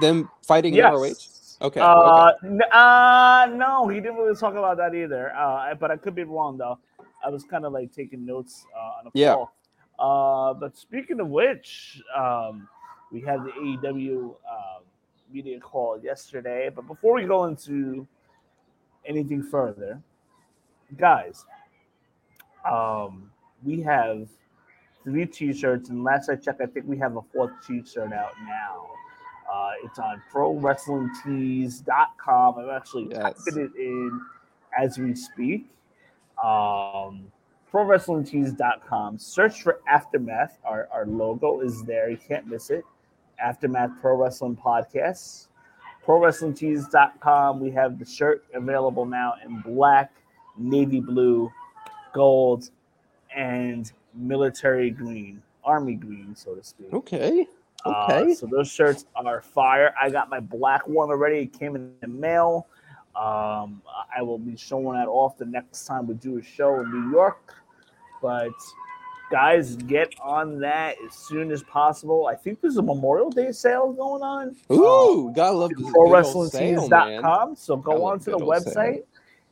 Them 0.00 0.28
fighting 0.42 0.74
Yes. 0.74 0.92
ROH? 0.92 1.66
Okay. 1.68 1.80
Uh, 1.80 2.32
okay. 2.42 2.48
n- 2.48 2.60
uh, 2.70 3.48
no, 3.54 3.88
he 3.88 4.00
didn't 4.00 4.16
really 4.16 4.36
talk 4.36 4.52
about 4.54 4.76
that 4.76 4.94
either. 4.94 5.34
Uh, 5.34 5.74
but 5.76 5.90
I 5.90 5.96
could 5.96 6.14
be 6.14 6.24
wrong 6.24 6.58
though. 6.58 6.78
I 7.24 7.30
was 7.30 7.44
kind 7.44 7.64
of 7.64 7.72
like 7.72 7.92
taking 7.92 8.26
notes 8.26 8.66
uh, 8.76 8.98
on 9.00 9.06
a 9.06 9.10
Yeah. 9.14 9.32
call. 9.34 9.55
Uh, 9.98 10.54
but 10.54 10.76
speaking 10.76 11.20
of 11.20 11.28
which, 11.28 12.00
um, 12.16 12.68
we 13.12 13.20
had 13.20 13.44
the 13.44 13.50
AEW 13.52 14.34
uh, 14.50 14.80
media 15.32 15.60
call 15.60 16.00
yesterday. 16.02 16.70
But 16.74 16.86
before 16.86 17.14
we 17.14 17.24
go 17.24 17.44
into 17.44 18.06
anything 19.06 19.42
further, 19.42 20.00
guys, 20.96 21.44
um, 22.70 23.30
we 23.64 23.80
have 23.82 24.28
three 25.04 25.26
T-shirts, 25.26 25.88
and 25.90 26.02
last 26.04 26.28
I 26.28 26.36
checked, 26.36 26.60
I 26.60 26.66
think 26.66 26.86
we 26.86 26.98
have 26.98 27.16
a 27.16 27.22
fourth 27.32 27.52
T-shirt 27.66 28.12
out 28.12 28.32
now. 28.44 28.86
Uh, 29.50 29.70
it's 29.84 29.98
on 30.00 30.20
ProWrestlingTees.com. 30.32 32.58
I'm 32.58 32.70
actually 32.70 33.08
Yes. 33.10 33.44
typing 33.44 33.62
it 33.64 33.74
in 33.76 34.20
as 34.76 34.98
we 34.98 35.14
speak. 35.14 35.70
Um, 36.42 37.30
ProWrestlingTees.com. 37.72 39.18
Search 39.18 39.62
for 39.62 39.80
Aftermath. 39.88 40.58
Our, 40.64 40.88
our 40.92 41.06
logo 41.06 41.60
is 41.60 41.82
there. 41.84 42.08
You 42.10 42.16
can't 42.16 42.46
miss 42.46 42.70
it. 42.70 42.84
Aftermath 43.38 43.90
Pro 44.00 44.16
Wrestling 44.16 44.56
Podcast. 44.56 45.48
ProWrestlingTees.com. 46.06 47.60
We 47.60 47.70
have 47.72 47.98
the 47.98 48.04
shirt 48.04 48.44
available 48.54 49.04
now 49.06 49.34
in 49.44 49.60
black, 49.60 50.12
navy 50.56 51.00
blue, 51.00 51.50
gold, 52.12 52.70
and 53.36 53.90
military 54.14 54.90
green, 54.90 55.42
army 55.64 55.94
green, 55.94 56.34
so 56.34 56.54
to 56.54 56.62
speak. 56.64 56.92
Okay. 56.92 57.46
Uh, 57.84 58.06
Okay. 58.08 58.34
so 58.34 58.46
those 58.46 58.68
shirts 58.70 59.04
are 59.14 59.40
fire. 59.42 59.94
I 60.00 60.10
got 60.10 60.28
my 60.30 60.40
black 60.40 60.86
one 60.88 61.10
already. 61.10 61.40
It 61.40 61.58
came 61.58 61.76
in 61.76 61.92
the 62.00 62.08
mail. 62.08 62.66
Um, 63.14 63.80
I 64.14 64.22
will 64.22 64.38
be 64.38 64.56
showing 64.56 64.92
that 64.98 65.08
off 65.08 65.38
the 65.38 65.44
next 65.46 65.84
time 65.86 66.06
we 66.06 66.14
do 66.14 66.36
a 66.38 66.42
show 66.42 66.80
in 66.80 66.90
New 66.90 67.10
York. 67.12 67.54
But 68.22 68.52
guys, 69.30 69.76
get 69.76 70.14
on 70.20 70.58
that 70.60 70.96
as 71.06 71.14
soon 71.14 71.50
as 71.50 71.62
possible. 71.64 72.26
I 72.26 72.34
think 72.34 72.60
there's 72.60 72.76
a 72.76 72.82
Memorial 72.82 73.30
Day 73.30 73.52
sale 73.52 73.92
going 73.92 74.22
on. 74.22 74.56
Ooh, 74.72 75.32
gotta 75.34 75.56
love 75.56 75.70
this 75.70 75.78
good 75.78 75.96
old 75.96 76.52
sale, 76.52 76.88
So 77.56 77.76
go 77.76 78.04
on 78.04 78.18
to 78.20 78.24
the 78.30 78.38
old 78.38 78.62
sale. 78.62 78.72
website, 78.74 79.02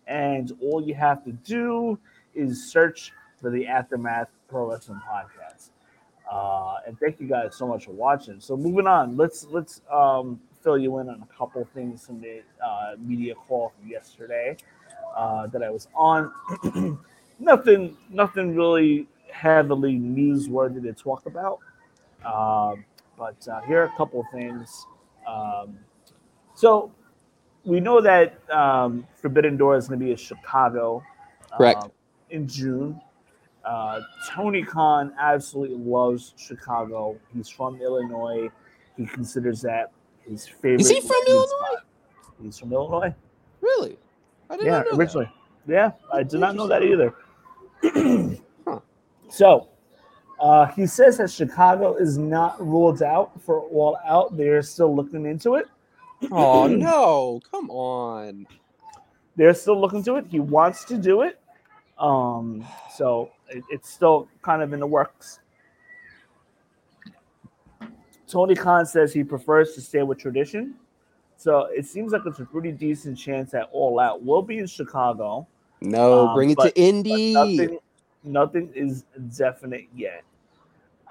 and 0.06 0.52
all 0.60 0.82
you 0.82 0.94
have 0.94 1.24
to 1.24 1.32
do 1.32 1.98
is 2.34 2.70
search 2.70 3.12
for 3.40 3.50
the 3.50 3.66
Aftermath 3.66 4.28
Pro 4.48 4.70
Wrestling 4.70 5.00
Podcast. 5.08 5.70
Uh, 6.30 6.76
and 6.86 6.98
thank 6.98 7.20
you 7.20 7.28
guys 7.28 7.54
so 7.54 7.66
much 7.66 7.84
for 7.84 7.92
watching. 7.92 8.40
So 8.40 8.56
moving 8.56 8.86
on, 8.86 9.16
let's 9.16 9.46
let's 9.50 9.82
um, 9.92 10.40
fill 10.62 10.78
you 10.78 10.98
in 10.98 11.08
on 11.08 11.22
a 11.22 11.36
couple 11.36 11.66
things 11.74 12.06
from 12.06 12.20
the 12.20 12.42
uh, 12.64 12.94
media 12.98 13.34
call 13.34 13.72
from 13.78 13.88
yesterday 13.88 14.56
uh, 15.14 15.46
that 15.48 15.62
I 15.62 15.70
was 15.70 15.88
on. 15.94 16.32
nothing, 17.38 17.96
nothing 18.10 18.54
really 18.54 19.06
heavily 19.30 19.94
newsworthy 19.98 20.82
to 20.82 20.92
talk 20.92 21.26
about. 21.26 21.58
Um, 22.24 22.84
but 23.18 23.36
uh, 23.48 23.60
here 23.62 23.80
are 23.82 23.84
a 23.86 23.96
couple 23.96 24.20
of 24.20 24.26
things. 24.32 24.86
Um, 25.26 25.78
so 26.54 26.92
we 27.64 27.80
know 27.80 28.00
that 28.00 28.38
um, 28.50 29.06
Forbidden 29.20 29.56
Door 29.56 29.76
is 29.76 29.88
going 29.88 29.98
to 30.00 30.04
be 30.04 30.10
in 30.12 30.16
Chicago, 30.16 31.02
Correct. 31.56 31.84
uh, 31.84 31.88
in 32.30 32.46
June. 32.48 33.00
Uh, 33.64 34.00
Tony 34.30 34.62
Khan 34.62 35.12
absolutely 35.18 35.76
loves 35.78 36.34
Chicago. 36.36 37.16
He's 37.34 37.48
from 37.48 37.80
Illinois. 37.80 38.50
He 38.96 39.06
considers 39.06 39.62
that 39.62 39.90
his 40.28 40.46
favorite. 40.46 40.82
Is 40.82 40.90
he 40.90 41.00
from 41.00 41.16
Illinois? 41.26 41.46
spot. 41.46 41.84
He's 42.42 42.58
from 42.58 42.72
Illinois. 42.72 43.14
Really? 43.60 43.98
I 44.50 44.56
didn't 44.56 44.66
Yeah, 44.66 44.78
know 44.80 44.90
that. 44.90 44.98
originally. 44.98 45.30
Yeah, 45.66 45.92
I 46.12 46.22
did 46.22 46.40
not 46.40 46.54
know 46.56 46.66
that 46.66 46.82
either. 46.82 47.14
So, 49.34 49.66
uh, 50.40 50.66
he 50.66 50.86
says 50.86 51.18
that 51.18 51.28
Chicago 51.28 51.96
is 51.96 52.16
not 52.16 52.64
ruled 52.64 53.02
out 53.02 53.40
for 53.42 53.62
all 53.62 53.98
out. 54.06 54.36
They're 54.36 54.62
still 54.62 54.94
looking 54.94 55.26
into 55.26 55.56
it. 55.56 55.66
Oh 56.30 56.66
no! 56.68 57.40
Come 57.50 57.68
on. 57.68 58.46
They're 59.36 59.52
still 59.52 59.78
looking 59.78 60.04
to 60.04 60.16
it. 60.16 60.26
He 60.30 60.38
wants 60.38 60.84
to 60.84 60.96
do 60.96 61.22
it. 61.22 61.40
Um, 61.98 62.64
so 62.94 63.30
it, 63.50 63.64
it's 63.68 63.90
still 63.90 64.28
kind 64.40 64.62
of 64.62 64.72
in 64.72 64.80
the 64.80 64.86
works. 64.86 65.40
Tony 68.28 68.54
Khan 68.54 68.86
says 68.86 69.12
he 69.12 69.24
prefers 69.24 69.74
to 69.74 69.80
stay 69.80 70.02
with 70.02 70.18
tradition. 70.18 70.76
So 71.36 71.66
it 71.72 71.84
seems 71.84 72.12
like 72.12 72.22
it's 72.24 72.38
a 72.38 72.44
pretty 72.44 72.72
decent 72.72 73.18
chance 73.18 73.50
that 73.50 73.68
All 73.72 73.98
Out 73.98 74.22
will 74.24 74.42
be 74.42 74.58
in 74.58 74.66
Chicago. 74.66 75.46
No, 75.84 76.28
Um, 76.28 76.34
bring 76.34 76.50
it 76.50 76.56
but- 76.56 76.74
to 76.74 76.80
Indy. 76.80 77.32
Nothing, 77.34 77.78
nothing 78.24 78.72
is 78.74 79.04
definite 79.36 79.86
yet. 79.94 80.22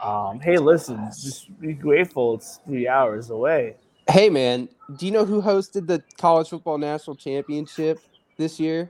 Um, 0.02 0.40
hey, 0.40 0.58
listen, 0.58 0.98
just 1.06 1.58
be 1.62 1.74
grateful. 1.74 2.36
It's 2.36 2.58
three 2.66 2.88
hours 2.88 3.30
away. 3.30 3.76
Hey 4.10 4.30
man, 4.30 4.68
do 4.98 5.06
you 5.06 5.14
know 5.14 5.24
who 5.24 5.42
hosted 5.42 5.88
the 5.88 6.04
college 6.18 6.50
football 6.50 6.78
national 6.78 7.16
championship 7.16 8.00
this 8.38 8.60
year? 8.60 8.90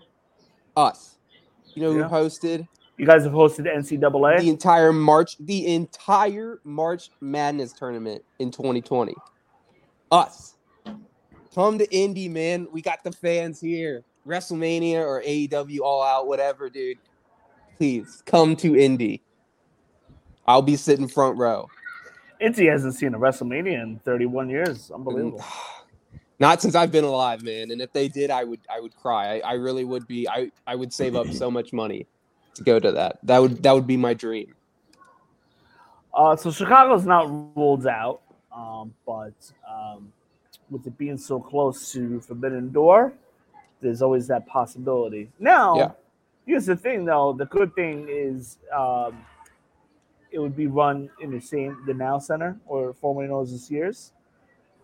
Us. 0.76 1.18
You 1.76 1.84
know 1.84 1.92
Yeah. 1.92 2.08
who 2.08 2.16
hosted 2.16 2.68
You 2.98 3.06
guys 3.06 3.24
have 3.24 3.34
hosted 3.34 3.68
NCAA. 3.68 4.40
the 4.40 4.50
entire 4.50 4.92
March 4.92 5.38
the 5.40 5.68
entire 5.68 6.60
March 6.64 7.12
Madness 7.22 7.74
tournament 7.74 8.24
in 8.40 8.50
2020? 8.50 9.14
Us. 10.12 10.56
Come 11.54 11.78
to 11.78 11.96
Indy, 11.96 12.28
man. 12.28 12.68
We 12.72 12.82
got 12.82 13.04
the 13.04 13.12
fans 13.12 13.60
here. 13.62 14.04
WrestleMania 14.28 15.00
or 15.00 15.22
AEW 15.22 15.80
All 15.80 16.04
Out, 16.04 16.28
whatever, 16.28 16.70
dude. 16.70 16.98
Please 17.78 18.24
come 18.26 18.56
to 18.58 18.76
Indy. 18.76 19.22
I'll 20.46 20.62
be 20.62 20.76
sitting 20.76 21.08
front 21.08 21.38
row. 21.38 21.70
Indy 22.40 22.68
hasn't 22.68 22.96
seen 22.96 23.14
a 23.14 23.20
WrestleMania 23.20 23.82
in 23.82 24.00
31 24.04 24.50
years. 24.50 24.92
Unbelievable. 24.92 25.44
Not 26.40 26.62
since 26.62 26.76
I've 26.76 26.92
been 26.92 27.04
alive, 27.04 27.44
man. 27.44 27.72
And 27.72 27.82
if 27.82 27.94
they 27.94 28.08
did, 28.08 28.30
I 28.30 28.44
would 28.44 28.60
I 28.70 28.80
would 28.80 28.96
cry. 28.96 29.38
I, 29.38 29.52
I 29.52 29.54
really 29.54 29.86
would 29.86 30.08
be. 30.08 30.28
I, 30.28 30.52
I 30.68 30.76
would 30.76 30.92
save 30.92 31.16
up 31.16 31.32
so 31.32 31.50
much 31.50 31.72
money 31.72 32.06
to 32.56 32.64
go 32.64 32.80
to 32.80 32.92
that. 32.92 33.20
That 33.24 33.40
would 33.40 33.64
that 33.64 33.72
would 33.74 33.88
be 33.88 33.98
my 33.98 34.14
dream. 34.14 34.54
Uh, 36.14 36.36
so 36.36 36.52
Chicago's 36.52 37.06
not 37.06 37.30
ruled 37.56 37.88
out, 37.88 38.22
um, 38.56 38.94
but 39.06 39.34
um, 39.70 40.12
with 40.70 40.86
it 40.86 40.98
being 40.98 41.18
so 41.18 41.40
close 41.40 41.92
to 41.94 42.20
Forbidden 42.22 42.72
Door, 42.72 43.14
there's 43.84 44.02
always 44.02 44.26
that 44.28 44.48
possibility. 44.48 45.30
Now, 45.40 45.76
Yeah. 45.78 45.92
here's 46.48 46.66
the 46.66 46.76
thing, 46.76 47.06
though. 47.06 47.34
The 47.34 47.46
good 47.46 47.76
thing 47.76 48.08
is 48.10 48.58
um, 48.76 49.24
it 50.32 50.40
would 50.40 50.56
be 50.56 50.66
run 50.68 51.10
in 51.22 51.30
the 51.32 51.40
same 51.40 51.78
the 51.86 51.94
Now 51.94 52.18
Center 52.18 52.58
or 52.66 52.94
formerly 52.94 53.28
known 53.28 53.44
as 53.44 53.52
the 53.52 53.60
Sears. 53.60 54.14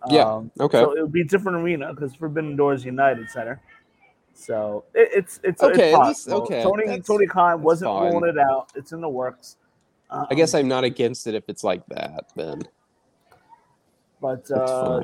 Yeah, 0.08 0.42
okay. 0.60 0.80
So 0.80 0.96
it 0.96 1.02
would 1.02 1.12
be 1.12 1.20
a 1.22 1.24
different 1.24 1.58
arena 1.58 1.92
because 1.92 2.14
Forbidden 2.14 2.56
Doors 2.56 2.84
United 2.84 3.28
Center. 3.28 3.60
So 4.32 4.84
it, 4.94 5.10
it's 5.12 5.40
it's 5.42 5.62
Okay, 5.62 5.90
It's 5.94 6.06
least- 6.06 6.28
okay, 6.30 6.62
Tony 6.62 6.86
that's- 6.86 7.06
Tony 7.06 7.26
Khan 7.26 7.62
wasn't 7.62 7.90
fine. 7.90 8.24
it 8.24 8.38
out. 8.38 8.70
It's 8.74 8.92
in 8.92 9.00
the 9.02 9.08
works. 9.08 9.56
I 10.10 10.34
guess 10.34 10.54
Um, 10.54 10.60
I'm 10.60 10.68
not 10.68 10.84
against 10.84 11.26
it 11.26 11.34
if 11.34 11.44
it's 11.48 11.62
like 11.62 11.84
that. 11.88 12.32
Then 12.34 12.62
But 14.20 14.50
uh. 14.50 15.02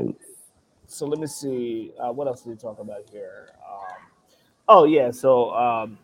So 0.86 1.06
let 1.06 1.18
me 1.18 1.26
see. 1.26 1.92
Uh, 1.98 2.12
what 2.12 2.26
else 2.26 2.42
did 2.42 2.50
we 2.50 2.56
talk 2.56 2.78
about 2.78 3.08
here? 3.10 3.48
Um, 3.68 3.96
oh 4.68 4.84
yeah, 4.84 5.10
so 5.10 5.50
um, 5.54 5.98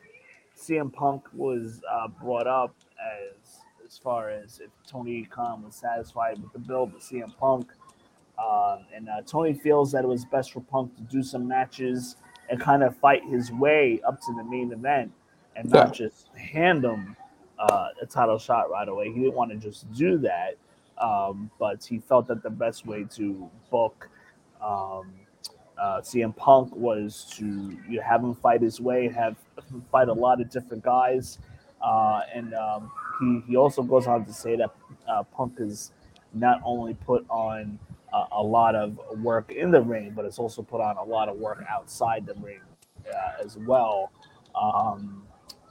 CM 0.59 0.93
Punk 0.93 1.25
was 1.33 1.81
uh, 1.91 2.09
brought 2.09 2.47
up 2.47 2.75
as 3.01 3.61
as 3.87 3.99
far 3.99 4.31
as 4.31 4.61
if 4.61 4.71
Tony 4.87 5.25
Khan 5.25 5.63
was 5.63 5.75
satisfied 5.75 6.41
with 6.43 6.53
the 6.53 6.59
build 6.59 6.95
with 6.95 7.03
CM 7.03 7.37
Punk, 7.37 7.71
um, 8.39 8.85
and 8.95 9.09
uh, 9.09 9.23
Tony 9.27 9.55
feels 9.55 9.93
that 9.93 10.05
it 10.05 10.09
was 10.09 10.25
best 10.25 10.53
for 10.53 10.61
Punk 10.61 10.95
to 10.97 11.03
do 11.03 11.23
some 11.23 11.47
matches 11.47 12.17
and 12.49 12.61
kind 12.61 12.83
of 12.83 12.97
fight 12.97 13.23
his 13.25 13.53
way 13.53 14.01
up 14.07 14.21
to 14.21 14.35
the 14.37 14.45
main 14.45 14.73
event 14.73 15.13
and 15.57 15.71
not 15.71 15.93
just 15.93 16.29
hand 16.37 16.85
him 16.85 17.17
uh, 17.59 17.89
a 18.01 18.07
title 18.07 18.39
shot 18.39 18.71
right 18.71 18.89
away. 18.89 19.13
He 19.13 19.21
didn't 19.21 19.35
want 19.35 19.51
to 19.51 19.57
just 19.57 19.91
do 19.93 20.19
that, 20.19 20.57
um, 20.99 21.51
but 21.59 21.85
he 21.85 21.99
felt 21.99 22.27
that 22.29 22.43
the 22.43 22.51
best 22.51 22.87
way 22.87 23.07
to 23.17 23.51
book 23.71 24.09
um, 24.63 25.13
uh, 25.79 26.01
CM 26.01 26.35
Punk 26.37 26.75
was 26.75 27.27
to 27.37 27.45
you 27.45 27.97
know, 27.97 28.03
have 28.03 28.23
him 28.23 28.35
fight 28.35 28.63
his 28.63 28.81
way, 28.81 29.09
have 29.09 29.37
him 29.71 29.85
fight 29.91 30.09
a 30.09 30.13
lot 30.13 30.41
of 30.41 30.51
different 30.51 30.83
guys, 30.83 31.39
uh, 31.83 32.21
and 32.35 32.55
um, 32.55 32.91
he 33.21 33.43
he 33.49 33.57
also 33.57 33.83
goes 33.83 34.07
on 34.07 34.25
to 34.25 34.33
say 34.33 34.57
that 34.57 34.71
uh, 35.09 35.23
Punk 35.25 35.55
is 35.59 35.93
not 36.35 36.61
only 36.65 36.95
put 36.95 37.25
on 37.29 37.79
uh, 38.13 38.27
a 38.33 38.43
lot 38.43 38.75
of 38.75 38.99
work 39.23 39.51
in 39.51 39.71
the 39.71 39.81
ring, 39.81 40.13
but 40.15 40.25
it's 40.25 40.39
also 40.39 40.63
put 40.63 40.81
on 40.81 40.97
a 40.97 41.05
lot 41.05 41.29
of 41.29 41.37
work 41.37 41.65
outside 41.69 42.27
the 42.27 42.35
ring 42.35 42.61
uh, 43.13 43.45
as 43.45 43.57
well. 43.57 44.13
Um, 44.55 45.25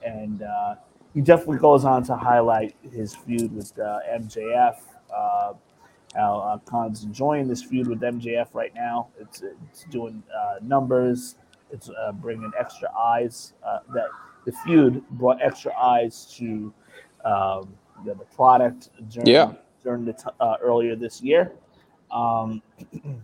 and 0.04 0.42
uh, 0.42 0.76
he 1.14 1.22
definitely 1.22 1.60
goes 1.60 1.86
on 1.86 2.04
to 2.04 2.16
highlight 2.16 2.76
his 2.92 3.16
feud 3.16 3.56
with 3.56 3.78
uh, 3.80 4.00
MJF. 4.12 4.78
Uh, 6.16 6.20
how 6.20 6.36
uh, 6.40 6.58
Khan's 6.60 7.04
enjoying 7.04 7.48
this 7.48 7.64
feud 7.64 7.88
with 7.88 8.02
MJF 8.02 8.54
right 8.54 8.74
now. 8.76 9.10
It's 9.20 9.44
it's 9.44 9.86
doing 9.86 10.24
uh, 10.36 10.56
numbers. 10.62 11.36
It's 11.72 11.90
uh, 11.90 12.12
bringing 12.14 12.52
extra 12.60 12.90
eyes. 12.98 13.54
Uh, 13.66 13.80
that 13.94 14.08
the 14.46 14.52
feud 14.66 15.04
brought 15.12 15.42
extra 15.42 15.76
eyes 15.78 16.34
to 16.38 16.74
um, 17.26 17.74
the, 18.06 18.14
the 18.16 18.26
product 18.36 18.90
during 19.10 19.28
Yeah. 19.28 19.54
during 19.84 20.06
the 20.06 20.14
t- 20.14 20.30
uh, 20.40 20.56
earlier 20.62 20.96
this 20.96 21.22
year. 21.22 21.54
Um, 22.12 22.62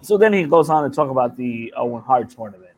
so 0.00 0.16
then 0.18 0.32
he 0.32 0.44
goes 0.44 0.70
on 0.70 0.88
to 0.88 0.94
talk 0.94 1.10
about 1.10 1.36
the 1.36 1.72
Owen 1.76 2.02
Hart 2.02 2.30
tournament. 2.30 2.70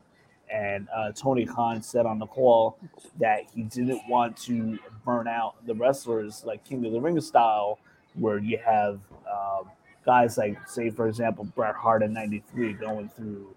And 0.52 0.88
uh, 0.94 1.12
Tony 1.12 1.46
Khan 1.46 1.82
said 1.82 2.06
on 2.06 2.18
the 2.18 2.26
call 2.26 2.78
that 3.18 3.40
he 3.54 3.62
didn't 3.64 4.02
want 4.08 4.36
to 4.42 4.78
burn 5.04 5.26
out 5.26 5.56
the 5.66 5.74
wrestlers 5.74 6.44
like 6.44 6.64
King 6.64 6.84
of 6.86 6.92
the 6.92 7.00
Ring 7.00 7.20
style, 7.20 7.78
where 8.14 8.38
you 8.38 8.58
have 8.64 9.00
um, 9.30 9.70
guys 10.04 10.38
like, 10.38 10.56
say, 10.68 10.90
for 10.90 11.08
example, 11.08 11.44
Bret 11.44 11.74
Hart 11.74 12.02
in 12.02 12.12
'93 12.12 12.74
going 12.74 13.08
through 13.10 13.54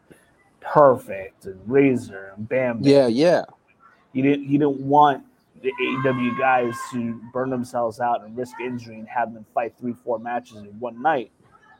Perfect 0.61 1.45
and 1.45 1.59
Razor 1.65 2.33
and 2.35 2.47
Bam. 2.47 2.79
Bam. 2.79 2.89
Yeah, 2.89 3.07
yeah. 3.07 3.45
He 4.13 4.21
didn't. 4.21 4.45
He 4.45 4.57
didn't 4.57 4.79
want 4.81 5.23
the 5.61 5.71
AEW 5.81 6.37
guys 6.37 6.75
to 6.91 7.19
burn 7.33 7.49
themselves 7.49 7.99
out 7.99 8.23
and 8.23 8.37
risk 8.37 8.59
injury 8.59 8.99
and 8.99 9.07
have 9.07 9.33
them 9.33 9.45
fight 9.53 9.73
three, 9.79 9.93
four 10.03 10.19
matches 10.19 10.57
in 10.57 10.79
one 10.79 11.01
night. 11.01 11.31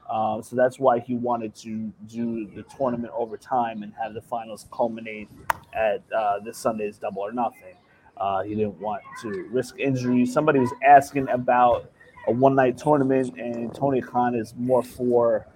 Uh, 0.10 0.42
so 0.42 0.56
that's 0.56 0.80
why 0.80 1.00
he 1.00 1.16
wanted 1.16 1.54
to 1.54 1.92
do 2.08 2.48
the 2.56 2.64
tournament 2.64 3.12
over 3.16 3.36
time 3.38 3.84
and 3.84 3.94
have 4.02 4.14
the 4.14 4.22
finals 4.22 4.66
culminate 4.72 5.30
at 5.74 6.02
uh, 6.16 6.40
this 6.40 6.58
Sunday's 6.58 6.98
Double 6.98 7.22
or 7.22 7.32
Nothing. 7.32 7.76
Uh, 8.16 8.42
he 8.44 8.56
didn't 8.56 8.80
want 8.80 9.04
to 9.22 9.48
risk 9.52 9.78
injury. 9.78 10.26
Somebody 10.26 10.60
was 10.60 10.72
asking 10.84 11.28
about 11.30 11.92
a 12.28 12.32
one 12.32 12.56
night 12.56 12.78
tournament, 12.78 13.36
and 13.38 13.74
Tony 13.74 14.02
Khan 14.02 14.36
is 14.36 14.54
more 14.56 14.84
for 14.84 15.48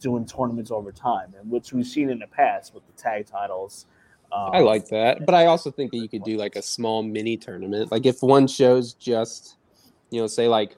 doing 0.00 0.24
tournaments 0.24 0.70
over 0.70 0.92
time, 0.92 1.34
and 1.38 1.50
which 1.50 1.72
we've 1.72 1.86
seen 1.86 2.10
in 2.10 2.18
the 2.18 2.26
past 2.26 2.74
with 2.74 2.86
the 2.86 2.92
tag 3.00 3.26
titles. 3.26 3.86
Um, 4.32 4.50
I 4.52 4.60
like 4.60 4.88
that, 4.88 5.26
but 5.26 5.34
I 5.34 5.46
also 5.46 5.70
think 5.70 5.92
that 5.92 5.98
you 5.98 6.08
could 6.08 6.24
do 6.24 6.36
like 6.36 6.56
a 6.56 6.62
small 6.62 7.02
mini 7.02 7.36
tournament. 7.36 7.92
Like 7.92 8.06
if 8.06 8.22
one 8.22 8.46
show's 8.46 8.94
just, 8.94 9.56
you 10.10 10.20
know, 10.20 10.26
say 10.26 10.48
like, 10.48 10.76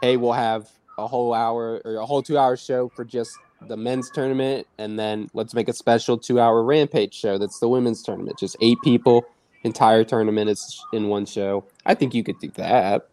hey, 0.00 0.16
we'll 0.16 0.32
have 0.32 0.70
a 0.96 1.06
whole 1.06 1.34
hour 1.34 1.82
or 1.84 1.96
a 1.96 2.06
whole 2.06 2.22
two 2.22 2.38
hour 2.38 2.56
show 2.56 2.88
for 2.88 3.04
just 3.04 3.30
the 3.68 3.76
men's 3.76 4.10
tournament, 4.10 4.66
and 4.78 4.98
then 4.98 5.28
let's 5.34 5.52
make 5.52 5.68
a 5.68 5.72
special 5.74 6.16
two 6.16 6.40
hour 6.40 6.62
rampage 6.62 7.14
show 7.14 7.36
that's 7.36 7.58
the 7.60 7.68
women's 7.68 8.02
tournament. 8.02 8.38
Just 8.38 8.56
eight 8.62 8.78
people, 8.82 9.26
entire 9.62 10.02
tournament 10.02 10.48
is 10.48 10.82
in 10.94 11.08
one 11.08 11.26
show. 11.26 11.66
I 11.84 11.94
think 11.94 12.14
you 12.14 12.24
could 12.24 12.38
do 12.38 12.50
that. 12.56 13.08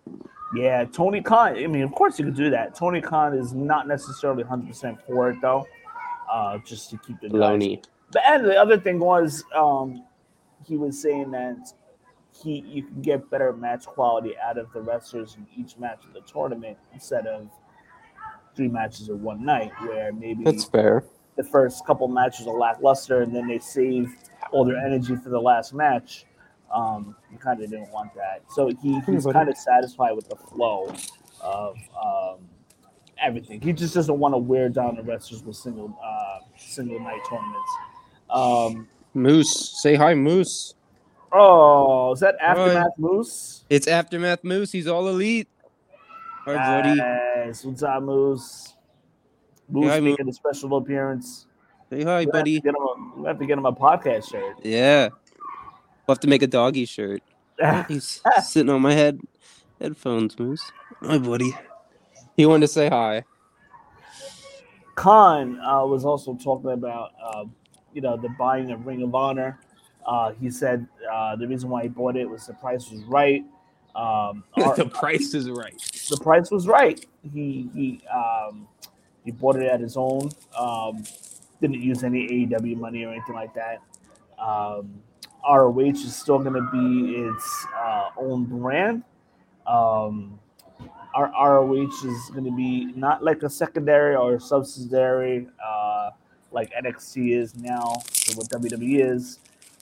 Yeah, 0.56 0.86
Tony 0.86 1.22
Khan. 1.22 1.58
I 1.58 1.68
mean, 1.68 1.84
of 1.84 1.92
course 1.94 2.18
you 2.18 2.26
could 2.26 2.36
do 2.36 2.50
that. 2.52 2.76
Tony 2.76 3.02
Khan 3.02 3.34
is 3.38 3.54
not 3.54 3.88
necessarily 3.88 4.44
100 4.44 4.68
percent 4.68 4.98
for 5.06 5.30
it 5.30 5.42
though, 5.42 5.66
uh, 6.32 6.58
just 6.60 6.90
to 6.92 6.98
keep 6.98 7.20
the 7.20 7.30
Loney. 7.30 7.82
But 8.12 8.24
and 8.26 8.46
the 8.46 8.56
other 8.56 8.80
thing 8.80 9.00
was, 9.00 9.44
um, 9.54 10.06
he 10.66 10.78
was 10.78 11.02
saying 11.02 11.32
that 11.32 11.74
he 12.32 12.60
you 12.68 12.84
can 12.84 13.02
get 13.02 13.30
better 13.30 13.52
match 13.54 13.86
quality 13.86 14.38
out 14.38 14.58
of 14.58 14.72
the 14.72 14.82
wrestlers 14.82 15.36
in 15.36 15.48
each 15.62 15.78
match 15.78 16.06
of 16.06 16.14
the 16.14 16.22
tournament 16.22 16.78
instead 16.94 17.28
of 17.28 17.50
three 18.56 18.68
matches 18.68 19.10
in 19.10 19.22
one 19.22 19.46
night, 19.46 19.72
where 19.82 20.12
maybe 20.14 20.44
That's 20.44 20.64
fair. 20.66 21.04
the 21.36 21.44
first 21.44 21.86
couple 21.86 22.08
matches 22.08 22.48
are 22.48 22.58
lackluster 22.58 23.22
and 23.22 23.36
then 23.36 23.48
they 23.48 23.60
save 23.60 24.16
all 24.52 24.66
their 24.66 24.78
energy 24.78 25.16
for 25.16 25.30
the 25.30 25.40
last 25.40 25.74
match. 25.74 26.26
Um, 26.74 27.16
he 27.32 27.38
kind 27.38 27.62
of 27.64 27.70
didn't 27.70 27.92
want 27.92 28.14
that, 28.16 28.44
so 28.54 28.68
he, 28.68 29.00
he's 29.02 29.24
buddy. 29.24 29.34
kind 29.34 29.50
of 29.50 29.58
satisfied 29.58 30.12
with 30.14 30.28
the 30.28 30.36
flow 30.36 30.94
of 31.42 31.78
um, 32.04 32.40
everything. 33.24 33.62
He 33.62 33.72
just 33.74 33.94
doesn't 33.94 34.20
want 34.20 34.34
to 34.34 34.38
wear 34.38 34.68
down 34.70 34.96
the 34.98 35.04
wrestlers 35.04 35.44
with 35.44 35.56
single 35.56 35.98
uh, 36.04 36.40
single 36.58 37.00
night 37.00 37.22
tournaments. 37.30 37.72
Um, 38.30 38.88
Moose, 39.14 39.82
say 39.82 39.96
hi, 39.96 40.14
Moose. 40.14 40.74
oh, 41.32 42.12
is 42.14 42.20
that 42.20 42.36
aftermath 42.42 42.98
Moose? 42.98 43.64
It's 43.70 43.88
aftermath 43.88 44.44
Moose. 44.44 44.72
He's 44.72 44.88
all 44.88 45.08
elite. 45.08 45.48
All 46.46 46.54
right, 46.54 46.84
buddy. 46.84 46.98
Yes, 46.98 47.64
what's 47.66 47.84
up, 47.84 48.04
Moose? 48.04 48.74
Moose 49.70 49.90
hi, 49.90 50.00
Moose. 50.00 50.12
making 50.12 50.30
a 50.30 50.34
special 50.34 50.76
appearance. 50.78 51.46
Say 51.90 52.04
hi, 52.04 52.20
We 52.20 52.26
have, 52.26 52.32
buddy. 52.34 52.56
to 52.56 52.62
get 52.62 52.70
him 52.76 52.82
a, 52.82 53.20
we 53.22 53.28
have 53.28 53.40
to 53.40 53.46
get 53.46 53.58
him 53.58 53.66
a 53.66 53.74
podcast 53.74 54.30
shirt. 54.32 54.56
Yeah. 54.64 55.10
We'll 56.08 56.16
have 56.16 56.22
to 56.22 56.28
make 56.28 56.42
a 56.42 56.48
doggy 56.48 56.86
shirt. 56.86 57.22
He's 57.90 58.22
sitting 58.44 58.70
on 58.70 58.82
my 58.82 58.94
head 58.94 59.20
headphones, 59.82 60.40
Moose. 60.40 60.72
Hi, 61.02 61.18
buddy. 61.18 61.54
He 62.38 62.46
wanted 62.46 62.62
to 62.62 62.68
say 62.70 62.88
hi. 62.88 63.26
Khan 64.96 65.60
uh, 65.60 65.86
was 65.86 66.06
also 66.06 66.36
talking 66.36 66.72
about, 66.72 67.12
uh, 67.22 67.46
you 67.94 68.02
know, 68.02 68.16
the 68.16 68.30
buying 68.30 68.72
of 68.72 68.86
Ring 68.86 69.04
of 69.04 69.14
Honor. 69.14 69.60
Uh, 70.06 70.32
he 70.40 70.50
said 70.50 70.88
uh, 71.12 71.36
the 71.36 71.46
reason 71.48 71.70
why 71.70 71.84
he 71.84 71.90
bought 71.90 72.16
it 72.16 72.28
was 72.30 72.48
the 72.48 72.54
price 72.54 72.90
was 72.90 73.04
right. 73.04 73.44
Um, 73.94 74.44
our- 74.64 74.76
the 74.76 74.86
price 74.86 75.34
is 75.34 75.50
right. 75.50 75.76
the 76.10 76.18
price 76.18 76.50
was 76.52 76.68
right. 76.68 77.06
He 77.34 77.70
he 77.74 78.02
um, 78.08 78.68
he 79.26 79.32
bought 79.32 79.58
it 79.58 79.64
at 79.64 79.82
his 79.82 79.98
own. 79.98 80.30
Um, 80.58 81.04
didn't 81.60 81.82
use 81.82 82.04
any 82.04 82.46
AEW 82.48 82.78
money 82.78 83.04
or 83.04 83.12
anything 83.12 83.36
like 83.36 83.54
that. 83.56 83.82
Um, 84.40 85.02
ROH 85.50 85.90
is 85.90 86.16
still 86.16 86.40
going 86.40 86.54
to 86.54 86.70
be 86.72 87.16
its 87.16 87.66
uh, 87.78 88.10
own 88.18 88.46
brand. 88.46 89.04
Um, 89.66 90.40
our 91.16 91.32
ROH 91.32 92.06
is 92.06 92.30
going 92.32 92.46
to 92.46 92.56
be 92.56 92.92
not 92.96 93.24
like 93.24 93.44
a 93.44 93.50
secondary 93.50 94.16
or 94.16 94.40
subsidiary 94.40 95.48
uh, 95.66 96.12
like 96.52 96.72
NXT 96.74 97.36
is 97.36 97.56
now, 97.56 97.82
or 98.30 98.36
what 98.36 98.50
WWE 98.50 99.00
is. 99.14 99.40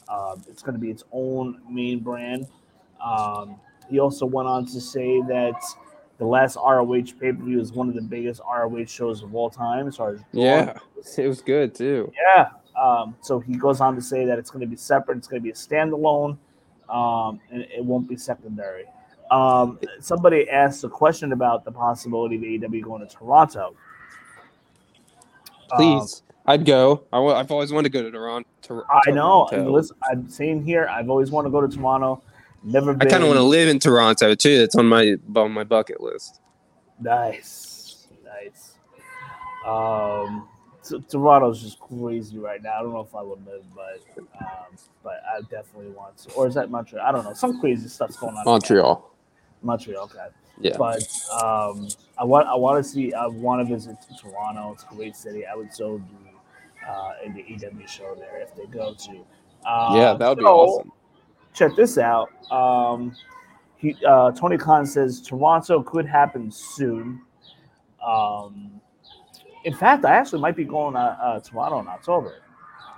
Um, 0.07 0.43
it's 0.47 0.61
going 0.61 0.76
to 0.76 0.80
be 0.80 0.89
its 0.89 1.03
own 1.11 1.61
main 1.70 1.99
brand. 1.99 2.47
Um, 3.03 3.59
he 3.89 3.99
also 3.99 4.26
went 4.26 4.47
on 4.47 4.66
to 4.68 4.80
say 4.82 5.22
that 5.22 5.61
the 6.18 6.26
last 6.26 6.55
ROH 6.55 6.86
pay 7.20 7.34
per 7.34 7.43
view 7.43 7.59
is 7.59 7.74
one 7.74 7.89
of 7.89 7.95
the 7.95 8.01
biggest 8.01 8.41
ROH 8.49 8.86
shows 8.86 9.22
of 9.22 9.36
all 9.36 9.49
time 9.49 9.88
as 9.88 9.97
far 9.97 10.13
as 10.13 10.22
Yeah. 10.32 10.78
It 11.18 11.28
was 11.28 11.41
good, 11.41 11.76
too. 11.76 12.11
yeah. 12.36 12.49
Um, 12.78 13.15
so 13.21 13.39
he 13.39 13.55
goes 13.55 13.82
on 13.82 13.95
to 13.95 14.01
say 14.01 14.26
that 14.26 14.38
it's 14.38 14.49
going 14.49 14.61
to 14.61 14.67
be 14.67 14.76
separate. 14.76 15.17
It's 15.17 15.28
going 15.28 15.41
to 15.41 15.43
be 15.43 15.51
a 15.51 15.53
standalone, 15.53 16.38
um, 16.89 17.39
and 17.51 17.61
it 17.61 17.84
won't 17.84 18.07
be 18.07 18.17
secondary. 18.17 18.86
Um, 19.32 19.80
somebody 19.99 20.49
asked 20.49 20.84
a 20.84 20.89
question 20.89 21.32
about 21.32 21.65
the 21.65 21.71
possibility 21.71 22.36
of 22.36 22.41
AEW 22.41 22.84
going 22.84 23.07
to 23.07 23.13
Toronto. 23.13 23.76
Um, 25.71 25.78
Please. 25.78 26.21
I'd 26.47 26.63
go. 26.63 27.05
I 27.11 27.17
w- 27.17 27.34
I've 27.34 27.51
always 27.51 27.71
wanted 27.71 27.91
to 27.91 27.97
go 27.97 28.03
to 28.03 28.11
Toronto. 28.11 28.47
I 28.69 29.09
know. 29.11 29.47
Toronto. 29.49 29.71
Listen, 29.71 29.97
I'm 30.09 30.30
saying 30.30 30.63
here, 30.63 30.88
I've 30.88 31.09
always 31.09 31.32
wanted 31.32 31.49
to 31.49 31.51
go 31.51 31.65
to 31.65 31.67
Toronto. 31.67 32.21
Never 32.63 32.91
I 32.99 33.05
kind 33.05 33.23
of 33.23 33.30
want 33.30 33.38
to 33.38 33.43
live 33.43 33.67
in 33.67 33.80
Toronto 33.80 34.36
too. 34.36 34.57
That's 34.59 34.76
on 34.76 34.88
my 34.88 35.15
on 35.36 35.51
my 35.51 35.63
bucket 35.63 36.01
list. 36.01 36.39
Nice, 36.99 38.07
nice. 38.23 38.76
Um, 39.65 40.47
T- 40.88 41.03
Toronto's 41.09 41.61
just 41.61 41.79
crazy 41.79 42.38
right 42.38 42.61
now. 42.61 42.73
I 42.79 42.81
don't 42.81 42.93
know 42.93 42.99
if 43.01 43.15
I 43.15 43.21
would 43.21 43.45
live, 43.45 43.63
but 43.73 44.01
um, 44.39 44.77
but 45.03 45.21
I 45.27 45.41
definitely 45.41 45.91
want 45.91 46.17
to. 46.19 46.33
Or 46.33 46.47
is 46.47 46.53
that 46.55 46.69
Montreal? 46.69 47.05
I 47.05 47.11
don't 47.11 47.23
know. 47.23 47.33
Some 47.33 47.59
crazy 47.59 47.88
stuff's 47.88 48.17
going 48.17 48.36
on. 48.36 48.45
Montreal. 48.45 49.11
Montreal, 49.61 50.03
okay. 50.03 50.27
Yeah. 50.59 50.77
But 50.77 51.03
um, 51.33 51.88
I 52.17 52.23
want 52.23 52.47
I 52.47 52.55
want 52.55 52.83
to 52.83 52.89
see. 52.89 53.13
I 53.13 53.27
want 53.27 53.67
to 53.67 53.73
visit 53.73 53.97
Toronto. 54.21 54.73
It's 54.73 54.83
a 54.83 54.95
great 54.95 55.15
city. 55.15 55.45
I 55.45 55.55
would 55.55 55.73
so 55.73 55.97
do 55.97 56.88
uh, 56.88 57.13
in 57.23 57.33
the 57.33 57.43
EW 57.47 57.88
show 57.88 58.15
there 58.15 58.41
if 58.41 58.55
they 58.55 58.65
go 58.65 58.93
to. 58.93 59.25
Uh, 59.65 59.95
yeah, 59.95 60.13
that 60.13 60.29
would 60.29 60.38
be 60.38 60.45
awesome. 60.45 60.91
Check 61.53 61.75
this 61.75 61.97
out. 61.97 62.29
Um, 62.51 63.15
he, 63.77 63.95
uh, 64.05 64.31
Tony 64.31 64.57
Khan 64.57 64.86
says 64.86 65.21
Toronto 65.21 65.81
could 65.81 66.05
happen 66.05 66.51
soon. 66.51 67.21
Um, 68.05 68.81
in 69.66 69.74
fact, 69.74 70.05
I 70.05 70.16
actually 70.16 70.41
might 70.41 70.55
be 70.55 70.63
going 70.63 70.93
to 70.93 70.99
uh, 70.99 71.39
Toronto 71.41 71.80
in 71.80 71.88
October. 71.88 72.36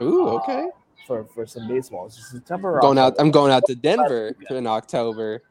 Ooh, 0.01 0.28
uh, 0.28 0.32
okay. 0.34 0.68
For 1.07 1.24
for 1.26 1.45
some 1.47 1.68
baseball. 1.68 2.05
It's 2.07 2.32
September. 2.32 2.78
or 2.78 2.82
Going 2.82 2.97
out. 2.97 3.15
I'm 3.18 3.32
going 3.32 3.51
out 3.51 3.63
to 3.68 3.76
Denver 3.76 4.34
in 4.51 4.68
October. 4.68 5.41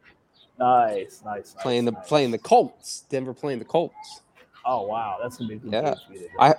Nice, 0.58 1.22
nice. 1.24 1.54
nice 1.54 1.62
Playing 1.62 1.86
the 1.86 1.92
nice. 1.92 2.06
playing 2.08 2.30
the 2.30 2.38
Colts. 2.38 3.04
Denver 3.08 3.32
playing 3.34 3.58
the 3.58 3.64
Colts. 3.64 4.22
Oh 4.64 4.82
wow, 4.86 5.18
that's 5.22 5.36
gonna 5.38 5.48
be 5.48 5.56
good 5.56 5.72
Yeah. 5.72 5.82
game 5.82 5.94
for 6.06 6.12
you 6.12 6.18
to 6.20 6.24
go. 6.28 6.30
I 6.38 6.54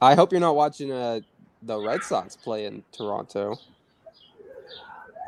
I 0.00 0.14
hope 0.14 0.32
you're 0.32 0.40
not 0.40 0.56
watching 0.56 0.90
uh 0.92 1.20
the 1.62 1.78
Red 1.78 2.02
Sox 2.02 2.36
play 2.36 2.66
in 2.66 2.82
Toronto. 2.92 3.56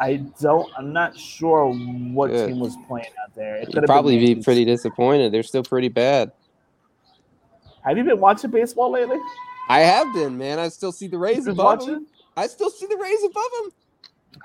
I 0.01 0.17
don't. 0.41 0.69
I'm 0.77 0.93
not 0.93 1.17
sure 1.17 1.73
what 1.73 2.31
Good. 2.31 2.49
team 2.49 2.59
was 2.59 2.77
playing 2.89 3.07
out 3.23 3.35
there. 3.37 3.57
It 3.57 3.69
You'd 3.69 3.75
could 3.75 3.85
probably 3.85 4.19
be 4.19 4.43
pretty 4.43 4.65
disappointed. 4.65 5.33
They're 5.33 5.43
still 5.45 5.63
pretty 5.63 5.89
bad. 5.89 6.33
Have 7.85 7.99
you 7.99 8.05
been 8.05 8.21
watching 8.21 8.51
baseball 8.51 8.91
lately? 8.91 9.19
I 9.69 9.81
have 9.81 10.13
been, 10.15 10.37
man. 10.37 10.59
I 10.59 10.69
still 10.69 10.93
see 10.93 11.07
the 11.07 11.19
Rays 11.19 11.47
above 11.47 11.81
watching? 11.81 11.95
them. 11.95 12.07
I 12.37 12.47
still 12.47 12.71
see 12.71 12.87
the 12.87 12.97
Rays 12.97 13.23
above 13.25 13.45
them. 13.63 13.73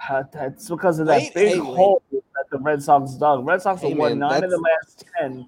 Uh, 0.09 0.23
that's 0.31 0.69
because 0.69 0.99
of 0.99 1.07
that 1.07 1.21
Wait, 1.21 1.33
big 1.33 1.53
hey, 1.53 1.57
hole 1.57 2.01
that 2.11 2.49
the 2.51 2.59
Red 2.59 2.83
Sox 2.83 3.13
dug. 3.13 3.45
Red 3.45 3.61
Sox 3.61 3.81
Hey, 3.81 3.89
have 3.89 3.97
won 3.97 4.19
man, 4.19 4.29
nine 4.29 4.43
of 4.43 4.49
the 4.49 4.57
last 4.57 5.05
ten, 5.17 5.47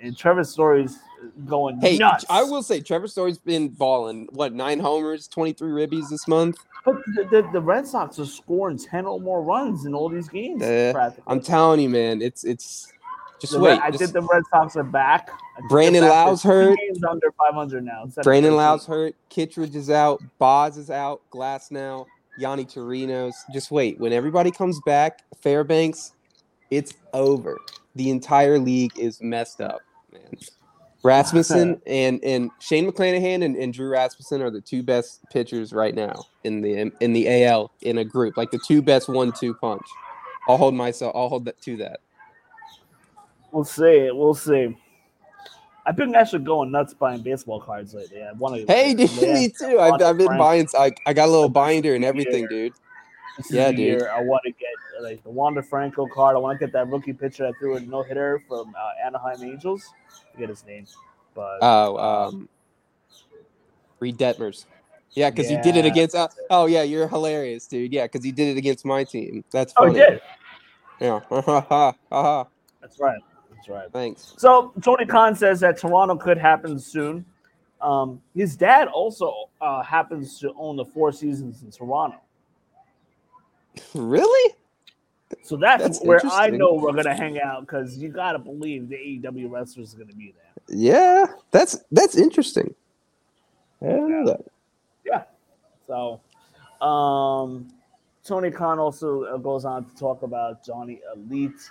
and 0.00 0.16
Trevor 0.16 0.44
Story's 0.44 0.98
going 1.46 1.80
Hey, 1.80 1.96
nuts. 1.96 2.24
I 2.28 2.42
will 2.42 2.62
say 2.62 2.80
Trevor 2.80 3.08
Story's 3.08 3.38
been 3.38 3.68
balling. 3.68 4.28
What 4.32 4.52
nine 4.52 4.78
homers, 4.78 5.26
twenty 5.26 5.52
three 5.52 5.70
ribbies 5.70 6.10
this 6.10 6.28
month? 6.28 6.58
But 6.84 6.96
the, 7.14 7.24
the, 7.24 7.48
the 7.54 7.60
Red 7.60 7.86
Sox 7.86 8.18
are 8.18 8.26
scoring 8.26 8.78
ten 8.78 9.06
or 9.06 9.18
more 9.18 9.42
runs 9.42 9.86
in 9.86 9.94
all 9.94 10.08
these 10.08 10.28
games. 10.28 10.62
Uh. 10.62 11.12
I'm 11.26 11.40
telling 11.40 11.80
you, 11.80 11.88
man. 11.88 12.22
It's 12.22 12.44
it's 12.44 12.92
just 13.40 13.52
The 13.52 13.60
wait. 13.60 13.70
Red- 13.70 13.80
I 13.80 13.90
just- 13.90 14.00
think 14.00 14.12
the 14.12 14.22
Red 14.22 14.42
Sox 14.50 14.76
are 14.76 14.82
back. 14.82 15.30
Brandon. 15.68 16.04
Lowe's 16.04 16.42
hurt. 16.42 16.76
Games 16.78 17.02
under 17.04 17.30
500 17.32 17.84
now. 17.84 18.06
Brandon 18.22 18.52
13. 18.52 18.56
Lowe's 18.56 18.86
hurt. 18.86 19.14
Kittredge 19.28 19.74
is 19.76 19.90
out. 19.90 20.22
Boz 20.38 20.76
is 20.76 20.90
out. 20.90 21.22
Glass 21.30 21.70
now. 21.70 22.06
Yonny 22.40 22.66
Chirinos. 22.70 23.34
Just 23.52 23.70
wait. 23.70 23.98
When 23.98 24.12
everybody 24.12 24.50
comes 24.50 24.78
back, 24.84 25.20
Fairbanks, 25.40 26.12
it's 26.70 26.92
over. 27.14 27.58
The 27.94 28.10
entire 28.10 28.58
league 28.58 28.92
is 28.98 29.22
messed 29.22 29.60
up, 29.62 29.80
man. 30.12 30.36
Rasmussen 31.02 31.80
and 31.86 32.22
and 32.24 32.50
Shane 32.58 32.90
McClanahan 32.90 33.42
and, 33.44 33.56
and 33.56 33.72
Drew 33.72 33.88
Rasmussen 33.88 34.42
are 34.42 34.50
the 34.50 34.60
two 34.60 34.82
best 34.82 35.20
pitchers 35.30 35.72
right 35.72 35.94
now 35.94 36.24
in 36.44 36.60
the 36.60 36.90
in 37.00 37.12
the 37.12 37.44
AL 37.44 37.72
in 37.82 37.98
a 37.98 38.04
group, 38.04 38.36
like 38.36 38.50
the 38.50 38.58
two 38.66 38.82
best 38.82 39.08
one-two 39.08 39.54
punch. 39.54 39.86
I'll 40.48 40.56
hold 40.58 40.74
myself. 40.74 41.12
I'll 41.16 41.28
hold 41.28 41.44
that 41.46 41.60
to 41.62 41.76
that. 41.78 42.00
We'll 43.56 43.64
see. 43.64 44.10
We'll 44.12 44.34
see. 44.34 44.76
I've 45.86 45.96
been 45.96 46.14
actually 46.14 46.44
going 46.44 46.70
nuts 46.70 46.92
buying 46.92 47.22
baseball 47.22 47.58
cards 47.58 47.94
lately. 47.94 48.22
I 48.22 48.32
want 48.32 48.54
to. 48.54 48.70
Hey, 48.70 48.92
dude, 48.92 49.10
me 49.22 49.48
too. 49.48 49.80
I've, 49.80 50.02
I've 50.02 50.18
been 50.18 50.36
buying. 50.36 50.68
I, 50.78 50.92
I 51.06 51.14
got 51.14 51.26
a 51.26 51.32
little 51.32 51.48
binder 51.48 51.94
and 51.94 52.04
everything, 52.04 52.48
dude. 52.48 52.74
Yeah, 53.48 53.72
dude. 53.72 54.02
I 54.02 54.20
want 54.20 54.42
to 54.44 54.50
get 54.50 54.68
like 55.00 55.24
the 55.24 55.30
Wander 55.30 55.62
Franco 55.62 56.06
card. 56.06 56.36
I 56.36 56.38
want 56.38 56.60
to 56.60 56.66
get 56.66 56.70
that 56.74 56.86
rookie 56.88 57.14
pitcher 57.14 57.44
that 57.44 57.54
threw 57.58 57.76
a 57.76 57.80
no 57.80 58.02
hitter 58.02 58.42
from 58.46 58.74
uh, 58.78 59.06
Anaheim 59.06 59.42
Angels. 59.42 59.90
Forget 60.34 60.50
his 60.50 60.62
name, 60.66 60.84
but 61.34 61.56
Oh, 61.62 61.96
um, 61.96 62.50
Reid 64.00 64.18
Detmers. 64.18 64.66
Yeah, 65.12 65.30
because 65.30 65.50
you 65.50 65.62
did 65.62 65.78
it 65.78 65.86
against. 65.86 66.14
Uh, 66.14 66.28
oh 66.50 66.66
yeah, 66.66 66.82
you're 66.82 67.08
hilarious, 67.08 67.66
dude. 67.66 67.90
Yeah, 67.90 68.04
because 68.04 68.26
you 68.26 68.32
did 68.32 68.48
it 68.48 68.58
against 68.58 68.84
my 68.84 69.04
team. 69.04 69.44
That's 69.50 69.72
oh, 69.78 69.86
funny. 69.86 69.98
he 69.98 70.04
did. 70.04 70.20
Yeah. 71.00 71.20
Ha 71.30 71.40
ha 71.40 71.60
ha 71.62 71.94
ha. 72.10 72.46
That's 72.82 73.00
right. 73.00 73.22
That's 73.56 73.68
right. 73.68 73.92
Thanks. 73.92 74.34
So 74.36 74.72
Tony 74.82 75.06
Khan 75.06 75.34
says 75.34 75.60
that 75.60 75.78
Toronto 75.78 76.16
could 76.16 76.38
happen 76.38 76.78
soon. 76.78 77.24
Um, 77.80 78.20
his 78.34 78.56
dad 78.56 78.88
also 78.88 79.50
uh, 79.60 79.82
happens 79.82 80.38
to 80.40 80.52
own 80.56 80.76
the 80.76 80.84
Four 80.84 81.12
Seasons 81.12 81.62
in 81.62 81.70
Toronto. 81.70 82.20
Really? 83.94 84.54
So 85.42 85.56
that's, 85.56 85.82
That's 85.82 86.00
where 86.00 86.20
I 86.24 86.50
know 86.50 86.74
we're 86.74 86.92
gonna 86.92 87.14
hang 87.14 87.40
out 87.40 87.62
because 87.62 87.98
you 87.98 88.08
gotta 88.08 88.38
believe 88.38 88.88
the 88.88 88.96
AEW 88.96 89.50
wrestlers 89.50 89.94
are 89.94 89.98
gonna 89.98 90.12
be 90.12 90.32
there. 90.36 90.76
Yeah, 90.76 91.26
that's 91.50 91.84
that's 91.90 92.16
interesting. 92.16 92.74
I 93.82 93.86
don't 93.86 94.10
know 94.10 94.26
that. 94.26 94.44
Yeah. 95.04 95.24
So, 95.86 96.20
um, 96.84 97.68
Tony 98.24 98.50
Khan 98.50 98.78
also 98.78 99.24
uh, 99.24 99.36
goes 99.36 99.64
on 99.64 99.84
to 99.84 99.96
talk 99.96 100.22
about 100.22 100.64
Johnny 100.64 101.00
Elite 101.14 101.70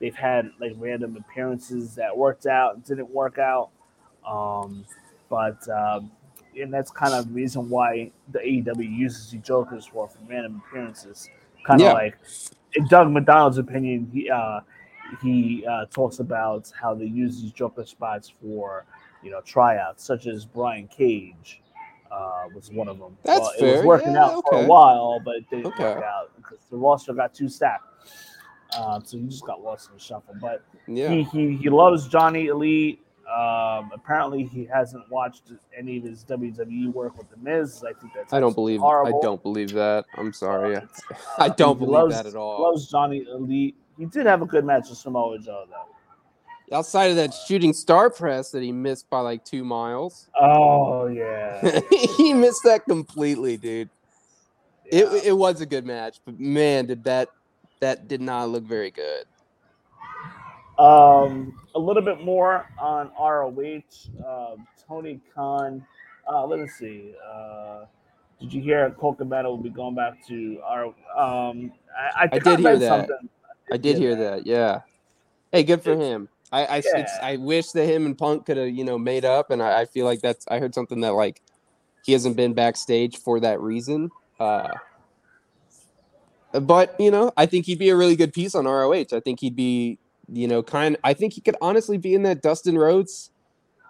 they've 0.00 0.16
had 0.16 0.50
like 0.60 0.72
random 0.78 1.16
appearances 1.18 1.96
that 1.96 2.16
worked 2.16 2.46
out 2.46 2.76
and 2.76 2.84
didn't 2.84 3.10
work 3.10 3.38
out. 3.38 3.70
Um, 4.28 4.86
but 5.30 5.58
um, 5.70 6.12
and 6.60 6.72
that's 6.74 6.92
kind 6.92 7.14
of 7.14 7.28
the 7.28 7.34
reason 7.34 7.70
why 7.70 8.12
the 8.32 8.40
AEW 8.40 8.98
uses 8.98 9.30
the 9.32 9.38
Jokers 9.38 9.86
for 9.86 10.08
for 10.08 10.18
random 10.28 10.62
appearances. 10.68 11.30
Kind 11.64 11.82
of 11.82 11.88
Yeah. 11.88 11.92
like 11.92 12.18
in 12.76 12.86
Doug 12.86 13.10
McDonald's 13.10 13.58
opinion, 13.58 14.10
he 14.12 14.30
uh, 14.30 14.60
he 15.22 15.66
uh, 15.70 15.86
talks 15.86 16.20
about 16.20 16.72
how 16.80 16.94
they 16.94 17.06
use 17.06 17.42
these 17.42 17.52
Joker 17.52 17.86
spots 17.86 18.32
for 18.42 18.86
you 19.22 19.30
know 19.30 19.40
tryouts, 19.42 20.04
such 20.04 20.26
as 20.28 20.46
Brian 20.46 20.88
Cage 20.88 21.62
uh, 22.12 22.46
was 22.54 22.70
one 22.72 22.88
of 22.88 22.98
them. 22.98 23.16
That's 23.24 23.40
well, 23.40 23.52
It 23.58 23.64
was 23.64 23.82
working 23.82 24.16
Yeah, 24.16 24.16
out 24.16 24.40
for 24.42 24.54
a 24.56 24.62
while, 24.62 25.20
but 25.20 25.36
it 25.36 25.50
didn't 25.50 25.66
Okay. 25.66 25.78
work 25.78 26.00
out 26.04 26.32
because 26.36 26.58
the 26.70 26.78
roster 26.78 27.14
got 27.14 27.34
too 27.34 27.48
stacked. 27.50 27.84
Uh, 28.76 29.00
so 29.02 29.18
he 29.18 29.24
just 29.26 29.44
got 29.46 29.62
lost 29.62 29.88
in 29.88 29.94
the 29.94 30.00
shuffle. 30.00 30.34
But 30.40 30.62
Yeah. 30.86 31.08
he, 31.10 31.22
he 31.24 31.56
he 31.56 31.68
loves 31.68 32.08
Johnny 32.08 32.46
Elite. 32.46 33.00
Um, 33.28 33.90
apparently, 33.94 34.42
he 34.44 34.64
hasn't 34.64 35.08
watched 35.10 35.52
any 35.76 35.98
of 35.98 36.02
his 36.04 36.24
WWE 36.24 36.92
work 36.92 37.16
with 37.16 37.30
the 37.30 37.36
Miz. 37.36 37.82
I 37.88 37.92
think 38.00 38.12
that's 38.14 38.32
I 38.32 38.40
don't 38.40 38.54
believe 38.54 38.80
horrible. 38.80 39.20
I 39.20 39.22
don't 39.22 39.40
believe 39.42 39.70
that. 39.72 40.04
I'm 40.16 40.32
sorry. 40.32 40.76
Uh, 40.76 40.80
I 41.38 41.48
don't 41.48 41.78
believe 41.78 41.92
loves- 41.92 42.14
that 42.16 42.26
at 42.26 42.34
all. 42.34 42.60
Loves 42.62 42.88
Johnny 42.90 43.24
Elite. 43.32 43.76
He 43.98 44.06
did 44.06 44.26
have 44.26 44.42
a 44.42 44.46
good 44.46 44.64
match 44.64 44.88
with 44.88 44.98
Samoa 44.98 45.38
Joe 45.38 45.64
though. 45.68 46.76
Outside 46.76 47.06
of 47.10 47.16
that 47.16 47.34
shooting 47.34 47.72
star 47.72 48.10
press 48.10 48.50
that 48.52 48.62
he 48.62 48.70
missed 48.72 49.10
by 49.10 49.20
like 49.20 49.44
two 49.44 49.64
miles, 49.64 50.28
Oh 50.40 51.06
yeah. 51.08 51.80
he 52.16 52.32
missed 52.32 52.62
that 52.64 52.84
completely, 52.88 53.56
dude. 53.56 53.90
It 54.86 55.06
it 55.26 55.36
was 55.36 55.60
a 55.60 55.66
good 55.66 55.84
match, 55.86 56.20
but 56.24 56.38
man, 56.40 56.86
did 56.86 57.04
that 57.04 57.28
that 57.80 58.08
did 58.08 58.20
not 58.20 58.48
look 58.48 58.64
very 58.64 58.90
good. 58.90 59.24
Um, 60.78 61.60
a 61.74 61.78
little 61.78 62.02
bit 62.02 62.22
more 62.22 62.66
on 62.78 63.10
ROH. 63.18 63.82
Um, 64.26 64.66
Tony 64.86 65.20
Khan. 65.34 65.84
Uh, 66.30 66.46
let 66.46 66.60
me 66.60 66.68
see. 66.68 67.14
Uh, 67.30 67.84
did 68.40 68.52
you 68.52 68.62
hear 68.62 68.90
Colt 68.92 69.18
Cabana 69.18 69.50
will 69.50 69.58
be 69.58 69.68
going 69.68 69.94
back 69.94 70.26
to 70.28 70.60
our? 70.64 70.86
Um, 70.86 71.72
I, 71.96 72.24
I, 72.24 72.28
I 72.32 72.38
did 72.38 72.60
hear 72.60 72.78
that. 72.78 72.88
something. 72.88 73.28
I 73.70 73.76
did 73.76 73.98
hear 73.98 74.16
that. 74.16 74.46
Yeah. 74.46 74.80
Hey, 75.52 75.64
good 75.64 75.82
for 75.82 75.96
him. 75.96 76.28
I 76.50 76.64
I, 76.64 76.76
it's, 76.78 76.88
Yeah. 76.94 77.18
I 77.22 77.36
wish 77.36 77.72
that 77.72 77.84
him 77.86 78.06
and 78.06 78.16
Punk 78.16 78.46
could 78.46 78.56
have 78.56 78.70
you 78.70 78.84
know 78.84 78.98
made 78.98 79.24
up, 79.24 79.50
and 79.50 79.62
I, 79.62 79.82
I 79.82 79.84
feel 79.84 80.06
like 80.06 80.20
that's 80.20 80.46
I 80.48 80.58
heard 80.58 80.74
something 80.74 81.00
that 81.02 81.12
like 81.12 81.42
he 82.04 82.12
hasn't 82.12 82.36
been 82.36 82.54
backstage 82.54 83.18
for 83.18 83.40
that 83.40 83.60
reason. 83.60 84.10
Uh, 84.38 84.68
but 86.52 86.96
you 86.98 87.10
know, 87.10 87.32
I 87.36 87.46
think 87.46 87.66
he'd 87.66 87.78
be 87.78 87.90
a 87.90 87.96
really 87.96 88.16
good 88.16 88.32
piece 88.32 88.54
on 88.54 88.64
ROH. 88.66 89.06
I 89.12 89.20
think 89.20 89.40
he'd 89.40 89.56
be 89.56 89.98
you 90.28 90.48
know 90.48 90.62
kind. 90.62 90.96
I 91.04 91.14
think 91.14 91.32
he 91.32 91.40
could 91.40 91.56
honestly 91.60 91.98
be 91.98 92.14
in 92.14 92.22
that 92.24 92.42
Dustin 92.42 92.76
Rhodes, 92.78 93.30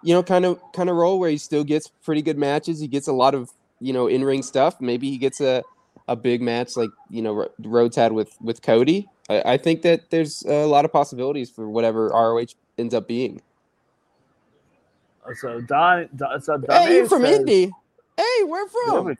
you 0.03 0.13
know, 0.13 0.23
kind 0.23 0.45
of 0.45 0.59
kind 0.73 0.89
of 0.89 0.95
role 0.95 1.19
where 1.19 1.29
he 1.29 1.37
still 1.37 1.63
gets 1.63 1.87
pretty 2.03 2.21
good 2.21 2.37
matches. 2.37 2.79
He 2.79 2.87
gets 2.87 3.07
a 3.07 3.13
lot 3.13 3.33
of 3.33 3.51
you 3.79 3.93
know 3.93 4.07
in 4.07 4.23
ring 4.23 4.43
stuff. 4.43 4.79
Maybe 4.79 5.09
he 5.09 5.17
gets 5.17 5.41
a 5.41 5.63
a 6.07 6.15
big 6.15 6.41
match 6.41 6.75
like 6.77 6.89
you 7.09 7.21
know 7.21 7.47
Rhodes 7.59 7.95
had 7.95 8.11
with 8.11 8.35
with 8.41 8.61
Cody. 8.61 9.07
I, 9.29 9.53
I 9.53 9.57
think 9.57 9.81
that 9.83 10.09
there's 10.09 10.43
a 10.43 10.65
lot 10.65 10.85
of 10.85 10.91
possibilities 10.91 11.49
for 11.49 11.69
whatever 11.69 12.09
ROH 12.09 12.47
ends 12.77 12.93
up 12.93 13.07
being. 13.07 13.41
So 15.39 15.61
Don, 15.61 16.09
Don 16.15 16.41
so 16.41 16.57
Don 16.57 16.81
Hey, 16.81 16.95
you're 16.95 17.07
from 17.07 17.21
says- 17.23 17.39
Indy. 17.39 17.71
Hey, 18.17 18.43
where 18.45 18.67
from? 18.67 19.17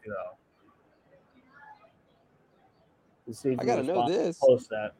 We 3.31 3.35
see 3.35 3.49
if 3.53 3.61
I 3.61 3.63
gotta 3.63 3.83
know 3.83 4.05
this. 4.09 4.37
Post 4.41 4.69
that. 4.71 4.91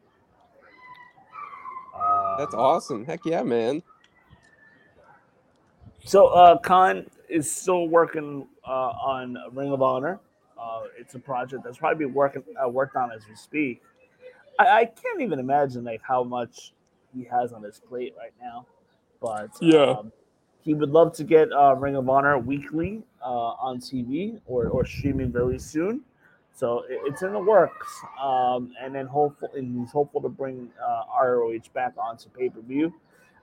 Uh, 1.94 2.38
That's 2.38 2.54
awesome. 2.54 3.04
Heck 3.04 3.26
yeah, 3.26 3.44
man. 3.44 3.84
So 6.06 6.28
uh, 6.28 6.58
Khan 6.60 7.06
is 7.28 7.52
still 7.52 7.90
working 7.90 8.48
uh, 8.66 8.72
on 8.72 9.38
Ring 9.52 9.74
of 9.74 9.82
Honor. 9.82 10.22
Uh, 10.58 10.84
it's 10.98 11.14
a 11.16 11.20
project 11.20 11.66
that's 11.66 11.78
probably 11.78 12.06
being 12.06 12.14
working 12.14 12.42
uh, 12.64 12.70
worked 12.70 12.96
on 12.96 13.12
as 13.12 13.28
we 13.28 13.36
speak. 13.36 13.82
I, 14.58 14.68
I 14.68 14.86
can't 14.86 15.20
even 15.22 15.38
imagine 15.38 15.84
like 15.84 16.02
how 16.02 16.24
much 16.24 16.72
he 17.14 17.26
has 17.26 17.52
on 17.52 17.64
his 17.64 17.80
plate 17.80 18.16
right 18.18 18.34
now, 18.42 18.66
but 19.22 19.50
Yeah. 19.60 19.98
um, 19.98 20.14
he 20.62 20.74
would 20.74 20.92
love 20.92 21.14
to 21.16 21.26
get 21.26 21.52
uh, 21.52 21.76
Ring 21.76 21.98
of 21.98 22.08
Honor 22.08 22.38
weekly 22.38 23.04
uh, 23.22 23.26
on 23.28 23.80
TV 23.80 24.40
or, 24.46 24.68
or 24.70 24.86
streaming 24.86 25.34
very 25.34 25.60
soon. 25.60 26.06
So 26.54 26.84
it, 26.90 27.00
it's 27.06 27.22
in 27.22 27.34
the 27.34 27.40
works, 27.40 28.00
um, 28.22 28.74
and 28.82 28.94
then 28.94 29.08
hopeful 29.08 29.50
and 29.56 29.80
he's 29.80 29.92
hopeful 29.92 30.22
to 30.22 30.30
bring 30.30 30.70
uh, 30.86 31.04
ROH 31.24 31.70
back 31.74 31.94
onto 31.98 32.30
pay 32.30 32.50
per 32.50 32.62
view. 32.62 32.94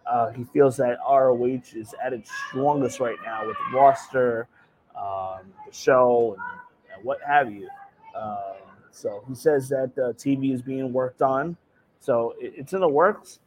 Uh, 0.07 0.31
he 0.31 0.45
feels 0.45 0.77
that 0.79 0.99
ROH 1.09 1.61
is 1.75 1.95
at 2.03 2.13
its 2.13 2.31
strongest 2.49 3.01
right 3.01 3.19
now 3.25 3.47
with 3.47 3.57
the 3.57 3.77
roster, 3.77 4.49
um, 4.97 5.41
the 5.67 5.73
show, 5.73 6.37
and, 6.39 6.95
and 6.95 7.05
what 7.05 7.19
have 7.27 7.53
you. 7.53 7.69
Um, 8.17 8.57
so 8.91 9.23
he 9.29 9.35
says 9.35 9.69
that 9.69 9.95
the 9.95 10.15
TV 10.15 10.53
is 10.53 10.63
being 10.63 10.93
worked 10.93 11.23
on. 11.23 11.57
So 12.01 12.35
it, 12.41 12.55
it's 12.57 12.73
in 12.73 12.81
the 12.81 12.89
works. 12.89 13.39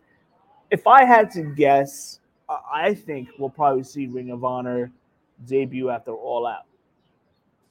If 0.69 0.87
I 0.87 1.03
had 1.03 1.31
to 1.31 1.43
guess, 1.43 2.19
I 2.49 2.93
think 2.93 3.29
we'll 3.37 3.49
probably 3.49 3.83
see 3.83 4.07
Ring 4.07 4.31
of 4.31 4.43
Honor 4.43 4.91
debut 5.45 5.89
after 5.89 6.11
All 6.11 6.45
Out. 6.45 6.65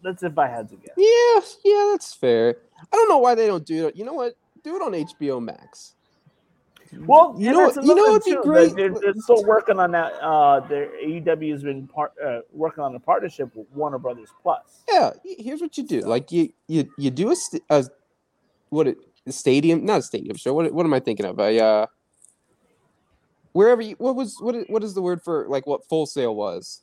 That's 0.02 0.22
if 0.22 0.38
I 0.38 0.46
had 0.48 0.68
to 0.70 0.76
guess. 0.76 0.94
Yeah, 0.96 1.40
yeah, 1.64 1.88
that's 1.92 2.14
fair. 2.14 2.56
I 2.80 2.96
don't 2.96 3.08
know 3.08 3.18
why 3.18 3.34
they 3.34 3.46
don't 3.46 3.66
do 3.66 3.86
it. 3.88 3.96
You 3.96 4.04
know 4.04 4.14
what? 4.14 4.34
Do 4.64 4.76
it 4.76 4.82
on 4.82 4.92
HBO 4.92 5.42
Max. 5.42 5.94
Well, 7.06 7.36
You 7.38 7.52
know- 7.52 7.70
you 7.82 7.94
know 7.94 8.02
what'd 8.02 8.24
be 8.24 8.32
too. 8.32 8.42
great? 8.42 8.74
They're, 8.74 8.90
they're 8.92 9.14
still 9.18 9.44
working 9.44 9.78
on 9.78 9.92
that. 9.92 10.12
Uh, 10.20 10.60
their 10.60 10.88
AEW 11.04 11.52
has 11.52 11.62
been 11.62 11.86
part, 11.86 12.12
uh, 12.24 12.40
working 12.52 12.82
on 12.82 12.94
a 12.96 12.98
partnership 12.98 13.54
with 13.54 13.66
Warner 13.72 13.98
Brothers 13.98 14.30
Plus. 14.42 14.82
Yeah, 14.90 15.12
here's 15.24 15.60
what 15.60 15.76
you 15.78 15.84
do. 15.86 16.00
Like 16.00 16.32
you 16.32 16.52
you 16.66 16.90
you 16.98 17.10
do 17.10 17.30
a, 17.30 17.36
st- 17.36 17.62
a 17.70 17.84
what 18.70 18.88
a 18.88 18.96
stadium, 19.30 19.84
not 19.84 20.00
a 20.00 20.02
stadium 20.02 20.36
show. 20.36 20.52
What 20.52 20.72
what 20.72 20.84
am 20.84 20.92
I 20.92 20.98
thinking 21.00 21.26
of? 21.26 21.38
A 21.38 21.60
uh 21.62 21.86
wherever 23.52 23.82
you 23.82 23.94
what 23.98 24.16
was 24.16 24.36
what 24.40 24.56
what 24.68 24.82
is 24.82 24.94
the 24.94 25.02
word 25.02 25.22
for 25.22 25.46
like 25.48 25.66
what 25.66 25.86
Full 25.88 26.06
Sail 26.06 26.34
was? 26.34 26.82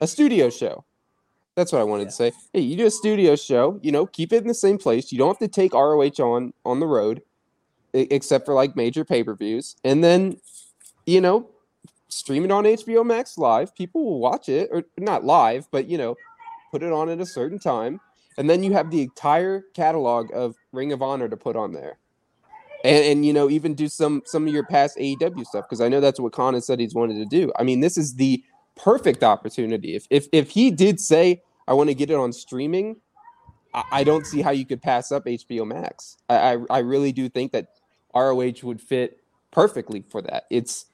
A 0.00 0.06
studio 0.06 0.50
show. 0.50 0.84
That's 1.54 1.72
what 1.72 1.80
I 1.80 1.84
wanted 1.84 2.06
to 2.06 2.12
say. 2.12 2.32
Hey, 2.52 2.60
you 2.60 2.76
do 2.76 2.86
a 2.86 2.90
studio 2.90 3.36
show, 3.36 3.78
you 3.82 3.92
know, 3.92 4.06
keep 4.06 4.32
it 4.32 4.38
in 4.38 4.48
the 4.48 4.54
same 4.54 4.78
place. 4.78 5.12
You 5.12 5.18
don't 5.18 5.28
have 5.28 5.38
to 5.38 5.48
take 5.48 5.74
ROH 5.74 6.18
on 6.18 6.54
on 6.64 6.80
the 6.80 6.86
road 6.86 7.22
except 7.94 8.46
for 8.46 8.54
like 8.54 8.74
major 8.74 9.04
pay-per-views. 9.04 9.76
And 9.84 10.02
then, 10.02 10.38
you 11.06 11.20
know, 11.20 11.48
stream 12.08 12.44
it 12.44 12.50
on 12.50 12.64
HBO 12.64 13.04
Max 13.04 13.38
live. 13.38 13.74
People 13.74 14.04
will 14.04 14.20
watch 14.20 14.48
it, 14.48 14.68
or 14.72 14.84
not 14.98 15.24
live, 15.24 15.66
but 15.70 15.88
you 15.88 15.98
know, 15.98 16.16
put 16.70 16.82
it 16.82 16.92
on 16.92 17.08
at 17.08 17.20
a 17.20 17.26
certain 17.26 17.58
time, 17.58 18.00
and 18.38 18.48
then 18.48 18.62
you 18.62 18.72
have 18.72 18.90
the 18.90 19.02
entire 19.02 19.64
catalog 19.74 20.30
of 20.32 20.56
Ring 20.72 20.92
of 20.92 21.02
Honor 21.02 21.28
to 21.28 21.36
put 21.36 21.56
on 21.56 21.72
there, 21.72 21.98
and, 22.84 23.04
and 23.04 23.26
you 23.26 23.32
know, 23.32 23.50
even 23.50 23.74
do 23.74 23.88
some 23.88 24.22
some 24.24 24.46
of 24.46 24.52
your 24.52 24.64
past 24.66 24.96
AEW 24.98 25.46
stuff 25.46 25.66
because 25.68 25.80
I 25.80 25.88
know 25.88 26.00
that's 26.00 26.20
what 26.20 26.32
Khan 26.32 26.54
has 26.54 26.66
said 26.66 26.80
he's 26.80 26.94
wanted 26.94 27.14
to 27.14 27.26
do. 27.26 27.52
I 27.58 27.62
mean, 27.62 27.80
this 27.80 27.96
is 27.96 28.14
the 28.14 28.42
perfect 28.76 29.22
opportunity. 29.22 29.94
If 29.94 30.06
if 30.10 30.28
if 30.32 30.50
he 30.50 30.70
did 30.70 31.00
say 31.00 31.42
I 31.68 31.74
want 31.74 31.90
to 31.90 31.94
get 31.94 32.10
it 32.10 32.14
on 32.16 32.32
streaming, 32.32 32.96
I, 33.74 33.84
I 33.92 34.04
don't 34.04 34.26
see 34.26 34.42
how 34.42 34.50
you 34.50 34.66
could 34.66 34.82
pass 34.82 35.12
up 35.12 35.26
HBO 35.26 35.66
Max. 35.66 36.16
I, 36.28 36.54
I 36.54 36.58
I 36.70 36.78
really 36.80 37.12
do 37.12 37.28
think 37.28 37.52
that 37.52 37.68
ROH 38.14 38.62
would 38.64 38.80
fit 38.80 39.18
perfectly 39.50 40.04
for 40.10 40.22
that. 40.22 40.44
It's 40.50 40.86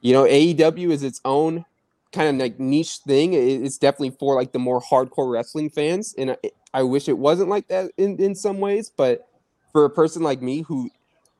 you 0.00 0.12
know 0.12 0.24
AEW 0.24 0.90
is 0.90 1.02
its 1.02 1.20
own 1.24 1.64
kind 2.12 2.28
of 2.28 2.36
like 2.36 2.58
niche 2.60 2.98
thing. 3.06 3.34
It- 3.34 3.62
It's 3.62 3.78
definitely 3.78 4.16
for 4.18 4.34
like 4.34 4.52
the 4.52 4.58
more 4.58 4.80
hardcore 4.80 5.30
wrestling 5.32 5.70
fans, 5.70 6.14
and 6.18 6.32
I, 6.32 6.36
I 6.74 6.82
wish 6.82 7.08
it 7.08 7.18
wasn't 7.18 7.50
like 7.50 7.68
that 7.68 7.90
in 7.96 8.18
in 8.22 8.34
some 8.34 8.60
ways. 8.60 8.90
But 8.96 9.28
for 9.72 9.84
a 9.84 9.90
person 9.90 10.22
like 10.22 10.42
me 10.42 10.62
who 10.62 10.90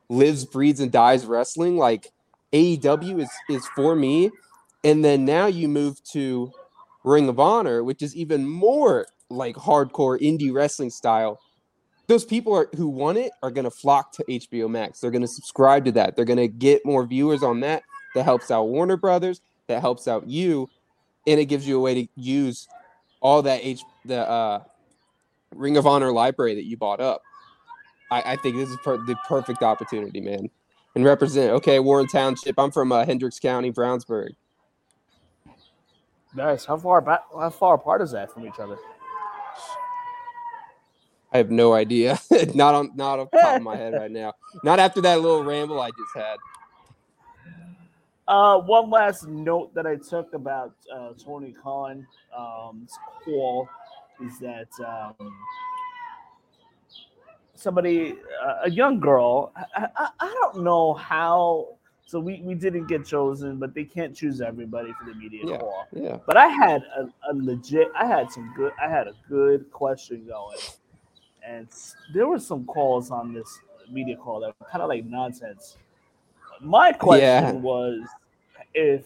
lives, 0.09 0.45
breathes, 0.45 0.79
and 0.79 0.91
dies 0.91 1.25
wrestling, 1.25 1.77
like 1.77 2.11
AEW 2.53 3.21
is 3.21 3.29
is 3.49 3.67
for 3.75 3.95
me. 3.95 4.31
And 4.87 5.03
then 5.03 5.25
now 5.25 5.47
you 5.47 5.67
move 5.67 6.03
to 6.11 6.51
Ring 7.03 7.29
of 7.29 7.39
Honor, 7.39 7.83
which 7.83 8.01
is 8.01 8.15
even 8.15 8.47
more 8.47 9.05
like 9.29 9.55
hardcore 9.55 10.19
indie 10.19 10.53
wrestling 10.53 10.89
style 10.89 11.39
those 12.07 12.23
people 12.23 12.53
are, 12.55 12.69
who 12.75 12.87
want 12.87 13.17
it 13.17 13.31
are 13.43 13.51
going 13.51 13.65
to 13.65 13.71
flock 13.71 14.13
to 14.13 14.23
HBO 14.23 14.69
Max. 14.69 14.99
They're 14.99 15.11
going 15.11 15.21
to 15.21 15.27
subscribe 15.27 15.85
to 15.85 15.91
that. 15.93 16.15
They're 16.15 16.25
going 16.25 16.37
to 16.37 16.47
get 16.47 16.85
more 16.85 17.05
viewers 17.05 17.43
on 17.43 17.59
that. 17.61 17.83
That 18.15 18.23
helps 18.23 18.49
out 18.49 18.69
Warner 18.69 18.97
Brothers. 18.97 19.41
That 19.67 19.81
helps 19.81 20.07
out 20.07 20.27
you, 20.27 20.69
and 21.27 21.39
it 21.39 21.45
gives 21.45 21.67
you 21.67 21.77
a 21.77 21.81
way 21.81 21.93
to 22.05 22.07
use 22.15 22.67
all 23.19 23.41
that 23.41 23.59
H 23.61 23.81
the 24.05 24.27
uh, 24.27 24.63
Ring 25.53 25.75
of 25.75 25.85
Honor 25.85 26.11
library 26.13 26.55
that 26.55 26.63
you 26.63 26.77
bought 26.77 27.01
up. 27.01 27.21
I, 28.09 28.33
I 28.33 28.35
think 28.37 28.55
this 28.55 28.69
is 28.69 28.77
per- 28.83 29.05
the 29.05 29.17
perfect 29.27 29.61
opportunity, 29.61 30.21
man. 30.21 30.49
And 30.95 31.03
represent. 31.03 31.51
Okay, 31.51 31.79
Warren 31.79 32.07
Township. 32.07 32.57
I'm 32.57 32.71
from 32.71 32.91
uh, 32.91 33.05
Hendricks 33.05 33.39
County, 33.39 33.71
Brownsburg. 33.71 34.29
Nice. 36.37 36.65
How 36.65 36.77
far 36.77 37.01
back? 37.01 37.23
How 37.33 37.49
far 37.49 37.73
apart 37.73 37.99
is 38.03 38.11
that 38.11 38.31
from 38.31 38.45
each 38.45 38.59
other? 38.59 38.77
I 41.33 41.37
have 41.37 41.49
no 41.49 41.73
idea. 41.73 42.19
not 42.53 42.75
on 42.75 42.91
not 42.93 43.17
off 43.17 43.31
the 43.31 43.39
top 43.39 43.55
of 43.57 43.63
my 43.63 43.75
head 43.75 43.93
right 43.93 44.11
now. 44.11 44.33
Not 44.63 44.79
after 44.79 45.01
that 45.01 45.19
little 45.19 45.43
ramble 45.43 45.81
I 45.81 45.89
just 45.89 46.15
had. 46.15 46.37
Uh, 48.27 48.59
one 48.59 48.91
last 48.91 49.27
note 49.27 49.73
that 49.73 49.87
I 49.87 49.95
took 49.95 50.33
about 50.35 50.75
uh, 50.93 51.13
Tony 51.13 51.55
Khan's 51.63 52.05
um, 52.37 52.87
call 53.25 53.67
is 54.23 54.37
that 54.39 54.67
um, 54.85 55.33
somebody, 57.55 58.15
uh, 58.45 58.65
a 58.65 58.69
young 58.69 58.99
girl, 58.99 59.53
I, 59.55 59.87
I, 59.95 60.09
I 60.19 60.33
don't 60.41 60.63
know 60.63 60.93
how. 60.93 61.76
So 62.07 62.21
we, 62.21 62.39
we 62.41 62.55
didn't 62.55 62.87
get 62.87 63.05
chosen, 63.05 63.57
but 63.57 63.73
they 63.73 63.83
can't 63.83 64.15
choose 64.15 64.39
everybody 64.39 64.93
for 64.93 65.05
the 65.05 65.13
media 65.13 65.45
Yeah, 65.45 65.57
call. 65.57 65.87
yeah. 65.91 66.17
But 66.25 66.37
I 66.37 66.47
had 66.47 66.81
a, 66.95 67.09
a 67.29 67.33
legit, 67.33 67.89
I 67.93 68.05
had 68.05 68.31
some 68.31 68.53
good, 68.55 68.71
I 68.81 68.89
had 68.89 69.07
a 69.07 69.13
good 69.27 69.69
question 69.71 70.25
going, 70.25 70.57
and 71.45 71.67
there 72.13 72.25
were 72.27 72.39
some 72.39 72.65
calls 72.65 73.11
on 73.11 73.33
this 73.33 73.59
media 73.91 74.15
call 74.15 74.39
that 74.39 74.53
were 74.57 74.67
kind 74.67 74.81
of 74.81 74.87
like 74.87 75.05
nonsense. 75.05 75.75
My 76.61 76.93
question 76.93 77.21
Yeah. 77.45 77.51
was 77.61 77.99
if 78.73 79.05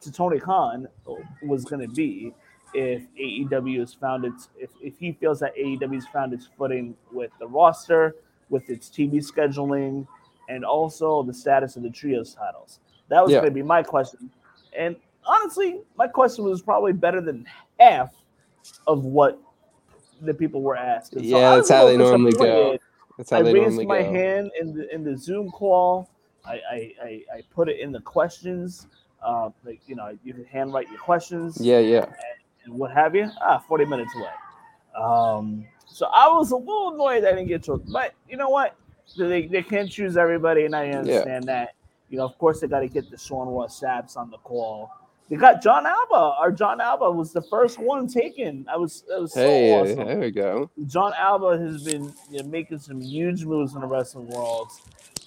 to 0.00 0.10
Tony 0.10 0.40
Khan 0.40 0.88
uh, 1.08 1.14
was 1.42 1.64
going 1.64 1.82
to 1.88 1.94
be 1.94 2.34
if 2.74 3.02
AEW 3.20 3.78
has 3.80 3.94
found 3.94 4.24
its 4.24 4.48
if, 4.58 4.70
if 4.80 4.98
he 4.98 5.12
feels 5.12 5.38
that 5.40 5.54
AEW 5.56 5.94
has 5.94 6.06
found 6.06 6.32
its 6.32 6.48
footing 6.58 6.96
with 7.12 7.30
the 7.38 7.46
roster, 7.46 8.16
with 8.48 8.68
its 8.70 8.88
TV 8.88 9.14
scheduling, 9.16 10.06
and 10.50 10.64
also 10.64 11.22
the 11.22 11.32
status 11.32 11.76
of 11.76 11.82
the 11.82 11.90
trios 11.90 12.34
titles. 12.34 12.80
That 13.08 13.22
was 13.22 13.32
Yeah. 13.32 13.40
going 13.40 13.50
to 13.50 13.54
be 13.54 13.62
my 13.62 13.82
question. 13.82 14.30
And 14.76 14.96
honestly, 15.24 15.80
my 15.96 16.08
question 16.08 16.44
was 16.44 16.60
probably 16.60 16.92
better 16.92 17.20
than 17.20 17.46
half 17.78 18.12
of 18.86 19.04
what 19.04 19.38
the 20.20 20.34
people 20.34 20.60
were 20.60 20.76
asking. 20.76 21.20
So 21.20 21.38
Yeah, 21.38 21.54
that's 21.56 21.68
how 21.68 21.86
they 21.86 21.96
normally 21.96 22.32
go. 22.32 22.76
That's 23.16 23.30
how 23.30 23.38
I 23.38 23.42
they 23.42 23.54
raised 23.54 23.86
my 23.86 24.02
go. 24.02 24.12
hand 24.12 24.50
in 24.60 24.74
the 24.74 24.92
in 24.94 25.04
the 25.04 25.16
Zoom 25.16 25.50
call. 25.50 26.08
I 26.44 26.54
I, 26.70 26.92
I, 27.02 27.22
I 27.36 27.42
put 27.50 27.68
it 27.68 27.78
in 27.80 27.92
the 27.92 28.00
questions. 28.00 28.86
Uh, 29.22 29.50
like 29.64 29.80
you 29.86 29.94
know, 29.94 30.16
you 30.24 30.32
can 30.34 30.44
handwrite 30.46 30.88
your 30.88 30.98
questions 30.98 31.60
Yeah, 31.60 31.78
yeah. 31.78 32.06
and 32.64 32.74
what 32.74 32.90
have 32.90 33.14
you. 33.14 33.30
Ah, 33.40 33.58
40 33.68 33.84
minutes 33.84 34.12
away. 34.16 34.32
Um, 34.96 35.66
so 35.86 36.06
I 36.06 36.28
was 36.28 36.50
a 36.52 36.56
little 36.56 36.94
annoyed 36.94 37.24
I 37.24 37.30
didn't 37.30 37.48
get 37.48 37.62
to 37.64 37.74
it, 37.74 37.82
but 37.92 38.14
you 38.28 38.36
know 38.36 38.48
what? 38.48 38.76
They, 39.16 39.46
they 39.46 39.62
can't 39.62 39.90
choose 39.90 40.16
everybody, 40.16 40.64
and 40.64 40.74
I 40.74 40.90
understand 40.90 41.44
that. 41.44 41.74
You 42.08 42.18
know, 42.18 42.24
of 42.24 42.36
course, 42.38 42.60
they 42.60 42.66
got 42.66 42.80
to 42.80 42.88
get 42.88 43.10
the 43.10 43.16
Sean 43.16 43.48
Ross 43.48 43.80
Sapps 43.80 44.16
on 44.16 44.30
the 44.30 44.38
call. 44.38 44.90
They 45.28 45.36
got 45.36 45.62
Jon 45.62 45.86
Alba. 45.86 46.34
Our 46.40 46.50
Jon 46.50 46.80
Alba 46.80 47.08
was 47.12 47.32
the 47.32 47.42
first 47.42 47.78
one 47.78 48.08
taken. 48.08 48.66
I 48.68 48.76
was 48.76 49.04
that 49.08 49.20
was 49.20 49.32
so 49.32 49.40
Hey, 49.40 49.72
awesome. 49.80 50.04
there 50.06 50.18
we 50.18 50.32
go. 50.32 50.68
Jon 50.88 51.12
Alba 51.16 51.56
has 51.56 51.84
been 51.84 52.12
you 52.32 52.42
know, 52.42 52.48
making 52.48 52.78
some 52.80 53.00
huge 53.00 53.44
moves 53.44 53.74
in 53.76 53.80
the 53.80 53.86
wrestling 53.86 54.26
world. 54.26 54.72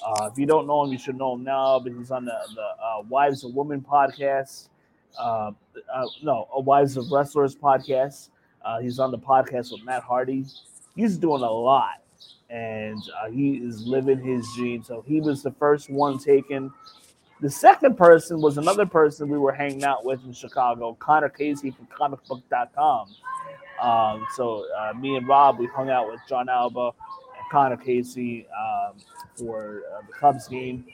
Uh, 0.06 0.30
if 0.30 0.38
you 0.38 0.46
don't 0.46 0.68
know 0.68 0.84
him, 0.84 0.92
you 0.92 0.98
should 0.98 1.16
know 1.18 1.36
him 1.36 1.46
now. 1.46 1.80
But 1.80 1.94
he's 1.94 2.12
on 2.12 2.26
the 2.26 2.38
the 2.54 2.62
uh, 2.84 3.02
Wives 3.08 3.46
of 3.46 3.54
Women 3.56 3.80
podcast. 3.80 4.68
Uh, 5.18 5.52
uh, 5.94 6.06
no, 6.22 6.50
a 6.54 6.60
Wives 6.60 6.98
of 6.98 7.10
Wrestlers 7.10 7.56
podcast. 7.56 8.28
Uh, 8.66 8.80
he's 8.80 9.00
on 9.00 9.10
the 9.12 9.18
podcast 9.18 9.72
with 9.72 9.86
Matt 9.86 10.04
Hardy. 10.04 10.44
He's 10.98 11.18
doing 11.18 11.44
a 11.44 11.50
lot, 11.50 12.03
and 12.54 13.02
uh, 13.20 13.32
he 13.32 13.56
is 13.56 13.86
living 13.88 14.20
his 14.20 14.48
dream. 14.56 14.84
So 14.84 15.04
he 15.08 15.20
was 15.20 15.42
the 15.42 15.52
first 15.52 15.90
one 15.90 16.20
taken. 16.20 16.72
The 17.42 17.50
second 17.50 17.98
person 17.98 18.40
was 18.42 18.58
another 18.58 18.86
person 18.86 19.28
we 19.28 19.40
were 19.40 19.52
hanging 19.52 19.84
out 19.84 20.06
with 20.06 20.24
in 20.24 20.34
Chicago, 20.34 20.96
Connor 21.00 21.30
Casey 21.30 21.72
from 21.72 21.88
comicbook.com. 21.88 23.08
Um, 23.82 24.28
so 24.36 24.66
uh, 24.78 24.94
me 24.94 25.18
and 25.18 25.28
Rob, 25.28 25.58
we 25.58 25.66
hung 25.66 25.90
out 25.90 26.10
with 26.10 26.22
Jon 26.30 26.48
Alba 26.48 26.92
and 26.92 27.52
Connor 27.52 27.76
Casey 27.76 28.46
um, 28.48 28.94
for 29.36 29.82
uh, 29.92 30.02
the 30.08 30.14
Cubs 30.14 30.48
game, 30.48 30.86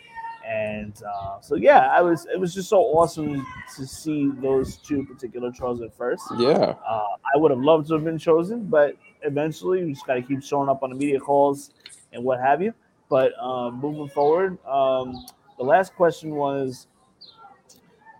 and 0.47 0.93
uh, 1.03 1.41
so 1.41 1.55
yeah, 1.55 1.89
I 1.91 2.01
was. 2.01 2.26
It 2.34 2.39
was 2.39 2.53
just 2.53 2.70
so 2.70 2.80
awesome 2.80 3.45
to 3.76 3.86
see 3.86 4.32
those 4.41 4.78
two 4.78 5.05
particular 5.05 5.51
chosen 5.51 5.91
first. 5.95 6.24
Yeah. 6.38 6.76
Uh, 6.88 7.07
I 7.36 7.38
would 7.38 7.51
have 7.51 7.60
loved 7.60 7.89
to 7.89 7.95
have 7.95 8.05
been 8.05 8.18
chosen, 8.18 8.66
but 8.66 8.95
eventually 9.24 9.84
we 9.84 9.93
just 9.93 10.05
got 10.05 10.15
to 10.15 10.22
keep 10.22 10.43
showing 10.43 10.70
up 10.70 10.84
on 10.84 10.89
the 10.89 10.95
media 10.95 11.20
calls 11.20 11.72
and 12.13 12.24
what 12.24 12.39
have 12.39 12.61
you. 12.61 12.74
But 13.09 13.32
um, 13.39 13.80
moving 13.80 14.07
forward, 14.09 14.57
um, 14.65 15.26
the 15.57 15.63
last 15.63 15.95
question 15.95 16.36
was 16.36 16.88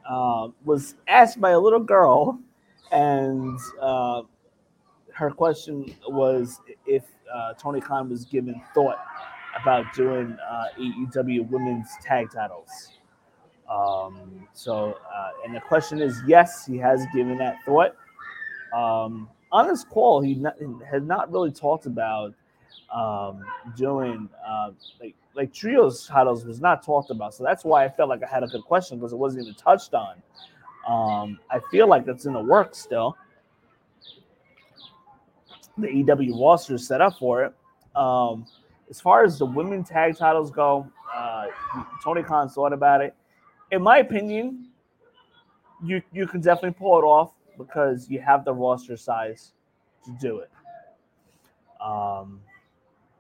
uh, 0.10 0.50
was 0.66 0.96
asked 1.08 1.40
by 1.40 1.52
a 1.52 1.60
little 1.60 1.80
girl, 1.80 2.40
and 2.92 3.60
uh, 3.80 4.24
her 5.14 5.30
question 5.30 5.96
was 6.08 6.60
if 6.88 7.04
uh, 7.34 7.54
Tony 7.54 7.80
Khan 7.80 8.10
was 8.10 8.26
given 8.26 8.60
thought 8.74 8.98
about 9.62 9.86
doing 9.94 10.36
uh, 10.50 10.66
AEW 10.80 11.48
women's 11.50 11.90
tag 12.02 12.32
titles. 12.34 12.94
Um, 13.70 14.48
so, 14.54 14.98
uh, 15.14 15.30
and 15.46 15.56
the 15.56 15.62
question 15.62 16.02
is, 16.02 16.22
yes, 16.26 16.66
he 16.66 16.78
has 16.78 17.06
given 17.14 17.38
that 17.38 17.58
thought. 17.64 17.96
Um, 18.74 19.30
on 19.52 19.68
this 19.68 19.84
call, 19.84 20.22
he 20.22 20.36
not, 20.36 20.56
had 20.90 21.06
not 21.06 21.32
really 21.32 21.52
talked 21.52 21.86
about 21.86 22.34
um, 22.94 23.44
doing 23.76 24.30
uh, 24.48 24.72
like 25.00 25.16
like 25.36 25.54
trios 25.54 26.08
titles 26.08 26.46
was 26.46 26.60
not 26.60 26.84
talked 26.84 27.12
about. 27.12 27.34
So 27.34 27.44
that's 27.44 27.64
why 27.64 27.86
I 27.86 27.90
felt 27.90 28.10
like 28.10 28.24
I 28.24 28.28
had 28.28 28.44
a 28.44 28.48
good 28.48 28.64
question 28.64 28.98
because 28.98 29.14
it 29.14 29.18
wasn't 29.18 29.44
even 29.44 29.56
touched 29.56 29.94
on. 29.94 30.22
Um, 30.88 31.40
I 31.50 31.60
feel 31.72 31.88
like 31.88 32.06
that's 32.06 32.26
in 32.26 32.34
the 32.34 32.40
works 32.42 32.80
still. 32.80 33.16
The 35.78 35.88
EW 35.88 36.42
roster 36.42 36.76
is 36.76 36.88
set 36.88 37.00
up 37.00 37.18
for 37.18 37.44
it. 37.44 37.54
Um, 37.96 38.46
as 38.90 39.00
far 39.00 39.24
as 39.24 39.40
the 39.40 39.46
women 39.46 39.84
tag 39.84 40.18
titles 40.18 40.52
go, 40.52 40.88
uh, 41.16 41.48
Tony 42.04 42.24
Khan 42.24 42.50
thought 42.50 42.74
about 42.74 43.02
it. 43.02 43.16
In 43.72 43.82
my 43.82 44.00
opinion, 44.00 44.70
you 45.84 46.02
you 46.12 46.28
can 46.28 46.42
definitely 46.42 46.78
pull 46.78 47.00
it 47.00 47.04
off 47.04 47.32
because 47.60 48.10
you 48.10 48.20
have 48.22 48.44
the 48.46 48.54
roster 48.54 48.98
size 48.98 49.52
to 50.06 50.12
do 50.20 50.40
it. 50.40 50.50
Um, 51.80 52.40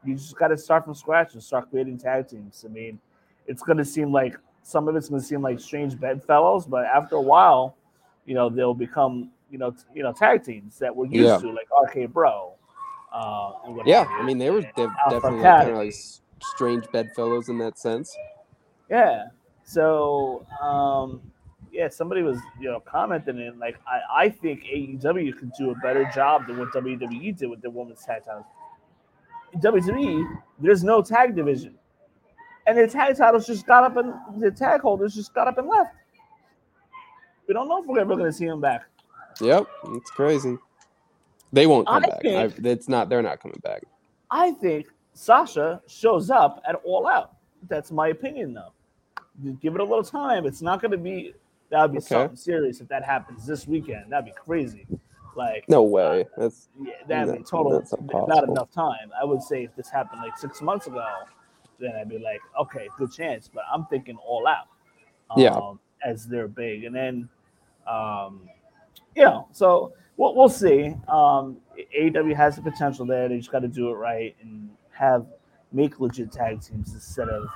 you 0.03 0.15
just 0.15 0.35
got 0.37 0.47
to 0.47 0.57
start 0.57 0.85
from 0.85 0.95
scratch 0.95 1.33
and 1.33 1.43
start 1.43 1.69
creating 1.69 1.97
tag 1.99 2.27
teams. 2.27 2.65
I 2.67 2.71
mean, 2.71 2.99
it's 3.47 3.61
going 3.61 3.77
to 3.77 3.85
seem 3.85 4.11
like 4.11 4.35
some 4.63 4.87
of 4.87 4.95
it's 4.95 5.09
going 5.09 5.21
to 5.21 5.27
seem 5.27 5.41
like 5.41 5.59
strange 5.59 5.99
bedfellows, 5.99 6.65
but 6.65 6.85
after 6.85 7.15
a 7.15 7.21
while, 7.21 7.75
you 8.25 8.33
know, 8.33 8.49
they'll 8.49 8.73
become 8.73 9.29
you 9.51 9.57
know 9.57 9.71
t- 9.71 9.83
you 9.95 10.03
know 10.03 10.13
tag 10.13 10.43
teams 10.43 10.77
that 10.79 10.95
we're 10.95 11.05
used 11.07 11.15
Yeah. 11.25 11.37
to, 11.37 11.51
like 11.51 11.67
RK 11.83 12.11
Bro. 12.13 12.53
Uh, 13.11 13.51
Yeah. 13.85 14.05
I 14.07 14.23
mean 14.23 14.37
they 14.37 14.51
were 14.51 14.61
de- 14.61 14.95
definitely 15.09 15.41
kind 15.41 15.69
of 15.71 15.77
like 15.77 15.95
strange 16.41 16.85
bedfellows 16.91 17.49
in 17.49 17.57
that 17.57 17.77
sense. 17.79 18.15
Yeah. 18.89 19.25
So, 19.63 20.45
um, 20.61 21.21
yeah, 21.71 21.87
somebody 21.89 22.21
was 22.21 22.39
you 22.59 22.69
know 22.69 22.79
commenting 22.79 23.39
and 23.39 23.59
like 23.59 23.77
I, 23.87 24.23
I 24.25 24.29
think 24.29 24.63
AEW 24.63 25.37
could 25.37 25.51
do 25.57 25.71
a 25.71 25.75
better 25.75 26.09
job 26.13 26.47
than 26.47 26.57
what 26.57 26.69
WWE 26.71 27.37
did 27.37 27.49
with 27.49 27.61
their 27.61 27.71
women's 27.71 28.03
tag 28.03 28.25
titles. 28.25 28.45
WWE, 29.57 30.25
there's 30.59 30.83
no 30.83 31.01
tag 31.01 31.35
division, 31.35 31.75
and 32.67 32.77
their 32.77 32.87
tag 32.87 33.17
titles 33.17 33.47
just 33.47 33.65
got 33.65 33.83
up 33.83 33.97
and 33.97 34.13
the 34.41 34.51
tag 34.51 34.81
holders 34.81 35.15
just 35.15 35.33
got 35.33 35.47
up 35.47 35.57
and 35.57 35.67
left. 35.67 35.95
We 37.47 37.53
don't 37.53 37.67
know 37.67 37.81
if 37.81 37.87
we're 37.87 37.99
ever 37.99 38.15
going 38.15 38.29
to 38.29 38.37
see 38.37 38.45
them 38.45 38.61
back. 38.61 38.83
Yep, 39.41 39.67
it's 39.95 40.11
crazy. 40.11 40.57
They 41.51 41.65
won't 41.65 41.87
come 41.87 42.03
I 42.03 42.07
back. 42.07 42.21
think- 42.21 42.65
I, 42.65 42.69
it's 42.69 42.87
not. 42.87 43.09
They're 43.09 43.23
not 43.23 43.39
coming 43.39 43.59
back. 43.63 43.83
I 44.29 44.51
think 44.51 44.87
Sasha 45.13 45.81
shows 45.87 46.29
up 46.29 46.61
at 46.67 46.75
All 46.83 47.07
Out. 47.07 47.33
That's 47.67 47.91
my 47.91 48.09
opinion, 48.09 48.53
though. 48.53 48.71
Just 49.43 49.59
give 49.61 49.73
it 49.73 49.81
a 49.81 49.83
little 49.83 50.03
time. 50.03 50.45
It's 50.45 50.61
not 50.61 50.79
going 50.81 50.91
to 50.91 50.97
be. 50.97 51.33
That 51.69 51.81
would 51.83 51.91
be 51.91 51.97
Okay. 51.99 52.07
something 52.07 52.35
serious 52.35 52.81
if 52.81 52.87
that 52.87 53.03
happens 53.03 53.45
this 53.45 53.67
weekend. 53.67 54.11
That'd 54.11 54.25
be 54.25 54.31
crazy. 54.31 54.87
Like 55.35 55.65
No 55.69 55.83
way. 55.83 56.25
That's 56.37 56.69
Yeah, 56.81 56.93
that'd 57.07 57.37
be 57.37 57.43
total 57.43 57.83
not 58.27 58.43
enough 58.43 58.71
time. 58.71 59.11
I 59.19 59.23
would 59.23 59.41
say 59.41 59.63
if 59.63 59.75
this 59.75 59.89
happened 59.89 60.21
like 60.21 60.37
six 60.37 60.61
months 60.61 60.87
ago, 60.87 61.05
then 61.79 61.95
I'd 61.95 62.09
be 62.09 62.17
like, 62.19 62.41
okay, 62.59 62.87
good 62.97 63.11
chance. 63.11 63.47
But 63.47 63.63
I'm 63.71 63.85
thinking 63.85 64.17
all 64.17 64.47
out. 64.47 64.67
Yeah. 65.37 65.51
um, 65.51 65.79
As 66.03 66.27
they're 66.27 66.47
big, 66.47 66.85
and 66.85 66.95
then, 66.95 67.29
um, 67.87 68.49
you 69.15 69.23
know, 69.23 69.47
so 69.51 69.93
we'll, 70.17 70.33
we'll 70.35 70.49
see. 70.49 70.95
Um, 71.07 71.57
AEW 71.95 72.35
has 72.35 72.55
the 72.55 72.61
potential 72.61 73.05
there. 73.05 73.29
They 73.29 73.37
just 73.37 73.51
got 73.51 73.59
to 73.59 73.67
do 73.67 73.89
it 73.89 73.93
right 73.93 74.35
and 74.41 74.69
have 74.91 75.25
make 75.71 75.99
legit 75.99 76.31
tag 76.31 76.61
teams 76.61 76.93
instead 76.93 77.29
of 77.29 77.47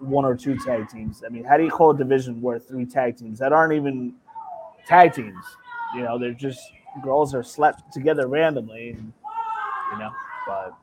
one 0.00 0.24
or 0.24 0.34
two 0.34 0.56
tag 0.58 0.88
teams. 0.88 1.22
I 1.24 1.28
mean, 1.30 1.44
how 1.44 1.56
do 1.56 1.64
you 1.64 1.70
call 1.70 1.90
a 1.90 1.96
division 1.96 2.40
where 2.40 2.58
three 2.58 2.86
tag 2.86 3.16
teams 3.16 3.38
that 3.38 3.52
aren't 3.52 3.72
even 3.72 4.14
tag 4.86 5.12
teams? 5.12 5.44
You 5.94 6.02
know, 6.02 6.18
they're 6.18 6.32
just 6.32 6.60
girls 7.02 7.34
are 7.34 7.42
slapped 7.42 7.92
together 7.92 8.26
randomly, 8.26 8.90
and, 8.90 9.12
you 9.92 9.98
know. 9.98 10.10
But 10.46 10.74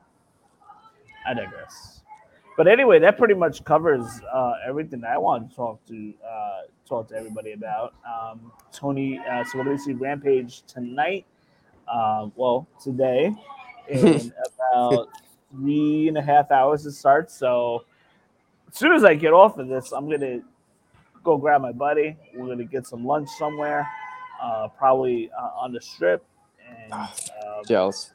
I 1.26 1.34
digress. 1.34 2.00
But 2.56 2.68
anyway, 2.68 2.98
that 2.98 3.16
pretty 3.16 3.34
much 3.34 3.64
covers 3.64 4.04
uh, 4.32 4.54
everything 4.66 5.04
I 5.04 5.16
wanted 5.16 5.50
to 5.50 5.56
talk 5.56 5.86
to 5.86 6.12
uh, 6.26 6.60
talk 6.86 7.08
to 7.08 7.16
everybody 7.16 7.52
about. 7.52 7.94
Um, 8.06 8.52
Tony, 8.72 9.18
uh, 9.18 9.44
so 9.44 9.58
we're 9.58 9.64
going 9.64 9.78
to 9.78 9.82
see 9.82 9.92
Rampage 9.94 10.62
tonight. 10.62 11.24
Um, 11.92 12.32
well, 12.36 12.66
today 12.82 13.34
in 13.88 14.32
about 14.72 15.08
three 15.50 16.08
and 16.08 16.18
a 16.18 16.22
half 16.22 16.50
hours 16.50 16.86
it 16.86 16.92
starts. 16.92 17.34
So 17.34 17.84
as 18.72 18.78
soon 18.78 18.92
as 18.92 19.04
I 19.04 19.14
get 19.14 19.32
off 19.32 19.58
of 19.58 19.68
this, 19.68 19.92
I'm 19.92 20.08
gonna 20.10 20.40
go 21.22 21.36
grab 21.36 21.60
my 21.60 21.72
buddy. 21.72 22.16
We're 22.34 22.46
gonna 22.46 22.64
get 22.64 22.86
some 22.86 23.04
lunch 23.04 23.28
somewhere, 23.38 23.86
uh, 24.42 24.68
probably 24.68 25.30
uh, 25.38 25.50
on 25.60 25.72
the 25.72 25.80
strip, 25.80 26.24
and 26.66 26.92
um, 26.92 27.08
jealous. 27.66 28.12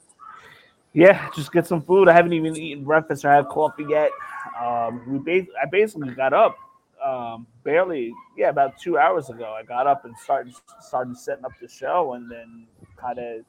yeah, 0.93 1.29
just 1.35 1.51
get 1.51 1.67
some 1.67 1.81
food. 1.81 2.09
I 2.09 2.13
haven't 2.13 2.33
even 2.33 2.55
eaten 2.57 2.83
breakfast 2.83 3.23
or 3.23 3.29
had 3.31 3.47
coffee 3.47 3.85
yet. 3.87 4.11
Um, 4.59 5.03
we 5.07 5.19
ba- 5.41 5.51
I 5.61 5.65
basically 5.67 6.13
got 6.15 6.33
up 6.33 6.57
um, 7.03 7.45
barely, 7.63 8.11
yeah, 8.35 8.49
about 8.49 8.79
two 8.79 8.97
hours 8.97 9.29
ago. 9.29 9.55
I 9.57 9.61
got 9.63 9.85
up 9.85 10.05
and 10.05 10.17
started 10.17 10.53
started 10.81 11.17
setting 11.17 11.45
up 11.45 11.51
the 11.61 11.67
show, 11.67 12.13
and 12.13 12.29
then 12.31 12.65
kind 12.95 13.19
of 13.19 13.41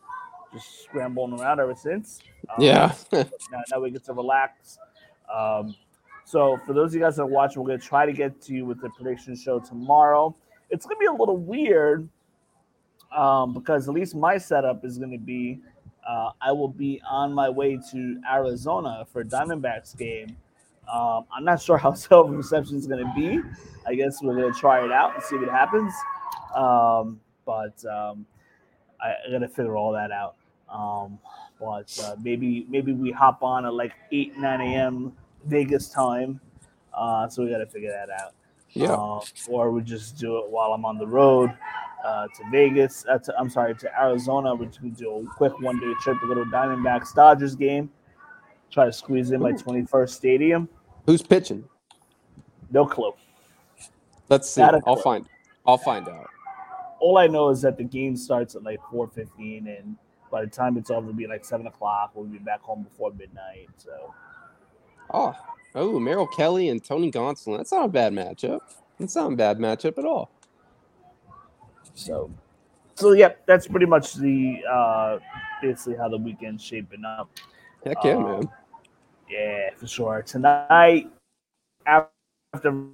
just 0.52 0.84
scrambling 0.84 1.38
around 1.40 1.58
ever 1.60 1.74
since. 1.74 2.20
Um, 2.50 2.62
Yeah. 2.62 2.94
now, 3.12 3.24
now 3.70 3.80
we 3.80 3.90
get 3.90 4.04
to 4.04 4.12
relax. 4.12 4.78
Um, 5.34 5.74
so 6.28 6.60
for 6.66 6.74
those 6.74 6.90
of 6.90 6.96
you 6.96 7.00
guys 7.00 7.16
that 7.16 7.22
are 7.22 7.26
watching, 7.26 7.62
we're 7.62 7.68
gonna 7.68 7.78
try 7.78 8.04
to 8.04 8.12
get 8.12 8.38
to 8.42 8.52
you 8.52 8.66
with 8.66 8.82
the 8.82 8.90
prediction 8.90 9.34
show 9.34 9.60
tomorrow. 9.60 10.36
It's 10.68 10.84
gonna 10.84 10.98
be 10.98 11.06
a 11.06 11.12
little 11.12 11.38
weird 11.38 12.06
um, 13.16 13.54
because 13.54 13.88
at 13.88 13.94
least 13.94 14.14
my 14.14 14.36
setup 14.36 14.84
is 14.84 14.98
gonna 14.98 15.16
be 15.16 15.62
uh, 16.06 16.32
I 16.42 16.52
will 16.52 16.68
be 16.68 17.00
on 17.08 17.32
my 17.32 17.48
way 17.48 17.78
to 17.92 18.20
Arizona 18.30 19.06
for 19.10 19.24
Diamondbacks 19.24 19.96
game. 19.96 20.36
Um, 20.92 21.24
I'm 21.34 21.44
not 21.44 21.62
sure 21.62 21.78
how 21.78 21.94
self 21.94 22.28
reception 22.30 22.76
is 22.76 22.86
gonna 22.86 23.10
be. 23.16 23.40
I 23.86 23.94
guess 23.94 24.20
we're 24.22 24.38
gonna 24.38 24.52
try 24.52 24.84
it 24.84 24.92
out 24.92 25.14
and 25.14 25.22
see 25.22 25.36
what 25.36 25.48
happens. 25.48 25.94
Um, 26.54 27.22
but 27.46 27.82
um, 27.86 28.26
I, 29.00 29.14
I 29.26 29.30
gotta 29.32 29.48
figure 29.48 29.78
all 29.78 29.92
that 29.92 30.10
out. 30.10 30.36
Um, 30.68 31.18
but 31.58 31.98
uh, 32.04 32.16
maybe 32.22 32.66
maybe 32.68 32.92
we 32.92 33.12
hop 33.12 33.42
on 33.42 33.64
at 33.64 33.72
like 33.72 33.94
eight 34.12 34.36
nine 34.36 34.60
a.m. 34.60 35.14
Vegas 35.46 35.88
time. 35.88 36.40
Uh, 36.92 37.28
so 37.28 37.44
we 37.44 37.50
gotta 37.50 37.66
figure 37.66 37.90
that 37.90 38.10
out. 38.10 38.34
Yeah. 38.70 38.92
Um, 38.92 39.20
or 39.48 39.70
we 39.70 39.82
just 39.82 40.18
do 40.18 40.38
it 40.38 40.50
while 40.50 40.72
I'm 40.72 40.84
on 40.84 40.98
the 40.98 41.06
road 41.06 41.50
uh, 42.04 42.26
to 42.26 42.44
Vegas. 42.50 43.04
Uh, 43.08 43.18
to, 43.18 43.38
I'm 43.38 43.48
sorry, 43.48 43.74
to 43.76 44.00
Arizona. 44.00 44.56
Just 44.64 44.80
gonna 44.80 44.92
do 44.94 45.26
a 45.26 45.34
quick 45.34 45.58
one 45.60 45.78
day 45.80 45.92
trip 46.00 46.20
to 46.20 46.26
go 46.26 46.34
to 46.34 46.44
Diamondbacks 46.44 47.14
Dodgers 47.14 47.54
game. 47.54 47.90
Try 48.70 48.84
to 48.84 48.92
squeeze 48.92 49.30
in 49.30 49.40
my 49.40 49.52
21st 49.52 50.10
stadium. 50.10 50.68
Who's 51.06 51.22
pitching? 51.22 51.64
No 52.70 52.84
clue. 52.84 53.12
Let's 54.28 54.50
see. 54.50 54.60
I'll 54.60 54.80
clue. 54.80 54.96
find. 54.96 55.28
I'll 55.66 55.78
find 55.78 56.08
out. 56.08 56.28
all 57.00 57.16
I 57.18 57.26
know 57.26 57.48
is 57.48 57.62
that 57.62 57.78
the 57.78 57.84
game 57.84 58.16
starts 58.16 58.54
at 58.54 58.62
like 58.62 58.80
four 58.90 59.08
fifteen, 59.08 59.68
and 59.68 59.96
by 60.30 60.44
the 60.44 60.50
time 60.50 60.76
it's 60.76 60.90
over, 60.90 61.08
it'll 61.08 61.16
be 61.16 61.26
like 61.26 61.44
seven 61.44 61.66
o'clock. 61.66 62.10
We'll 62.14 62.26
be 62.26 62.38
back 62.38 62.60
home 62.60 62.82
before 62.82 63.12
midnight. 63.12 63.68
So 63.78 64.14
Oh, 65.12 65.34
oh, 65.74 65.98
Merrill 65.98 66.26
Kelly 66.26 66.68
and 66.68 66.82
Tony 66.84 67.10
Gonsolin. 67.10 67.58
That's 67.58 67.72
not 67.72 67.84
a 67.84 67.88
bad 67.88 68.12
matchup. 68.12 68.60
That's 68.98 69.14
not 69.14 69.32
a 69.32 69.36
bad 69.36 69.58
matchup 69.58 69.98
at 69.98 70.04
all. 70.04 70.30
So, 71.94 72.30
so 72.94 73.12
yep, 73.12 73.44
that's 73.46 73.66
pretty 73.66 73.86
much 73.86 74.14
the 74.14 74.58
uh 74.70 75.18
basically 75.62 75.96
how 75.96 76.08
the 76.08 76.18
weekend's 76.18 76.62
shaping 76.62 77.04
up. 77.04 77.30
Heck 77.84 78.02
yeah, 78.04 78.16
Um, 78.16 78.22
man. 78.24 78.48
Yeah, 79.30 79.70
for 79.76 79.86
sure. 79.86 80.22
Tonight, 80.22 81.10
after 81.86 82.86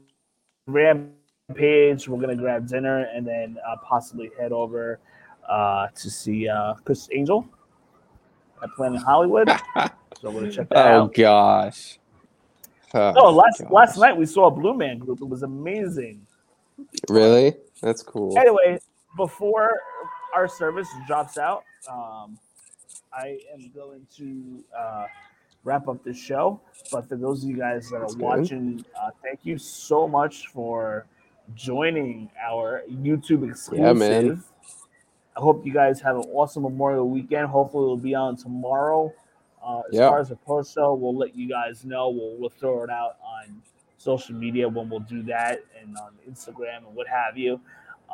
Rampage, 0.67 2.09
we're 2.09 2.21
gonna 2.21 2.37
grab 2.37 2.67
dinner 2.67 3.09
and 3.15 3.27
then 3.27 3.57
uh, 3.67 3.77
possibly 3.83 4.31
head 4.39 4.53
over 4.53 4.99
uh, 5.49 5.89
to 5.95 6.11
see 6.11 6.49
uh, 6.49 6.75
Criss 6.85 7.09
Angel 7.13 7.47
at 8.63 8.71
Planet 8.71 9.03
Hollywood. 9.03 9.49
so 9.77 10.31
we're 10.31 10.41
gonna 10.41 10.53
check 10.53 10.69
that 10.71 10.87
Oh 10.87 10.89
out. 10.89 11.03
Oh 11.03 11.13
gosh. 11.15 11.99
Oh, 12.95 13.13
Oh, 13.17 13.31
last 13.31 13.61
gosh. 13.61 13.71
last 13.71 13.99
night 13.99 14.17
we 14.17 14.27
saw 14.27 14.47
a 14.47 14.51
Blue 14.51 14.75
Man 14.75 14.99
Group. 14.99 15.21
It 15.21 15.29
was 15.29 15.43
amazing. 15.43 16.25
Really? 17.09 17.55
That's 17.83 18.03
cool. 18.03 18.37
Anyway, 18.39 18.79
before 19.17 19.81
our 20.35 20.49
service 20.49 20.89
drops 21.07 21.37
out, 21.39 21.65
um, 21.91 22.39
I 23.13 23.39
am 23.53 23.71
going 23.75 24.07
to 24.17 24.65
uh, 24.77 25.07
wrap 25.65 25.89
up 25.89 26.03
this 26.05 26.19
show. 26.19 26.61
But 26.91 27.09
for 27.09 27.17
those 27.17 27.43
of 27.45 27.51
you 27.51 27.57
guys 27.57 27.91
that 27.91 27.97
are 27.97 28.07
good. 28.07 28.19
watching, 28.19 28.85
uh, 29.01 29.11
thank 29.23 29.41
you 29.43 29.59
so 29.59 30.09
much 30.09 30.49
for 30.49 31.07
joining 31.55 32.31
our 32.43 32.83
YouTube 32.91 33.49
exclusive. 33.49 33.85
Yeah, 33.85 33.93
man. 33.93 34.43
I 35.37 35.41
hope 35.41 35.67
you 35.67 35.73
guys 35.73 36.01
have 36.01 36.17
an 36.17 36.25
awesome 36.33 36.63
Memorial 36.63 37.09
weekend. 37.09 37.49
Hopefully, 37.49 37.87
we'll 37.87 37.97
be 37.97 38.15
on 38.15 38.37
tomorrow. 38.37 39.13
Uh, 39.65 39.81
as 39.91 39.97
Yeah. 39.97 40.09
far 40.09 40.21
as 40.21 40.29
the 40.29 40.37
post 40.37 40.75
show, 40.75 40.95
we'll 40.95 41.17
let 41.17 41.35
you 41.37 41.49
guys 41.49 41.85
know. 41.85 42.11
We'll, 42.11 42.37
we'll 42.39 42.51
throw 42.51 42.83
it 42.85 42.91
out 42.91 43.17
on 43.25 43.63
social 43.99 44.35
media 44.35 44.69
when 44.69 44.91
we'll 44.91 45.01
do 45.01 45.23
that 45.25 45.61
and 45.81 45.97
on 45.97 46.13
Instagram 46.31 46.87
and 46.87 46.95
what 46.95 47.09
have 47.09 47.39
you. 47.39 47.61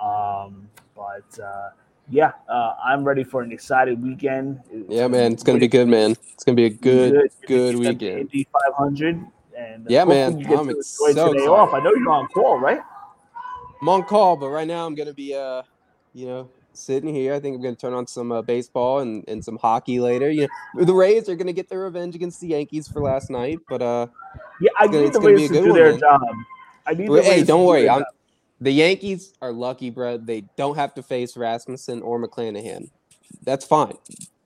Um, 0.01 0.69
but 0.95 1.39
uh, 1.43 1.71
yeah, 2.09 2.33
uh, 2.49 2.75
I'm 2.85 3.05
ready 3.05 3.25
for 3.25 3.43
an 3.43 3.53
excited 3.53 4.03
weekend. 4.03 4.61
Yeah, 4.89 5.09
man. 5.09 5.33
It's 5.33 5.43
gonna 5.43 5.59
be 5.59 5.69
good, 5.69 5.89
man. 5.89 6.13
It's 6.35 6.45
gonna 6.45 6.57
be 6.57 6.67
a 6.67 6.71
good, 6.71 7.31
good 7.47 7.73
It's 7.73 7.81
weekend. 7.81 8.21
Indy 8.21 8.49
500. 8.53 9.27
And 9.59 9.87
Yeah, 9.89 10.05
man. 10.05 10.39
You 10.39 10.47
get 10.47 10.59
I'm 10.59 10.69
to 10.71 10.77
enjoy 10.77 10.85
so 10.85 11.29
today 11.29 11.41
excited. 11.41 11.49
off. 11.49 11.75
I 11.75 11.81
know 11.81 11.93
you're 11.95 12.11
on 12.11 12.29
call, 12.29 12.59
right? 12.59 12.81
I'm 13.83 13.89
on 13.89 14.03
call, 14.05 14.37
but 14.37 14.51
right 14.51 14.67
now 14.67 14.87
I'm 14.87 14.95
gonna 14.95 15.15
be 15.15 15.35
uh, 15.35 15.63
you 16.15 16.27
know, 16.27 16.51
sitting 16.73 17.15
here. 17.15 17.35
I 17.35 17.41
think 17.41 17.57
I'm 17.57 17.63
gonna 17.63 17.77
turn 17.77 17.93
on 17.93 18.07
some 18.07 18.33
uh, 18.33 18.43
baseball 18.43 19.01
and, 19.01 19.25
and 19.29 19.45
some 19.45 19.59
hockey 19.59 20.01
later. 20.01 20.31
You 20.31 20.49
know, 20.75 20.85
the 20.85 20.95
Rays 20.95 21.29
are 21.29 21.35
gonna 21.37 21.53
get 21.53 21.69
their 21.69 21.81
revenge 21.81 22.15
against 22.15 22.41
the 22.41 22.49
Yankees 22.49 22.89
for 22.89 23.01
last 23.03 23.31
night, 23.31 23.59
but 23.69 23.83
uh, 23.83 24.07
Yeah, 24.61 24.71
I 24.79 24.87
gonna- 24.87 25.03
need 25.03 25.13
the 25.13 25.21
Rays 25.21 25.49
to 25.49 25.55
do 25.55 25.61
one, 25.71 25.75
their 25.75 25.91
man. 25.93 26.01
job. 26.01 26.23
I 26.87 26.95
need 26.95 27.07
the 27.07 27.11
Well, 27.13 27.23
hey, 27.23 27.45
don't 27.45 27.65
worry. 27.67 27.89
I'm, 27.89 28.05
the 28.61 28.71
Yankees 28.73 29.33
are 29.41 29.53
lucky, 29.53 29.91
bro. 29.91 30.17
They 30.19 30.43
don't 30.57 30.77
have 30.77 30.95
to 30.95 31.03
face 31.03 31.37
Rasmussen 31.37 32.03
or 32.03 32.21
McClanahan. 32.23 32.91
That's 33.45 33.65
fine. 33.65 33.95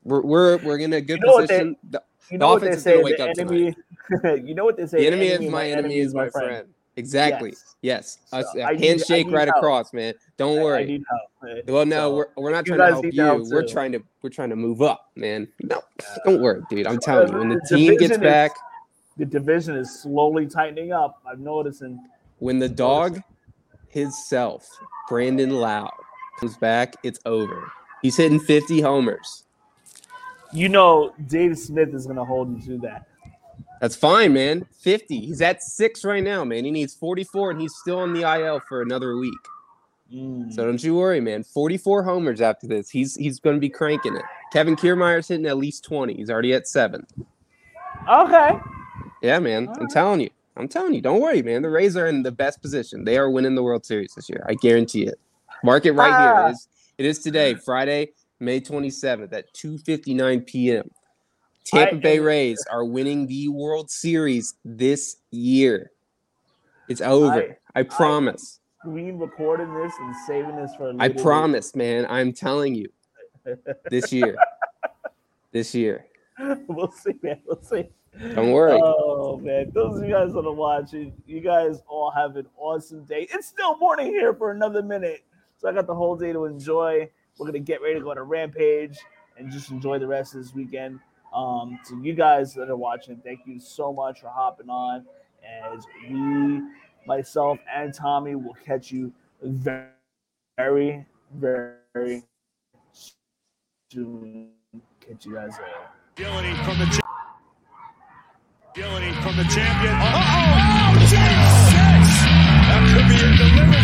We're 0.04 0.20
we're, 0.22 0.56
we're 0.58 0.78
in 0.78 0.92
a 0.92 1.00
good 1.00 1.20
You 1.20 1.26
know 1.26 1.32
what 1.34 1.48
they- 1.48 1.54
position. 1.58 1.76
The- 1.90 2.02
You 2.30 2.38
the 2.38 2.44
know 2.44 2.48
what 2.52 2.60
they 2.62 2.66
offense 2.68 2.78
is 2.78 2.82
say? 2.84 2.92
gonna 2.94 3.04
wake 3.04 3.20
up 3.20 3.30
enemy. 3.38 3.76
you 4.48 4.54
know 4.54 4.64
what 4.64 4.76
they 4.76 4.86
say? 4.86 4.98
the 5.00 5.06
enemy 5.06 5.26
is 5.28 5.50
my 5.50 5.68
enemy 5.70 5.98
is 5.98 6.14
my 6.14 6.28
friend. 6.30 6.68
Exactly. 6.96 7.50
Yes. 7.82 8.18
Yes. 8.32 8.44
So, 8.52 8.60
a 8.60 8.62
I 8.62 8.68
I 8.70 8.76
handshake 8.78 9.26
need 9.26 9.32
right 9.34 9.48
help. 9.48 9.56
across, 9.58 9.92
man. 9.92 10.14
Don't 10.36 10.58
I- 10.58 10.60
I 10.60 10.64
worry. 10.64 10.84
need 10.86 11.02
help. 11.10 11.66
Well, 11.68 11.84
no, 11.86 11.96
So, 12.10 12.14
we're, 12.16 12.26
we're 12.36 12.52
not 12.52 12.64
trying 12.66 12.78
to 12.78 12.86
help 12.86 13.04
you. 13.12 13.46
We're 13.50 13.66
trying 13.66 13.92
to 13.92 14.02
we're 14.22 14.30
trying 14.30 14.50
to 14.50 14.56
move 14.56 14.80
up, 14.80 15.10
man. 15.16 15.48
No, 15.62 15.82
don't 16.24 16.40
worry, 16.40 16.62
dude. 16.70 16.86
I'm 16.86 16.98
telling 16.98 17.32
you, 17.32 17.38
when 17.38 17.48
the 17.50 17.60
The 17.68 17.76
team 17.76 17.90
gets 17.92 18.02
division 18.02 18.22
is- 18.24 18.30
back, 18.30 18.52
The 19.16 19.24
division 19.26 19.76
is 19.76 20.00
slowly 20.00 20.46
tightening 20.46 20.92
up. 20.92 21.20
I'm 21.26 21.42
noticing. 21.44 21.98
when 22.38 22.58
the 22.58 22.68
dog 22.68 23.20
himself, 23.88 24.68
Brandon 25.08 25.50
Lowe, 25.50 25.88
comes 26.40 26.56
back, 26.56 26.96
it's 27.02 27.20
over. 27.26 27.70
He's 28.02 28.16
hitting 28.16 28.40
50 28.40 28.80
homers. 28.80 29.44
You 30.52 30.68
know, 30.68 31.12
Dave 31.28 31.58
Smith 31.58 31.94
is 31.94 32.04
going 32.06 32.16
to 32.16 32.24
hold 32.24 32.48
him 32.48 32.62
to 32.62 32.78
that. 32.86 33.06
That's 33.84 33.96
fine, 33.96 34.32
man. 34.32 34.64
50. 34.80 35.20
He's 35.20 35.42
at 35.42 35.62
six 35.62 36.06
right 36.06 36.24
now, 36.24 36.42
man. 36.42 36.64
He 36.64 36.70
needs 36.70 36.94
44, 36.94 37.50
and 37.50 37.60
he's 37.60 37.74
still 37.74 37.98
on 37.98 38.14
the 38.14 38.22
IL 38.22 38.60
for 38.60 38.80
another 38.80 39.18
week. 39.18 39.34
Mm. 40.10 40.50
So 40.54 40.64
don't 40.64 40.82
you 40.82 40.94
worry, 40.94 41.20
man. 41.20 41.44
44 41.44 42.02
homers 42.02 42.40
after 42.40 42.66
this. 42.66 42.88
He's 42.88 43.14
he's 43.14 43.38
going 43.38 43.56
to 43.56 43.60
be 43.60 43.68
cranking 43.68 44.16
it. 44.16 44.22
Kevin 44.54 44.74
Kiermaier's 44.74 45.28
hitting 45.28 45.44
at 45.44 45.58
least 45.58 45.84
20. 45.84 46.14
He's 46.14 46.30
already 46.30 46.54
at 46.54 46.66
seven. 46.66 47.06
Okay. 48.10 48.52
Yeah, 49.20 49.38
man. 49.38 49.68
I'm 49.78 49.88
telling 49.88 50.22
you. 50.22 50.30
I'm 50.56 50.66
telling 50.66 50.94
you. 50.94 51.02
Don't 51.02 51.20
worry, 51.20 51.42
man. 51.42 51.60
The 51.60 51.68
Rays 51.68 51.94
are 51.94 52.06
in 52.06 52.22
the 52.22 52.32
best 52.32 52.62
position. 52.62 53.04
They 53.04 53.18
are 53.18 53.28
winning 53.28 53.54
the 53.54 53.62
World 53.62 53.84
Series 53.84 54.14
this 54.14 54.30
year. 54.30 54.46
I 54.48 54.54
guarantee 54.54 55.02
it. 55.06 55.20
Mark 55.62 55.84
it 55.84 55.92
right 55.92 56.10
Ah. 56.10 56.22
here. 56.22 56.46
It 56.48 56.52
is, 56.52 56.68
it 56.96 57.04
is 57.04 57.18
today, 57.18 57.54
Friday, 57.54 58.12
May 58.40 58.62
27th 58.62 59.34
at 59.34 59.52
2:59 59.52 60.46
p.m. 60.46 60.90
Tampa 61.64 61.96
I- 61.96 61.98
Bay 61.98 62.18
Rays 62.18 62.64
are 62.70 62.84
winning 62.84 63.26
the 63.26 63.48
World 63.48 63.90
Series 63.90 64.54
this 64.64 65.16
year. 65.30 65.90
It's 66.88 67.00
over. 67.00 67.58
I, 67.74 67.82
promise. 67.82 68.60
Screen 68.80 69.18
recording 69.18 69.72
this 69.74 69.92
and 69.98 70.14
saving 70.26 70.56
this 70.56 70.70
for. 70.76 70.90
a 70.90 70.96
I 70.98 71.08
promise, 71.08 71.74
man. 71.74 72.06
I'm 72.10 72.32
telling 72.32 72.74
you. 72.74 72.88
This 73.90 74.12
year. 74.12 74.36
this 75.52 75.74
year. 75.74 76.06
we'll 76.68 76.90
see, 76.92 77.14
man. 77.22 77.40
We'll 77.46 77.62
see. 77.62 77.88
Don't 78.34 78.52
worry. 78.52 78.78
Oh 78.82 79.38
man, 79.38 79.72
those 79.74 79.98
of 79.98 80.04
you 80.04 80.12
guys 80.14 80.32
that 80.32 80.46
are 80.46 80.52
watching, 80.52 81.12
you 81.26 81.40
guys 81.40 81.82
all 81.88 82.10
have 82.10 82.36
an 82.36 82.46
awesome 82.56 83.04
day. 83.04 83.26
It's 83.32 83.48
still 83.48 83.76
morning 83.78 84.06
here 84.06 84.34
for 84.34 84.52
another 84.52 84.82
minute, 84.82 85.24
so 85.58 85.68
I 85.68 85.72
got 85.72 85.86
the 85.86 85.94
whole 85.94 86.14
day 86.14 86.32
to 86.32 86.44
enjoy. 86.44 87.08
We're 87.38 87.46
gonna 87.46 87.58
get 87.58 87.82
ready 87.82 87.94
to 87.94 88.00
go 88.00 88.14
to 88.14 88.22
Rampage 88.22 88.98
and 89.36 89.50
just 89.50 89.70
enjoy 89.70 89.98
the 89.98 90.06
rest 90.06 90.34
of 90.34 90.42
this 90.42 90.54
weekend. 90.54 91.00
Um, 91.34 91.80
to 91.88 92.00
you 92.00 92.14
guys 92.14 92.54
that 92.54 92.70
are 92.70 92.76
watching, 92.76 93.20
thank 93.24 93.40
you 93.44 93.58
so 93.58 93.92
much 93.92 94.20
for 94.20 94.28
hopping 94.28 94.68
on. 94.68 95.04
As 95.74 95.84
we, 96.08 96.62
myself, 97.06 97.58
and 97.74 97.92
Tommy 97.92 98.34
will 98.36 98.56
catch 98.64 98.92
you 98.92 99.12
very, 99.42 99.88
very, 100.56 101.04
very 101.92 102.22
soon. 103.92 104.50
Catch 105.00 105.26
you 105.26 105.34
guys 105.34 105.50
later. 105.58 105.72
from 106.64 106.78
the, 106.78 107.02
from 109.22 109.36
the 109.36 109.44
champion. 109.44 109.94
Oh, 109.94 110.12
oh, 110.14 110.54
oh, 110.86 111.06
That 112.68 112.82
could 112.94 113.08
be 113.08 113.16
a 113.16 113.36
delivery. 113.36 113.83